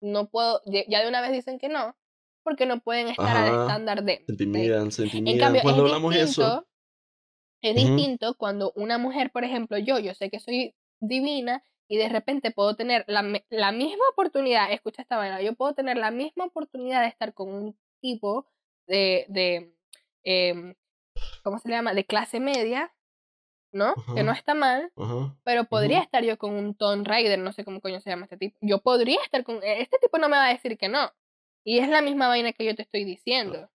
no 0.00 0.28
puedo, 0.28 0.60
ya 0.66 1.02
de 1.02 1.08
una 1.08 1.20
vez 1.20 1.32
dicen 1.32 1.58
que 1.58 1.68
no, 1.68 1.96
porque 2.44 2.66
no 2.66 2.80
pueden 2.80 3.08
estar 3.08 3.36
al 3.36 3.48
Ajá. 3.52 3.62
estándar 3.62 4.04
de... 4.04 4.22
Se 4.26 4.32
intimidan, 4.32 4.92
se 4.92 5.02
En 5.02 5.08
intimidan. 5.08 5.38
cambio, 5.40 5.62
Cuando 5.62 5.84
es 5.84 5.88
hablamos 5.90 6.14
de 6.14 6.20
eso. 6.22 6.42
distinto, 6.42 6.66
es 7.62 7.74
distinto 7.74 8.34
cuando 8.36 8.72
una 8.76 8.98
mujer, 8.98 9.32
por 9.32 9.42
ejemplo, 9.42 9.78
yo, 9.78 9.98
yo 9.98 10.14
sé 10.14 10.30
que 10.30 10.38
soy 10.38 10.74
divina 11.00 11.62
y 11.88 11.96
de 11.96 12.08
repente 12.08 12.50
puedo 12.50 12.74
tener 12.74 13.04
la, 13.06 13.24
la 13.50 13.72
misma 13.72 14.04
oportunidad, 14.12 14.72
escucha 14.72 15.02
esta 15.02 15.16
vaina, 15.16 15.40
yo 15.40 15.54
puedo 15.54 15.74
tener 15.74 15.96
la 15.96 16.10
misma 16.10 16.44
oportunidad 16.44 17.02
de 17.02 17.08
estar 17.08 17.32
con 17.34 17.52
un 17.52 17.78
tipo 18.00 18.46
de, 18.86 19.26
de 19.28 19.74
em, 20.24 20.74
¿cómo 21.42 21.58
se 21.58 21.68
le 21.68 21.74
llama? 21.74 21.94
De 21.94 22.04
clase 22.04 22.40
media, 22.40 22.92
¿no? 23.72 23.94
Que 24.14 24.22
no 24.22 24.32
está 24.32 24.54
mal, 24.54 24.90
pero 25.44 25.64
podría 25.64 26.00
estar 26.00 26.24
yo 26.24 26.38
con 26.38 26.54
un 26.54 26.74
Tom 26.74 27.04
Raider, 27.04 27.38
no 27.38 27.52
sé 27.52 27.64
cómo 27.64 27.80
coño 27.80 28.00
se 28.00 28.10
llama 28.10 28.24
este 28.24 28.36
tipo. 28.36 28.58
Yo 28.60 28.78
podría 28.78 29.20
estar 29.22 29.44
con... 29.44 29.60
Este 29.62 29.98
tipo 29.98 30.18
no 30.18 30.28
me 30.28 30.36
va 30.36 30.46
a 30.46 30.52
decir 30.52 30.78
que 30.78 30.88
no. 30.88 31.12
Y 31.62 31.78
es 31.80 31.88
la 31.88 32.00
misma 32.00 32.28
vaina 32.28 32.52
que 32.52 32.64
yo 32.64 32.74
te 32.74 32.82
estoy 32.82 33.04
diciendo. 33.04 33.68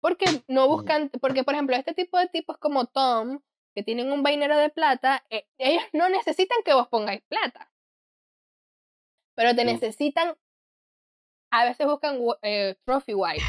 Porque 0.00 0.24
no 0.48 0.66
buscan... 0.66 1.10
Porque, 1.20 1.44
por 1.44 1.54
ejemplo, 1.54 1.76
este 1.76 1.94
tipo 1.94 2.18
de 2.18 2.26
tipos 2.28 2.58
como 2.58 2.86
Tom, 2.86 3.40
que 3.74 3.82
tienen 3.82 4.12
un 4.12 4.22
vainero 4.22 4.56
de 4.56 4.70
plata, 4.70 5.24
eh, 5.30 5.46
ellos 5.58 5.82
no 5.92 6.08
necesitan 6.08 6.58
que 6.64 6.74
vos 6.74 6.88
pongáis 6.88 7.22
plata. 7.28 7.70
Pero 9.34 9.54
te 9.54 9.64
necesitan... 9.64 10.36
A 11.50 11.64
veces 11.64 11.86
buscan 11.86 12.18
eh, 12.42 12.76
trophy 12.84 13.14
wife. 13.14 13.44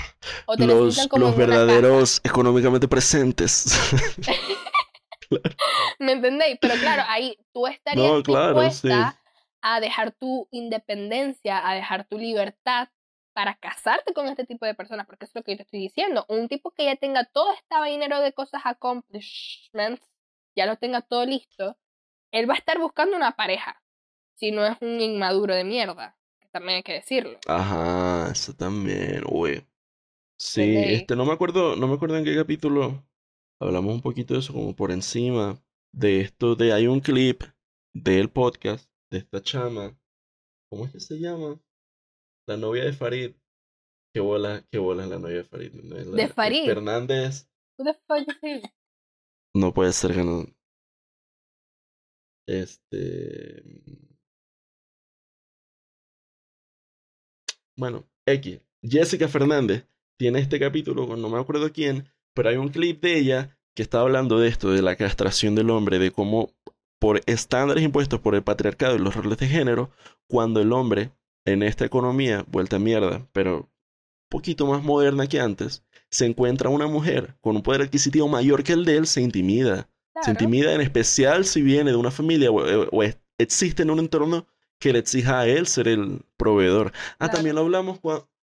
O 0.45 0.55
te 0.55 0.67
Los, 0.67 0.75
necesitan 0.77 1.09
como 1.09 1.25
los 1.25 1.35
verdaderos 1.35 2.21
económicamente 2.23 2.87
presentes. 2.87 3.65
¿Me 5.99 6.11
entendéis? 6.11 6.57
Pero 6.61 6.75
claro, 6.75 7.03
ahí 7.07 7.37
tú 7.51 7.65
estarías 7.65 8.05
No, 8.05 8.21
claro, 8.21 8.59
sí. 8.69 8.87
dispuesta 8.87 9.19
a 9.61 9.79
dejar 9.79 10.11
tu 10.11 10.47
independencia, 10.51 11.67
a 11.67 11.73
dejar 11.73 12.07
tu 12.07 12.19
libertad 12.19 12.89
para 13.33 13.55
casarte 13.55 14.13
con 14.13 14.27
este 14.27 14.45
tipo 14.45 14.65
de 14.65 14.75
personas, 14.75 15.05
porque 15.07 15.25
eso 15.25 15.31
es 15.31 15.35
lo 15.35 15.43
que 15.43 15.51
yo 15.53 15.57
te 15.57 15.63
estoy 15.63 15.79
diciendo. 15.79 16.25
Un 16.29 16.47
tipo 16.47 16.71
que 16.71 16.85
ya 16.85 16.95
tenga 16.95 17.25
todo 17.25 17.51
este 17.51 17.75
vainero 17.75 18.21
de 18.21 18.31
cosas 18.31 18.61
accomplishments, 18.63 20.01
ya 20.55 20.65
lo 20.65 20.77
tenga 20.77 21.01
todo 21.01 21.25
listo, 21.25 21.77
él 22.31 22.49
va 22.49 22.53
a 22.55 22.57
estar 22.57 22.79
buscando 22.79 23.15
una 23.15 23.35
pareja, 23.35 23.81
si 24.35 24.51
no 24.51 24.65
es 24.65 24.77
un 24.81 24.99
inmaduro 25.01 25.53
de 25.55 25.63
mierda, 25.63 26.17
que 26.41 26.47
también 26.49 26.77
hay 26.77 26.83
que 26.83 26.93
decirlo. 26.93 27.39
Ajá, 27.47 28.31
eso 28.31 28.53
también, 28.53 29.23
güey. 29.23 29.65
Sí, 30.37 30.75
este, 30.75 31.15
no 31.15 31.25
me 31.25 31.31
acuerdo, 31.33 31.75
no 31.75 31.87
me 31.87 31.95
acuerdo 31.95 32.17
en 32.17 32.25
qué 32.25 32.35
capítulo 32.35 33.05
hablamos 33.61 33.93
un 33.93 34.01
poquito 34.01 34.33
de 34.33 34.41
eso, 34.41 34.51
como 34.53 34.75
por 34.75 34.91
encima 34.91 35.61
de 35.93 36.19
esto, 36.21 36.55
de 36.55 36.73
hay 36.73 36.87
un 36.87 36.99
clip 36.99 37.41
del 37.93 38.29
podcast 38.29 38.89
de 39.09 39.19
esta 39.19 39.41
chama, 39.41 39.97
¿cómo 40.69 40.85
es 40.85 40.91
que 40.91 40.99
se 40.99 41.17
llama? 41.19 41.57
La 42.47 42.57
novia 42.57 42.83
de 42.83 42.91
Farid. 42.93 43.33
Qué 44.13 44.19
bola, 44.19 44.63
qué 44.71 44.77
bola 44.77 45.03
es 45.03 45.09
la 45.09 45.19
novia 45.19 45.37
de 45.37 45.43
Farid. 45.45 45.73
¿no? 45.73 45.95
La- 45.95 46.23
¿De 46.23 46.27
Farid? 46.27 46.65
Fernández 46.65 47.49
the 47.77 47.93
fuck 48.07 48.19
is 48.27 48.35
he? 48.41 48.61
No 49.55 49.73
puede 49.73 49.93
ser 49.93 50.13
que 50.13 50.23
no. 50.23 50.45
Este. 52.45 53.63
Bueno, 57.77 58.05
X. 58.25 58.59
Jessica 58.83 59.29
Fernández 59.29 59.87
tiene 60.19 60.39
este 60.39 60.59
capítulo 60.59 61.07
con 61.07 61.21
no 61.21 61.29
me 61.29 61.39
acuerdo 61.39 61.71
quién, 61.71 62.09
pero 62.33 62.49
hay 62.49 62.57
un 62.57 62.67
clip 62.67 63.01
de 63.01 63.17
ella 63.17 63.57
que 63.75 63.83
está 63.83 64.01
hablando 64.01 64.39
de 64.39 64.49
esto, 64.49 64.71
de 64.71 64.81
la 64.81 64.97
castración 64.97 65.55
del 65.55 65.69
hombre, 65.69 65.99
de 65.99 66.11
cómo 66.11 66.53
por 66.99 67.21
estándares 67.25 67.83
impuestos 67.83 68.19
por 68.19 68.35
el 68.35 68.43
patriarcado 68.43 68.95
y 68.95 68.99
los 68.99 69.15
roles 69.15 69.37
de 69.37 69.47
género, 69.47 69.89
cuando 70.27 70.61
el 70.61 70.73
hombre 70.73 71.11
en 71.45 71.63
esta 71.63 71.85
economía, 71.85 72.43
vuelta 72.47 72.75
a 72.75 72.79
mierda, 72.79 73.27
pero 73.31 73.69
poquito 74.35 74.65
más 74.65 74.83
moderna 74.83 75.27
que 75.27 75.39
antes, 75.39 75.83
se 76.09 76.25
encuentra 76.25 76.69
una 76.69 76.87
mujer 76.87 77.35
con 77.41 77.55
un 77.55 77.61
poder 77.61 77.81
adquisitivo 77.81 78.27
mayor 78.27 78.63
que 78.63 78.73
el 78.73 78.85
de 78.85 78.97
él, 78.97 79.07
se 79.07 79.21
intimida. 79.21 79.89
Se 80.21 80.31
intimida 80.31 80.73
en 80.73 80.81
especial 80.81 81.45
si 81.45 81.61
viene 81.61 81.91
de 81.91 81.97
una 81.97 82.09
familia 82.11 82.49
o, 82.51 82.65
eh, 82.67 82.87
o 82.91 83.03
es- 83.03 83.17
existe 83.37 83.83
en 83.83 83.89
un 83.91 83.99
entorno 83.99 84.45
que 84.79 84.93
le 84.93 84.99
exija 84.99 85.39
a 85.41 85.47
él 85.47 85.67
ser 85.67 85.87
el 85.87 86.21
proveedor. 86.37 86.91
Ah, 86.95 87.15
Claro. 87.17 87.33
también 87.33 87.55
lo 87.55 87.61
hablamos 87.61 87.99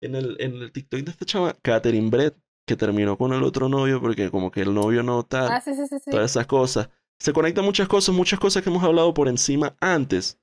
en 0.01 0.15
el, 0.17 0.37
en 0.41 0.55
el 0.57 0.73
TikTok 0.73 1.01
de 1.03 1.11
esta 1.13 1.25
chava, 1.25 1.55
Catherine 1.63 2.11
Brett, 2.11 2.35
que 2.67 2.77
terminó 2.77 3.17
con 3.17 3.33
el 3.33 3.43
otro 3.45 3.69
novio 3.69 4.01
porque 4.01 4.31
como 4.31 4.51
que 4.51 4.63
el 4.63 4.75
novio 4.75 5.03
no 5.03 5.23
tal, 5.25 5.53
Ah, 5.53 5.61
sí, 5.61 5.73
sí, 5.75 5.87
sí, 5.89 5.97
sí. 6.05 6.11
todas 6.11 6.31
esas 6.33 6.47
cosas. 6.47 6.89
Se 7.19 7.33
conectan 7.33 7.65
muchas 7.65 7.87
cosas, 7.89 8.15
muchas 8.15 8.41
cosas 8.41 8.63
que 8.63 8.71
hemos 8.71 8.83
hablado 8.83 9.13
por 9.15 9.29
encima 9.29 9.77
antes, 9.81 10.39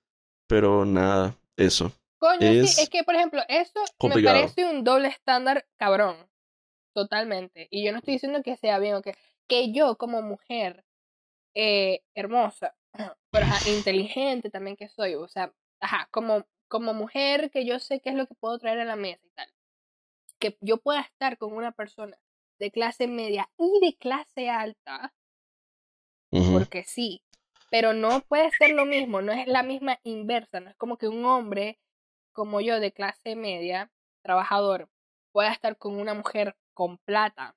pero 0.47 0.85
nada, 0.85 1.35
eso. 1.57 1.91
Coño, 2.19 2.41
es 2.41 2.75
sí, 2.75 2.81
es 2.81 2.89
que 2.89 3.03
por 3.03 3.15
ejemplo, 3.15 3.41
eso 3.47 3.79
complicado. 3.97 4.35
me 4.35 4.41
parece 4.41 4.65
un 4.65 4.83
doble 4.83 5.07
estándar 5.07 5.65
cabrón. 5.77 6.29
Totalmente. 6.93 7.67
Y 7.71 7.85
yo 7.85 7.91
no 7.91 7.99
estoy 7.99 8.15
diciendo 8.15 8.43
que 8.43 8.57
sea 8.57 8.79
bien 8.79 8.95
o 8.95 9.01
que, 9.01 9.15
que 9.47 9.71
yo 9.71 9.97
como 9.97 10.21
mujer 10.21 10.85
eh, 11.55 12.01
hermosa, 12.13 12.75
pero 13.31 13.45
ajá, 13.45 13.69
inteligente 13.69 14.49
también 14.49 14.75
que 14.75 14.89
soy, 14.89 15.15
o 15.15 15.27
sea, 15.27 15.53
ajá, 15.79 16.07
como, 16.11 16.45
como 16.67 16.93
mujer 16.93 17.51
que 17.51 17.65
yo 17.65 17.79
sé 17.79 18.01
qué 18.01 18.09
es 18.09 18.15
lo 18.15 18.27
que 18.27 18.35
puedo 18.35 18.57
traer 18.59 18.79
a 18.79 18.85
la 18.85 18.95
mesa 18.95 19.25
y 19.25 19.29
tal. 19.31 19.53
Que 20.39 20.57
yo 20.61 20.77
pueda 20.77 21.01
estar 21.01 21.37
con 21.37 21.53
una 21.53 21.71
persona 21.71 22.17
de 22.59 22.71
clase 22.71 23.07
media 23.07 23.49
y 23.57 23.85
de 23.85 23.95
clase 23.97 24.49
alta, 24.49 25.13
porque 26.29 26.83
sí, 26.83 27.23
pero 27.71 27.93
no 27.93 28.21
puede 28.21 28.51
ser 28.51 28.71
lo 28.71 28.85
mismo, 28.85 29.21
no 29.21 29.31
es 29.31 29.47
la 29.47 29.63
misma 29.63 29.99
inversa, 30.03 30.59
no 30.59 30.69
es 30.69 30.75
como 30.75 30.97
que 30.97 31.07
un 31.07 31.25
hombre 31.25 31.79
como 32.33 32.61
yo 32.61 32.79
de 32.79 32.91
clase 32.91 33.35
media, 33.35 33.91
trabajador, 34.23 34.89
pueda 35.31 35.51
estar 35.51 35.77
con 35.77 35.95
una 35.95 36.13
mujer 36.13 36.55
con 36.73 36.97
plata, 36.99 37.55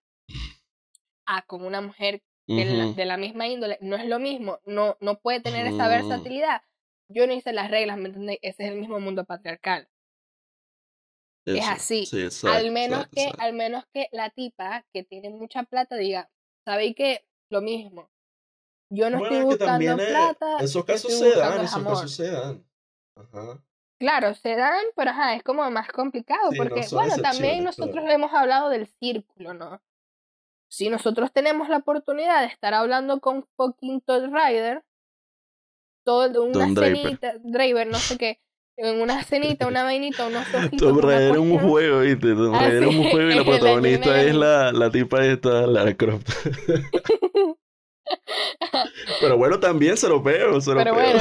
a 1.26 1.42
con 1.42 1.64
una 1.64 1.80
mujer 1.80 2.22
de, 2.46 2.64
la, 2.64 2.92
de 2.92 3.04
la 3.04 3.16
misma 3.16 3.46
índole, 3.46 3.78
no 3.80 3.96
es 3.96 4.04
lo 4.06 4.18
mismo, 4.18 4.58
no, 4.66 4.96
no 5.00 5.18
puede 5.20 5.40
tener 5.40 5.66
esa 5.66 5.88
versatilidad. 5.88 6.62
Yo 7.08 7.26
no 7.26 7.32
hice 7.32 7.52
las 7.52 7.70
reglas, 7.70 7.98
¿me 7.98 8.08
entendéis? 8.08 8.38
Ese 8.42 8.64
es 8.64 8.70
el 8.72 8.78
mismo 8.78 8.98
mundo 9.00 9.24
patriarcal. 9.24 9.88
es 11.46 11.66
así. 11.66 12.06
sí, 12.06 12.28
al 12.46 12.70
menos 12.70 13.06
que, 13.08 13.30
al 13.38 13.52
menos 13.52 13.84
que 13.92 14.08
la 14.12 14.30
tipa 14.30 14.84
que 14.92 15.04
tiene 15.04 15.30
mucha 15.30 15.62
plata 15.64 15.96
diga, 15.96 16.30
¿sabéis 16.64 16.94
qué? 16.96 17.24
Lo 17.50 17.60
mismo. 17.60 18.10
Yo 18.90 19.08
no 19.10 19.18
Bueno, 19.18 19.36
estoy 19.36 19.52
es 19.52 19.58
que 19.58 19.64
buscando 19.64 20.02
es- 20.02 20.08
plata. 20.10 20.56
esos 20.58 20.74
yo 20.74 20.84
casos 20.84 21.12
se 21.18 21.30
dan, 21.36 21.64
esos 21.64 21.76
amor. 21.76 21.92
casos 21.94 22.14
se 22.14 22.30
dan. 22.30 22.64
Ajá. 23.16 23.64
Claro, 24.02 24.34
se 24.34 24.56
dan, 24.56 24.84
pero 24.96 25.10
ajá, 25.10 25.36
es 25.36 25.44
como 25.44 25.70
más 25.70 25.86
complicado, 25.86 26.50
Sí, 26.50 26.58
porque, 26.58 26.84
bueno, 26.90 27.14
también 27.18 27.62
nosotros 27.62 27.92
claro. 27.92 28.10
hemos 28.10 28.34
hablado 28.34 28.68
del 28.68 28.88
círculo, 28.98 29.54
¿no? 29.54 29.80
Si 30.68 30.88
nosotros 30.90 31.32
tenemos 31.32 31.68
la 31.68 31.76
oportunidad 31.76 32.40
de 32.40 32.48
estar 32.48 32.74
hablando 32.74 33.20
con 33.20 33.46
fucking 33.56 34.00
Todd 34.00 34.24
Ryder, 34.24 34.82
todo 36.04 36.28
de 36.28 36.40
una 36.40 36.66
Don 36.66 36.74
cenita, 36.74 37.34
Draper, 37.44 37.86
no 37.86 37.98
sé 37.98 38.18
qué, 38.18 38.40
en 38.76 39.00
una 39.00 39.22
cenita, 39.22 39.68
una 39.68 39.84
vainita, 39.84 40.26
unos 40.26 40.48
ojitos. 40.54 40.92
Una 40.94 41.02
Raider 41.02 41.30
es 41.34 41.38
un 41.38 41.58
juego, 41.60 42.00
¿viste? 42.00 42.34
Tomb 42.34 42.54
Ah, 42.56 42.58
Raider 42.58 42.82
es 42.82 42.88
un 42.88 43.04
sí, 43.04 43.10
juego 43.12 43.30
y 43.30 43.34
la 43.36 43.44
protagonista 43.44 44.20
es 44.20 44.34
la, 44.34 44.72
la 44.72 44.90
tipa 44.90 45.24
esta, 45.24 45.64
Lara 45.68 45.96
Croft. 45.96 46.28
Pero 49.20 49.38
bueno, 49.38 49.60
también 49.60 49.96
se 49.96 50.08
lo 50.08 50.20
pego, 50.24 50.60
se 50.60 50.70
lo 50.72 50.78
Pero 50.78 50.92
bueno. 50.92 51.20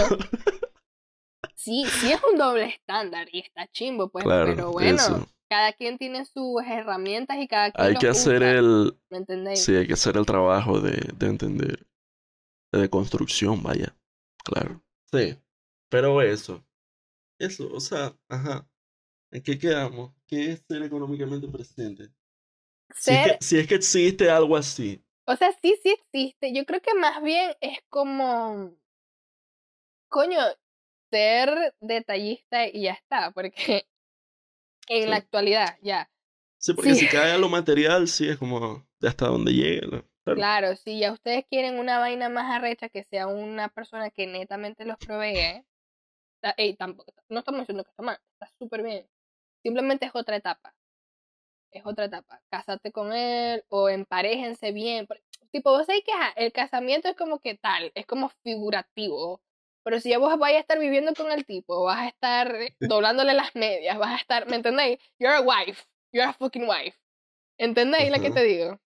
Sí, 1.64 1.86
sí 2.00 2.12
es 2.12 2.20
un 2.32 2.40
doble 2.40 2.66
estándar 2.66 3.28
y 3.32 3.40
está 3.40 3.68
chimbo, 3.68 4.10
pues, 4.10 4.24
Claro, 4.24 4.56
pero 4.56 4.72
bueno, 4.72 4.96
eso. 4.96 5.30
cada 5.48 5.74
quien 5.74 5.98
tiene 6.00 6.26
sus 6.26 6.64
herramientas 6.66 7.38
y 7.38 7.48
cada 7.48 7.72
quien 7.72 7.88
Hay 7.88 7.96
que 7.98 8.08
hacer 8.08 8.38
usa, 8.38 8.52
el... 8.52 9.00
¿me 9.12 9.18
entendéis? 9.18 9.64
Sí, 9.64 9.76
hay 9.76 9.86
que 9.86 9.94
hacer 9.94 10.18
el 10.18 10.26
trabajo 10.26 10.80
de, 10.80 10.98
de 11.16 11.28
entender. 11.28 11.86
De 12.74 12.90
construcción, 12.90 13.62
vaya. 13.62 13.96
Claro. 14.44 14.82
Sí. 15.12 15.38
Pero 15.90 16.22
eso. 16.24 16.66
Eso, 17.40 17.70
o 17.72 17.80
sea, 17.80 18.18
ajá. 18.30 18.68
¿En 19.32 19.44
qué 19.44 19.60
quedamos? 19.60 20.14
¿Qué 20.26 20.52
es 20.54 20.64
ser 20.68 20.82
económicamente 20.84 21.48
presente? 21.48 22.10
Si 22.96 23.12
es, 23.12 23.28
que, 23.28 23.38
si 23.40 23.60
es 23.60 23.68
que 23.68 23.76
existe 23.76 24.30
algo 24.30 24.58
así. 24.58 25.04
o 25.26 25.36
sea, 25.36 25.52
sí, 25.62 25.76
sí 25.84 25.90
existe. 25.90 26.54
Yo 26.54 26.66
creo 26.66 26.82
que 26.82 26.94
más 26.96 27.22
bien 27.22 27.52
es 27.62 27.78
como, 27.90 28.74
coño, 30.10 30.40
ser 31.12 31.76
detallista 31.80 32.68
y 32.68 32.84
ya 32.84 32.94
está, 32.94 33.32
porque 33.32 33.86
en 34.88 35.10
la 35.10 35.18
actualidad, 35.18 35.78
ya. 35.82 36.10
Sí, 36.58 36.74
porque 36.74 36.96
Sí. 36.96 37.02
si 37.02 37.08
cae 37.08 37.32
a 37.34 37.38
lo 37.38 37.50
material, 37.50 38.08
sí 38.08 38.28
es 38.30 38.38
como 38.38 38.88
de 39.00 39.08
hasta 39.08 39.28
donde 39.28 39.52
llegue. 39.54 39.82
¿no? 39.88 40.04
Claro. 40.24 40.36
Claro, 40.36 40.76
si 40.76 41.00
ya 41.00 41.12
ustedes 41.12 41.46
quieren 41.50 41.80
una 41.80 41.98
vaina 42.00 42.30
más 42.30 42.52
arrecha 42.52 42.90
que 42.90 43.04
sea 43.04 43.28
una 43.28 43.70
persona 43.70 44.10
que 44.12 44.28
netamente 44.28 44.86
los 44.86 44.98
provee, 44.98 45.64
ey, 46.58 46.76
tampoco, 46.76 47.14
no 47.30 47.40
estamos 47.40 47.62
diciendo 47.62 47.84
que 47.84 47.90
está 47.90 48.04
mal, 48.04 48.20
está 48.34 48.52
súper 48.60 48.84
bien. 48.84 49.08
Simplemente 49.64 50.06
es 50.06 50.12
otra 50.16 50.36
etapa. 50.36 50.76
Es 51.72 51.86
otra 51.86 52.06
etapa. 52.06 52.42
Casarte 52.50 52.92
con 52.92 53.14
él 53.14 53.64
o 53.70 53.90
emparejense 53.90 54.72
bien. 54.72 55.08
Tipo, 55.52 55.72
vos 55.72 55.86
sabés 55.86 56.04
que 56.04 56.12
el 56.36 56.52
casamiento 56.52 57.08
es 57.10 57.16
como 57.16 57.40
que 57.40 57.56
tal, 57.56 57.92
es 57.96 58.06
como 58.06 58.30
figurativo. 58.44 59.42
Pero 59.84 60.00
si 60.00 60.10
ya 60.12 60.20
vos 60.20 60.38
vais 60.40 60.58
a 60.58 60.60
estar 60.60 60.80
viviendo 60.80 61.14
con 61.16 61.32
el 61.32 61.46
tipo, 61.46 61.84
vas 61.86 62.00
a 62.00 62.08
estar 62.08 62.56
doblándole 62.80 63.34
las 63.34 63.56
medias, 63.56 63.98
vas 63.98 64.12
a 64.12 64.18
estar, 64.18 64.48
¿me 64.48 64.58
entendéis? 64.58 65.00
You're 65.20 65.36
a 65.36 65.42
wife. 65.42 65.84
You're 66.14 66.30
a 66.30 66.34
fucking 66.34 66.68
wife. 66.68 66.98
¿Entendéis 67.60 68.12
lo 68.12 68.20
que 68.20 68.30
Ujú. 68.30 68.34
te 68.34 68.44
digo? 68.44 68.80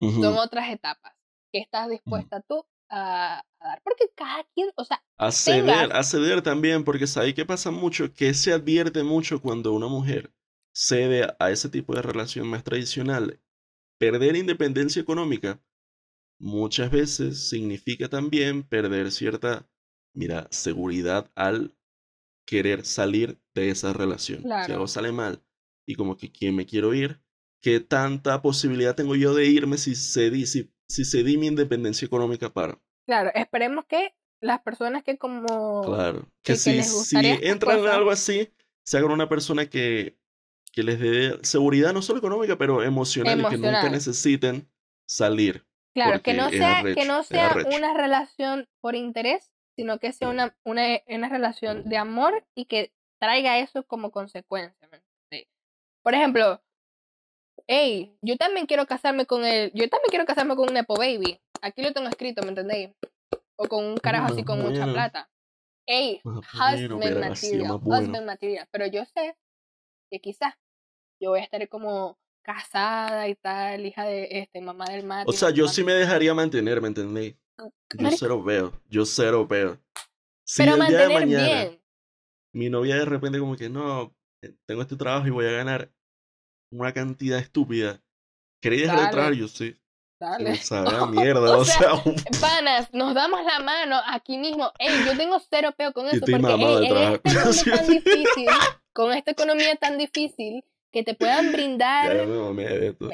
Ujú. 0.00 0.20
son 0.20 0.36
otras 0.38 0.68
etapas 0.70 1.14
que 1.52 1.58
estás 1.60 1.88
dispuesta 1.88 2.40
tú 2.42 2.64
a, 2.88 3.38
a 3.60 3.66
dar. 3.68 3.80
Porque 3.82 4.10
cada 4.14 4.44
quien, 4.54 4.70
o 4.76 4.84
sea, 4.84 5.02
A 5.18 5.30
ceder, 5.30 5.66
tengas- 5.66 5.90
a 5.92 6.02
ceder 6.02 6.42
también, 6.42 6.82
porque 6.84 7.06
sabéis 7.06 7.34
que 7.34 7.44
pasa 7.46 7.70
mucho, 7.70 8.12
que 8.14 8.34
se 8.34 8.52
advierte 8.52 9.02
mucho 9.04 9.40
cuando 9.40 9.72
una 9.72 9.86
mujer 9.86 10.32
cede 10.72 11.28
a 11.38 11.50
ese 11.50 11.68
tipo 11.68 11.94
de 11.94 12.02
relación 12.02 12.46
más 12.48 12.64
tradicional. 12.64 13.40
Perder 13.98 14.36
independencia 14.36 15.02
económica 15.02 15.60
muchas 16.40 16.90
veces 16.90 17.48
significa 17.50 18.08
también 18.08 18.62
perder 18.64 19.12
cierta, 19.12 19.68
mira, 20.14 20.48
seguridad 20.50 21.30
al 21.34 21.74
querer 22.46 22.84
salir 22.84 23.40
de 23.54 23.70
esa 23.70 23.92
relación. 23.92 24.40
Si 24.40 24.44
Claro. 24.44 24.74
algo 24.74 24.88
sale 24.88 25.12
mal 25.12 25.42
y 25.86 25.94
como 25.94 26.16
que 26.16 26.32
quién 26.32 26.56
me 26.56 26.66
quiero 26.66 26.94
ir, 26.94 27.20
¿qué 27.62 27.80
tanta 27.80 28.42
posibilidad 28.42 28.94
tengo 28.96 29.16
yo 29.16 29.34
de 29.34 29.46
irme 29.46 29.78
si 29.78 29.94
cedí, 29.94 30.46
si, 30.46 30.72
si 30.88 31.04
cedí 31.04 31.36
mi 31.38 31.46
independencia 31.48 32.06
económica 32.06 32.52
para? 32.52 32.80
claro, 33.06 33.30
esperemos 33.34 33.84
que 33.86 34.14
las 34.40 34.60
personas 34.62 35.02
que 35.04 35.18
como... 35.18 35.82
Claro. 35.82 36.22
que- 36.42 36.52
Que, 36.52 36.52
que 36.52 36.56
si, 36.56 36.72
les 36.72 36.86
si 36.86 37.16
entran 37.42 37.78
en 37.78 37.82
cosas. 37.84 37.96
algo 37.96 38.10
así, 38.10 38.48
se 38.84 38.98
hagan 38.98 39.12
una 39.12 39.28
persona 39.28 39.66
que, 39.68 40.16
que 40.72 40.82
les 40.82 40.98
dé 41.00 41.38
seguridad, 41.42 41.92
no 41.92 42.02
solo 42.02 42.18
económica, 42.18 42.56
pero 42.56 42.82
emocional, 42.82 43.40
y 43.40 43.44
que 43.46 43.58
nunca 43.58 43.68
Emocional. 43.68 43.92
necesiten 43.92 44.68
salir. 45.06 45.66
Claro, 45.94 46.22
que 46.22 46.34
no 46.34 46.48
sea, 46.50 46.78
arrecho, 46.78 47.00
que 47.00 47.06
no 47.06 47.22
sea 47.24 47.56
una 47.76 47.94
relación 47.94 48.68
por 48.80 48.94
interés, 48.94 49.50
sino 49.80 49.98
que 49.98 50.12
sea 50.12 50.28
una, 50.28 50.54
una, 50.62 50.82
una 51.06 51.30
relación 51.30 51.88
de 51.88 51.96
amor 51.96 52.44
y 52.54 52.66
que 52.66 52.92
traiga 53.18 53.60
eso 53.60 53.82
como 53.84 54.10
consecuencia. 54.10 54.76
¿me 54.90 54.98
entiendes? 54.98 55.48
Por 56.02 56.14
ejemplo, 56.14 56.62
hey, 57.66 58.14
yo 58.20 58.36
también 58.36 58.66
quiero 58.66 58.84
casarme 58.84 59.24
con 59.24 59.42
él, 59.42 59.72
yo 59.72 59.88
también 59.88 60.10
quiero 60.10 60.26
casarme 60.26 60.54
con 60.54 60.68
un 60.68 60.74
Nepo 60.74 60.96
Baby. 60.96 61.40
Aquí 61.62 61.80
lo 61.80 61.94
tengo 61.94 62.08
escrito, 62.10 62.42
¿me 62.42 62.50
entendéis? 62.50 62.90
O 63.56 63.68
con 63.68 63.86
un 63.86 63.96
carajo 63.96 64.34
así 64.34 64.44
con 64.44 64.60
mucha 64.60 64.84
plata. 64.84 65.30
Ey, 65.86 66.20
husband 66.24 67.18
material, 67.18 67.80
husband 67.82 68.26
material. 68.26 68.68
Pero 68.70 68.86
yo 68.86 69.06
sé 69.06 69.34
que 70.10 70.20
quizás 70.20 70.56
yo 71.22 71.30
voy 71.30 71.40
a 71.40 71.44
estar 71.44 71.66
como 71.70 72.18
casada 72.42 73.28
y 73.28 73.34
tal, 73.34 73.86
hija 73.86 74.04
de 74.04 74.28
este, 74.30 74.60
mamá 74.60 74.84
del 74.90 75.06
mar. 75.06 75.24
O 75.26 75.32
sea, 75.32 75.48
yo 75.48 75.68
sí 75.68 75.82
me 75.84 75.94
dejaría 75.94 76.34
mantener, 76.34 76.82
¿me 76.82 76.88
entendéis? 76.88 77.34
Yo 77.98 78.10
cero 78.10 78.42
veo, 78.42 78.72
yo 78.88 79.04
cero 79.04 79.46
veo. 79.46 79.78
Pero 80.56 80.76
mantener 80.76 81.26
bien. 81.26 81.82
Mi 82.52 82.68
novia 82.68 82.96
de 82.96 83.04
repente 83.04 83.38
como 83.38 83.56
que 83.56 83.68
no, 83.68 84.14
eh, 84.42 84.54
tengo 84.66 84.82
este 84.82 84.96
trabajo 84.96 85.26
y 85.26 85.30
voy 85.30 85.46
a 85.46 85.52
ganar 85.52 85.92
una 86.72 86.92
cantidad 86.92 87.38
estúpida. 87.38 88.02
¿Queréis 88.60 88.82
dejar 88.82 89.00
de 89.00 89.10
trabajar? 89.10 89.34
Yo 89.34 89.48
sí. 89.48 89.76
Dale. 90.20 90.56
Sabe 90.56 91.06
mierda, 91.12 91.56
o, 91.56 91.64
sea, 91.64 91.92
panas, 92.40 92.92
nos 92.92 93.14
damos 93.14 93.42
la 93.44 93.60
mano 93.60 93.96
aquí 94.06 94.36
mismo. 94.36 94.70
Ey, 94.78 95.04
yo 95.06 95.16
tengo 95.16 95.40
cero 95.48 95.72
peo 95.76 95.92
con 95.92 96.06
eso 96.08 96.20
porque 96.20 96.34
ey, 96.34 96.40
en 96.42 97.14
esta 97.14 97.30
economía 97.30 97.76
tan 97.76 97.86
difícil, 97.88 98.48
con 98.92 99.12
esta 99.12 99.30
economía 99.30 99.76
tan 99.76 99.98
difícil, 99.98 100.64
que 100.90 101.02
te 101.02 101.14
puedan 101.14 101.52
brindar 101.52 102.16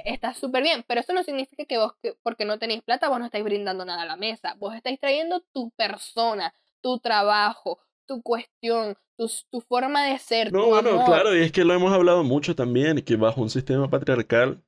está 0.05 0.35
súper 0.35 0.63
bien, 0.63 0.85
pero 0.87 1.01
eso 1.01 1.13
no 1.13 1.23
significa 1.23 1.65
que 1.65 1.79
vos, 1.79 1.93
porque 2.23 2.45
no 2.45 2.59
tenéis 2.59 2.83
plata, 2.83 3.09
vos 3.09 3.19
no 3.19 3.27
estáis 3.27 3.45
brindando 3.45 3.85
nada 3.85 4.03
a 4.03 4.07
la 4.07 4.17
mesa. 4.17 4.55
Vos 4.59 4.75
estáis 4.75 4.99
trayendo 4.99 5.43
tu 5.53 5.71
persona, 5.73 6.55
tu 6.81 6.99
trabajo, 6.99 7.79
tu 8.07 8.23
cuestión, 8.23 8.97
tu, 9.17 9.31
tu 9.51 9.61
forma 9.61 10.07
de 10.07 10.19
ser. 10.19 10.53
No, 10.53 10.67
bueno, 10.67 11.05
claro, 11.05 11.37
y 11.37 11.43
es 11.43 11.53
que 11.53 11.65
lo 11.65 11.75
hemos 11.75 11.93
hablado 11.93 12.25
mucho 12.25 12.55
también, 12.55 13.03
que 13.03 13.17
bajo 13.17 13.43
un 13.43 13.51
sistema 13.51 13.89
patriarcal, 13.91 14.63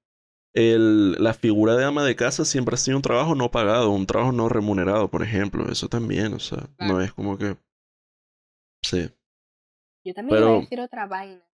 el, 0.54 1.12
la 1.12 1.34
figura 1.34 1.76
de 1.76 1.84
ama 1.84 2.04
de 2.04 2.16
casa 2.16 2.44
siempre 2.44 2.74
ha 2.74 2.78
sido 2.78 2.96
un 2.96 3.02
trabajo 3.02 3.34
no 3.34 3.50
pagado, 3.50 3.90
un 3.90 4.06
trabajo 4.06 4.32
no 4.32 4.48
remunerado, 4.48 5.08
por 5.08 5.22
ejemplo. 5.22 5.70
Eso 5.70 5.88
también, 5.88 6.34
o 6.34 6.40
sea, 6.40 6.68
no 6.78 7.00
es 7.00 7.12
como 7.12 7.38
que. 7.38 7.56
Sí. 8.82 9.10
Yo 10.04 10.14
también 10.14 10.38
iba 10.40 10.50
a 10.50 10.60
decir 10.60 10.80
otra 10.80 11.06
vaina. 11.06 11.47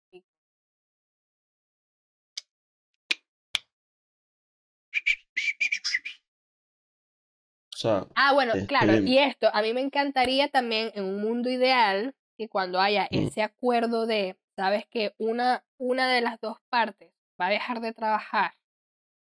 Ah, 8.14 8.32
bueno, 8.32 8.54
claro, 8.66 8.96
y 8.96 9.18
esto, 9.18 9.48
a 9.52 9.62
mí 9.62 9.74
me 9.74 9.80
encantaría 9.80 10.48
también 10.48 10.90
en 10.94 11.04
un 11.04 11.22
mundo 11.22 11.50
ideal 11.50 12.14
que 12.36 12.48
cuando 12.48 12.80
haya 12.80 13.04
mm. 13.10 13.26
ese 13.26 13.42
acuerdo 13.42 14.06
de, 14.06 14.36
sabes 14.56 14.86
que 14.90 15.14
una, 15.18 15.64
una 15.78 16.08
de 16.08 16.20
las 16.20 16.40
dos 16.40 16.58
partes 16.68 17.12
va 17.40 17.46
a 17.46 17.50
dejar 17.50 17.80
de 17.80 17.92
trabajar 17.92 18.52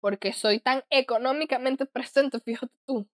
porque 0.02 0.34
soy 0.34 0.60
tan 0.60 0.84
económicamente 0.90 1.86
presente, 1.86 2.40
fíjate 2.40 2.74
tú, 2.86 3.08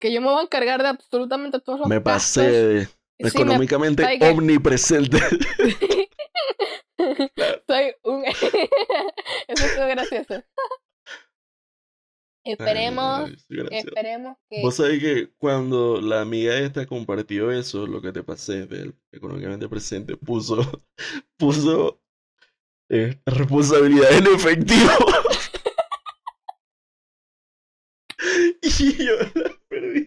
que 0.00 0.12
yo 0.12 0.20
me 0.20 0.28
voy 0.28 0.40
a 0.40 0.42
encargar 0.42 0.82
de 0.82 0.88
absolutamente 0.88 1.60
todos 1.60 1.80
los 1.80 1.88
Me 1.88 2.00
pasé 2.00 2.88
económicamente 3.18 4.04
omnipresente. 4.30 5.18
soy 7.66 7.94
un... 8.02 8.24
Eso 8.24 8.46
es 9.48 9.76
gracioso. 9.76 10.42
Esperemos, 12.44 13.30
esperemos 13.70 14.36
que... 14.50 14.60
Vos 14.60 14.76
sabés 14.76 15.00
que 15.00 15.32
cuando 15.38 16.00
la 16.00 16.20
amiga 16.20 16.58
esta 16.58 16.86
compartió 16.86 17.50
eso, 17.50 17.86
lo 17.86 18.02
que 18.02 18.12
te 18.12 18.22
pasé, 18.22 18.66
del 18.66 18.94
económicamente 19.12 19.68
presente, 19.68 20.16
puso, 20.16 20.58
puso 21.38 22.02
eh, 22.90 23.18
responsabilidad 23.24 24.12
en 24.12 24.26
efectivo. 24.26 24.90
y 28.62 29.04
yo 29.04 29.14
la 29.34 29.58
perdí. 29.68 30.06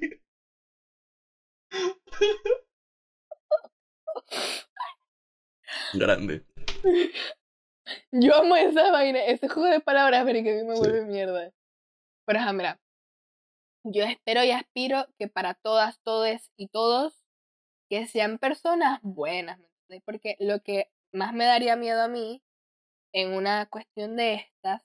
Grande. 5.94 6.46
Yo 8.12 8.36
amo 8.36 8.56
esa 8.58 8.92
vaina, 8.92 9.24
ese 9.26 9.48
juego 9.48 9.70
de 9.70 9.80
palabras, 9.80 10.26
pero 10.26 10.44
que 10.44 10.52
a 10.52 10.56
mí 10.56 10.68
me 10.68 10.76
vuelve 10.76 11.06
mierda. 11.06 11.54
Pero 12.28 12.40
ajá, 12.40 12.52
mira, 12.52 12.82
yo 13.86 14.04
espero 14.04 14.44
y 14.44 14.52
aspiro 14.52 15.08
que 15.18 15.30
para 15.30 15.54
todas, 15.54 16.02
todes 16.04 16.52
y 16.58 16.68
todos, 16.68 17.24
que 17.90 18.06
sean 18.06 18.38
personas 18.38 19.00
buenas, 19.02 19.60
Porque 20.04 20.36
lo 20.40 20.62
que 20.62 20.92
más 21.14 21.34
me 21.34 21.46
daría 21.46 21.78
miedo 21.78 22.02
a 22.02 22.10
mí 22.10 22.44
en 23.14 23.32
una 23.32 23.66
cuestión 23.68 24.18
de 24.18 24.34
estas 24.34 24.84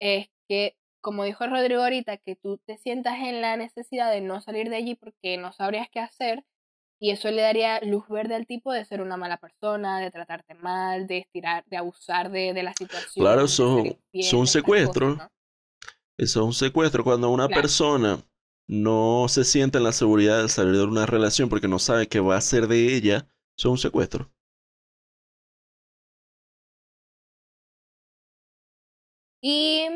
es 0.00 0.28
que, 0.48 0.76
como 1.00 1.24
dijo 1.24 1.44
Rodrigo 1.44 1.82
ahorita, 1.82 2.18
que 2.18 2.36
tú 2.36 2.58
te 2.58 2.78
sientas 2.78 3.18
en 3.18 3.40
la 3.40 3.56
necesidad 3.56 4.12
de 4.12 4.20
no 4.20 4.40
salir 4.40 4.70
de 4.70 4.76
allí 4.76 4.94
porque 4.94 5.36
no 5.36 5.52
sabrías 5.52 5.88
qué 5.90 5.98
hacer 5.98 6.44
y 7.00 7.10
eso 7.10 7.32
le 7.32 7.42
daría 7.42 7.80
luz 7.80 8.06
verde 8.08 8.36
al 8.36 8.46
tipo 8.46 8.72
de 8.72 8.84
ser 8.84 9.02
una 9.02 9.16
mala 9.16 9.38
persona, 9.38 9.98
de 9.98 10.12
tratarte 10.12 10.54
mal, 10.54 11.08
de 11.08 11.18
estirar, 11.18 11.64
de 11.66 11.76
abusar 11.78 12.30
de, 12.30 12.54
de 12.54 12.62
la 12.62 12.72
situación. 12.74 13.24
Claro, 13.24 13.48
son, 13.48 13.98
son 14.22 14.46
secuestros. 14.46 15.18
Eso 16.16 16.40
es 16.40 16.46
un 16.46 16.52
secuestro. 16.52 17.02
Cuando 17.04 17.30
una 17.30 17.48
persona 17.48 18.22
no 18.68 19.26
se 19.28 19.44
siente 19.44 19.78
en 19.78 19.84
la 19.84 19.92
seguridad 19.92 20.42
de 20.42 20.48
salir 20.48 20.76
de 20.76 20.84
una 20.84 21.06
relación 21.06 21.48
porque 21.48 21.68
no 21.68 21.78
sabe 21.78 22.08
qué 22.08 22.20
va 22.20 22.36
a 22.36 22.38
hacer 22.38 22.68
de 22.68 22.94
ella, 22.94 23.28
eso 23.56 23.68
es 23.68 23.72
un 23.72 23.78
secuestro. 23.78 24.30
Y 29.40 29.86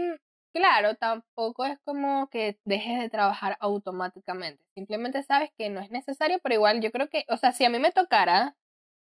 claro, 0.52 0.94
tampoco 0.96 1.64
es 1.64 1.78
como 1.84 2.28
que 2.30 2.58
dejes 2.64 3.00
de 3.00 3.08
trabajar 3.08 3.56
automáticamente. 3.60 4.62
Simplemente 4.74 5.22
sabes 5.22 5.50
que 5.56 5.70
no 5.70 5.80
es 5.80 5.90
necesario, 5.90 6.38
pero 6.42 6.54
igual 6.54 6.80
yo 6.82 6.90
creo 6.92 7.08
que, 7.08 7.24
o 7.28 7.36
sea, 7.36 7.52
si 7.52 7.64
a 7.64 7.70
mí 7.70 7.78
me 7.78 7.92
tocara, 7.92 8.56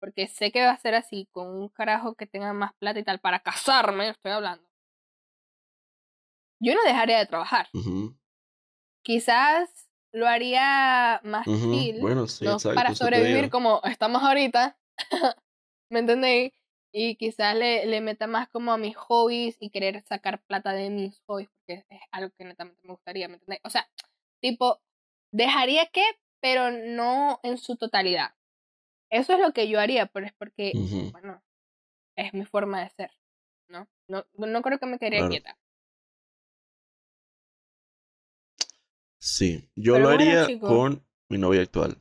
porque 0.00 0.26
sé 0.26 0.50
que 0.50 0.64
va 0.64 0.72
a 0.72 0.78
ser 0.78 0.94
así, 0.94 1.28
con 1.32 1.48
un 1.48 1.68
carajo 1.68 2.14
que 2.16 2.26
tenga 2.26 2.52
más 2.54 2.72
plata 2.74 2.98
y 2.98 3.04
tal, 3.04 3.20
para 3.20 3.40
casarme, 3.40 4.08
estoy 4.10 4.32
hablando 4.32 4.71
yo 6.62 6.74
no 6.74 6.82
dejaría 6.84 7.18
de 7.18 7.26
trabajar. 7.26 7.68
Quizás 9.02 9.90
lo 10.12 10.28
haría 10.28 11.20
más 11.24 11.46
uh 11.46 12.00
bueno, 12.00 12.28
sí, 12.28 12.44
para 12.74 12.94
sobrevivir 12.94 13.50
como 13.50 13.80
estamos 13.84 14.22
ahorita, 14.22 14.78
¿me 15.90 16.00
entendéis? 16.00 16.52
Y 16.94 17.16
quizás 17.16 17.56
le, 17.56 17.86
le 17.86 18.00
meta 18.02 18.26
más 18.26 18.48
como 18.48 18.72
a 18.72 18.78
mis 18.78 18.96
hobbies 18.96 19.56
y 19.58 19.70
querer 19.70 20.02
sacar 20.02 20.42
plata 20.44 20.72
de 20.72 20.90
mis 20.90 21.20
hobbies, 21.26 21.48
porque 21.48 21.86
es 21.88 22.00
algo 22.10 22.30
que 22.36 22.44
netamente 22.44 22.80
me 22.82 22.92
gustaría, 22.92 23.28
¿me 23.28 23.34
entendéis? 23.34 23.62
O 23.64 23.70
sea, 23.70 23.88
tipo, 24.40 24.82
dejaría 25.32 25.86
que, 25.86 26.04
pero 26.40 26.70
no 26.70 27.40
en 27.42 27.56
su 27.56 27.76
totalidad. 27.76 28.34
Eso 29.10 29.32
es 29.32 29.40
lo 29.40 29.52
que 29.52 29.68
yo 29.68 29.80
haría, 29.80 30.06
pero 30.06 30.26
es 30.26 30.34
porque, 30.34 30.72
bueno, 31.12 31.42
es 32.16 32.34
mi 32.34 32.44
forma 32.44 32.82
de 32.82 32.90
ser, 32.90 33.10
¿no? 33.68 33.88
No, 34.06 34.26
no 34.34 34.62
creo 34.62 34.78
que 34.78 34.86
me 34.86 34.98
quedaría 34.98 35.28
quieta. 35.28 35.58
Sí, 39.22 39.70
yo 39.76 40.00
lo 40.00 40.08
haría 40.08 40.48
con 40.58 41.06
mi 41.28 41.38
novia 41.38 41.62
actual. 41.62 41.96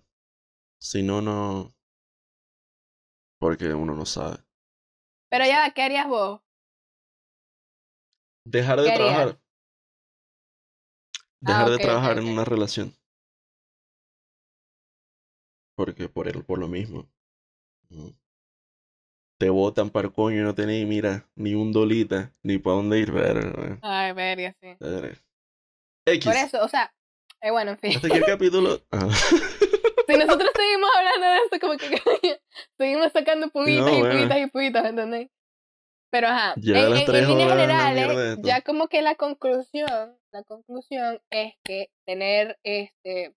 Si 0.80 1.04
no, 1.04 1.22
no. 1.22 1.72
Porque 3.40 3.76
uno 3.76 3.94
no 3.94 4.08
sabe. 4.08 4.38
Pero 5.30 5.46
ya, 5.46 5.72
¿qué 5.72 5.84
harías 5.84 6.08
vos? 6.08 6.42
Dejar 8.44 8.82
de 8.82 8.92
trabajar. 8.92 9.40
Dejar 11.42 11.68
ah, 11.68 11.70
de 11.70 11.78
trabajar 11.78 12.18
en 12.18 12.28
una 12.28 12.44
relación. 12.44 12.92
Porque 15.76 16.10
por 16.10 16.28
el, 16.28 16.44
por 16.44 16.58
lo 16.58 16.68
mismo. 16.68 17.08
Te 19.40 19.52
botan 19.52 19.92
para 19.92 20.10
coño 20.10 20.40
y 20.40 20.44
no 20.44 20.56
tenéis, 20.56 20.88
mira, 20.88 21.30
ni 21.36 21.54
un 21.54 21.72
dolita, 21.72 22.34
ni 22.42 22.58
para 22.58 22.78
dónde 22.78 22.98
ir. 22.98 23.12
Ver, 23.12 23.80
Ay, 23.84 24.56
sí. 24.60 24.76
X. 26.08 26.26
Por 26.26 26.36
eso, 26.36 26.64
o 26.64 26.68
sea, 26.68 26.92
eh, 27.42 27.52
bueno, 27.52 27.72
en 27.72 27.78
fin. 27.80 27.96
Hasta 27.96 28.08
aquí 28.08 28.18
el 28.18 28.26
capítulo. 28.26 28.82
Ah. 28.92 29.08
Si 30.08 30.18
nosotros 30.18 30.50
seguimos 30.54 30.90
hablando 30.94 31.26
de 31.26 31.38
esto, 31.38 31.60
como 31.62 31.78
que 31.78 31.88
seguimos 32.78 33.14
sacando 33.14 33.50
puditas 33.50 33.94
y 33.94 34.02
puditas 34.02 34.38
y 34.40 34.48
puditas, 34.48 34.86
¿entendés? 34.86 35.30
Pero 36.10 36.28
ajá, 36.28 36.54
ya 36.58 36.88
en, 36.88 36.94
en, 36.94 37.28
líneas 37.28 37.50
generales, 37.50 38.38
ya 38.42 38.62
como 38.62 38.90
que 38.90 39.02
la 39.02 39.16
conclusión, 39.16 40.18
la 40.34 40.44
conclusión 40.44 41.22
es 41.30 41.54
que 41.64 41.90
tener 42.06 42.60
este 42.64 43.34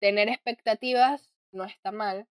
tener 0.00 0.28
expectativas 0.28 1.32
no 1.52 1.64
está 1.64 1.92
mal. 1.92 2.26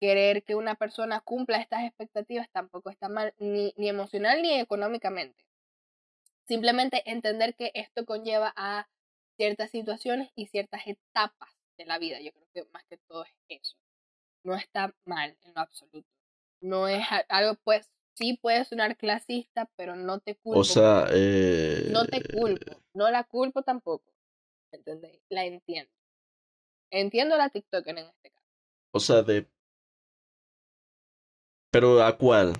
Querer 0.00 0.42
que 0.42 0.54
una 0.54 0.74
persona 0.74 1.20
cumpla 1.20 1.58
estas 1.58 1.84
expectativas 1.84 2.50
tampoco 2.50 2.90
está 2.90 3.08
mal, 3.08 3.34
ni, 3.38 3.72
ni 3.76 3.88
emocional 3.88 4.42
ni 4.42 4.58
económicamente. 4.58 5.44
Simplemente 6.48 7.02
entender 7.10 7.54
que 7.54 7.70
esto 7.74 8.04
conlleva 8.04 8.52
a 8.56 8.88
ciertas 9.42 9.72
situaciones 9.72 10.30
y 10.36 10.46
ciertas 10.46 10.82
etapas 10.86 11.50
de 11.76 11.84
la 11.84 11.98
vida. 11.98 12.20
Yo 12.20 12.30
creo 12.30 12.46
que 12.54 12.70
más 12.72 12.84
que 12.84 12.96
todo 13.08 13.24
es 13.24 13.32
eso. 13.48 13.76
No 14.44 14.54
está 14.54 14.94
mal 15.04 15.36
en 15.42 15.52
lo 15.52 15.60
absoluto. 15.60 16.08
No 16.60 16.86
es 16.86 17.04
algo, 17.28 17.58
pues, 17.64 17.90
sí 18.14 18.38
puede 18.40 18.64
sonar 18.64 18.96
clasista, 18.96 19.68
pero 19.74 19.96
no 19.96 20.20
te 20.20 20.36
culpo. 20.36 20.60
O 20.60 20.64
sea, 20.64 21.06
eh... 21.10 21.88
No 21.90 22.06
te 22.06 22.22
culpo. 22.22 22.84
No 22.94 23.10
la 23.10 23.24
culpo 23.24 23.62
tampoco. 23.62 24.12
¿Entendéis? 24.72 25.20
La 25.28 25.44
entiendo. 25.44 25.90
Entiendo 26.92 27.36
la 27.36 27.50
TikToker 27.50 27.98
en 27.98 28.06
este 28.06 28.30
caso. 28.30 28.46
O 28.92 29.00
sea, 29.00 29.22
de... 29.22 29.48
Pero 31.72 32.00
¿a 32.00 32.16
cuál? 32.16 32.52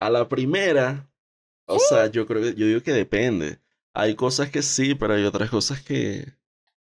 A 0.00 0.10
la 0.10 0.28
primera. 0.28 1.08
O 1.66 1.78
sea, 1.78 2.08
yo 2.08 2.26
creo 2.26 2.42
que, 2.42 2.54
yo 2.56 2.66
digo 2.66 2.82
que 2.82 2.92
depende. 2.92 3.59
Hay 3.94 4.14
cosas 4.14 4.50
que 4.50 4.62
sí, 4.62 4.94
pero 4.94 5.14
hay 5.14 5.24
otras 5.24 5.50
cosas 5.50 5.82
que... 5.82 6.24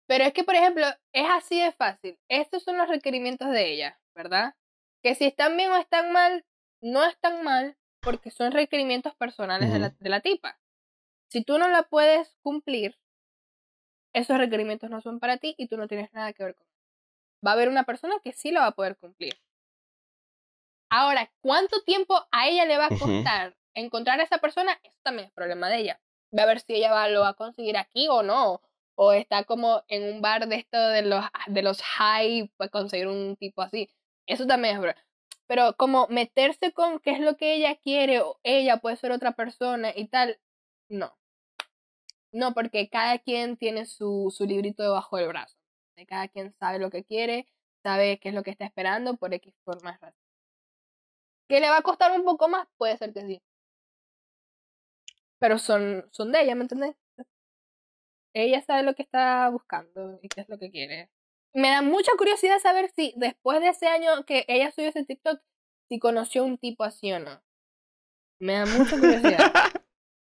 Pero 0.05 0.23
es 0.23 0.33
que, 0.33 0.43
por 0.43 0.55
ejemplo, 0.55 0.85
es 1.13 1.27
así 1.29 1.61
de 1.61 1.71
fácil. 1.71 2.19
Estos 2.29 2.63
son 2.63 2.77
los 2.77 2.87
requerimientos 2.87 3.51
de 3.51 3.71
ella, 3.71 3.99
¿verdad? 4.15 4.55
Que 5.03 5.15
si 5.15 5.25
están 5.25 5.55
bien 5.55 5.71
o 5.71 5.77
están 5.77 6.11
mal, 6.11 6.45
no 6.81 7.05
están 7.05 7.43
mal 7.43 7.77
porque 7.99 8.31
son 8.31 8.51
requerimientos 8.51 9.15
personales 9.15 9.71
de, 9.71 9.79
la, 9.79 9.89
de 9.89 10.09
la 10.09 10.21
tipa. 10.21 10.59
Si 11.29 11.43
tú 11.43 11.59
no 11.59 11.67
la 11.67 11.83
puedes 11.83 12.35
cumplir, 12.41 12.97
esos 14.13 14.37
requerimientos 14.37 14.89
no 14.89 15.01
son 15.01 15.19
para 15.19 15.37
ti 15.37 15.53
y 15.57 15.67
tú 15.67 15.77
no 15.77 15.87
tienes 15.87 16.11
nada 16.13 16.33
que 16.33 16.43
ver 16.43 16.55
con 16.55 16.65
eso. 16.65 16.79
Va 17.45 17.51
a 17.51 17.53
haber 17.53 17.69
una 17.69 17.83
persona 17.83 18.15
que 18.23 18.33
sí 18.33 18.51
lo 18.51 18.61
va 18.61 18.67
a 18.67 18.75
poder 18.75 18.97
cumplir. 18.97 19.39
Ahora, 20.89 21.31
¿cuánto 21.41 21.83
tiempo 21.83 22.27
a 22.31 22.47
ella 22.47 22.65
le 22.65 22.77
va 22.77 22.87
a 22.87 22.89
costar 22.89 23.55
encontrar 23.75 24.19
a 24.19 24.23
esa 24.23 24.39
persona? 24.39 24.79
Eso 24.83 24.97
también 25.03 25.27
es 25.27 25.33
problema 25.33 25.69
de 25.69 25.77
ella. 25.77 26.01
Va 26.37 26.43
a 26.43 26.45
ver 26.45 26.59
si 26.59 26.75
ella 26.75 26.91
va, 26.91 27.09
lo 27.09 27.21
va 27.21 27.29
a 27.29 27.33
conseguir 27.33 27.77
aquí 27.77 28.07
o 28.09 28.23
no. 28.23 28.61
O 28.95 29.13
está 29.13 29.45
como 29.45 29.83
en 29.87 30.03
un 30.13 30.21
bar 30.21 30.47
de 30.47 30.57
esto 30.57 30.77
de 30.77 31.03
los, 31.03 31.23
de 31.47 31.61
los 31.61 31.81
high 31.81 32.51
para 32.57 32.69
conseguir 32.69 33.07
un 33.07 33.35
tipo 33.37 33.61
así. 33.61 33.89
Eso 34.27 34.45
también 34.45 34.83
es 34.83 34.95
Pero 35.47 35.75
como 35.77 36.07
meterse 36.09 36.73
con 36.73 36.99
qué 36.99 37.11
es 37.11 37.19
lo 37.19 37.37
que 37.37 37.55
ella 37.55 37.75
quiere 37.77 38.21
o 38.21 38.39
ella 38.43 38.77
puede 38.77 38.97
ser 38.97 39.11
otra 39.11 39.33
persona 39.33 39.91
y 39.95 40.07
tal, 40.07 40.39
no. 40.89 41.17
No, 42.31 42.53
porque 42.53 42.89
cada 42.89 43.17
quien 43.19 43.57
tiene 43.57 43.85
su, 43.85 44.33
su 44.35 44.45
librito 44.45 44.83
debajo 44.83 45.17
del 45.17 45.29
brazo. 45.29 45.57
Cada 46.07 46.27
quien 46.27 46.53
sabe 46.59 46.79
lo 46.79 46.89
que 46.91 47.03
quiere, 47.03 47.47
sabe 47.83 48.19
qué 48.19 48.29
es 48.29 48.35
lo 48.35 48.43
que 48.43 48.51
está 48.51 48.65
esperando 48.65 49.17
por 49.17 49.33
X 49.33 49.53
formas. 49.63 49.99
¿Que 51.47 51.59
le 51.59 51.69
va 51.69 51.77
a 51.77 51.81
costar 51.81 52.11
un 52.11 52.23
poco 52.23 52.47
más? 52.47 52.67
Puede 52.77 52.97
ser 52.97 53.13
que 53.13 53.21
sí. 53.21 53.41
Pero 55.39 55.57
son, 55.57 56.07
son 56.11 56.31
de 56.31 56.41
ella, 56.41 56.55
¿me 56.55 56.63
entendés? 56.63 56.95
Ella 58.33 58.61
sabe 58.61 58.83
lo 58.83 58.93
que 58.93 59.03
está 59.03 59.49
buscando 59.49 60.19
y 60.21 60.29
qué 60.29 60.41
es 60.41 60.49
lo 60.49 60.57
que 60.59 60.69
quiere. 60.69 61.09
Me 61.53 61.69
da 61.69 61.81
mucha 61.81 62.11
curiosidad 62.17 62.59
saber 62.59 62.91
si 62.95 63.13
después 63.17 63.59
de 63.59 63.69
ese 63.69 63.87
año 63.87 64.23
que 64.25 64.45
ella 64.47 64.71
subió 64.71 64.89
ese 64.89 65.03
TikTok, 65.03 65.41
si 65.89 65.99
conoció 65.99 66.43
un 66.43 66.57
tipo 66.57 66.83
así 66.83 67.11
o 67.11 67.19
no. 67.19 67.41
Me 68.39 68.53
da 68.53 68.65
mucha 68.65 68.99
curiosidad. 68.99 69.53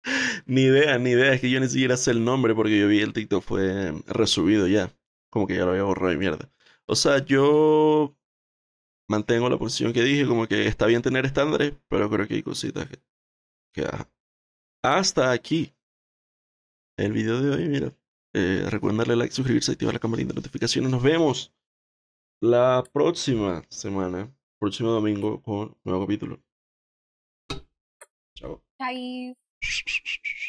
ni 0.46 0.62
idea, 0.62 0.98
ni 0.98 1.10
idea. 1.10 1.32
Es 1.32 1.40
que 1.40 1.50
yo 1.50 1.60
ni 1.60 1.68
siquiera 1.68 1.96
sé 1.96 2.10
el 2.10 2.24
nombre 2.24 2.54
porque 2.54 2.78
yo 2.78 2.88
vi 2.88 3.00
el 3.00 3.12
TikTok 3.12 3.44
fue 3.44 3.92
resubido 4.06 4.66
ya. 4.66 4.90
Como 5.30 5.46
que 5.46 5.54
ya 5.56 5.64
lo 5.64 5.70
había 5.70 5.84
borrado 5.84 6.10
de 6.10 6.16
mierda. 6.16 6.50
O 6.86 6.96
sea, 6.96 7.24
yo 7.24 8.16
mantengo 9.08 9.48
la 9.48 9.58
posición 9.58 9.92
que 9.92 10.02
dije, 10.02 10.26
como 10.26 10.46
que 10.46 10.66
está 10.66 10.86
bien 10.86 11.02
tener 11.02 11.24
estándares, 11.24 11.74
pero 11.88 12.10
creo 12.10 12.26
que 12.26 12.34
hay 12.34 12.42
cositas 12.42 12.88
que, 12.88 12.98
que 13.72 13.86
hasta 14.84 15.32
aquí 15.32 15.72
el 16.98 17.12
video 17.12 17.40
de 17.40 17.50
hoy. 17.50 17.68
Mira, 17.68 17.92
eh, 18.34 18.66
recuerden 18.68 18.98
darle 18.98 19.16
like, 19.16 19.34
suscribirse, 19.34 19.72
activar 19.72 19.94
la 19.94 20.00
campanita 20.00 20.28
de 20.28 20.34
notificaciones. 20.34 20.90
Nos 20.90 21.02
vemos 21.02 21.52
la 22.40 22.84
próxima 22.92 23.62
semana, 23.70 24.30
próximo 24.58 24.90
domingo, 24.90 25.42
con 25.42 25.76
nuevo 25.84 26.04
capítulo. 26.04 26.40
Chao. 28.34 28.62
Chao. 28.78 30.33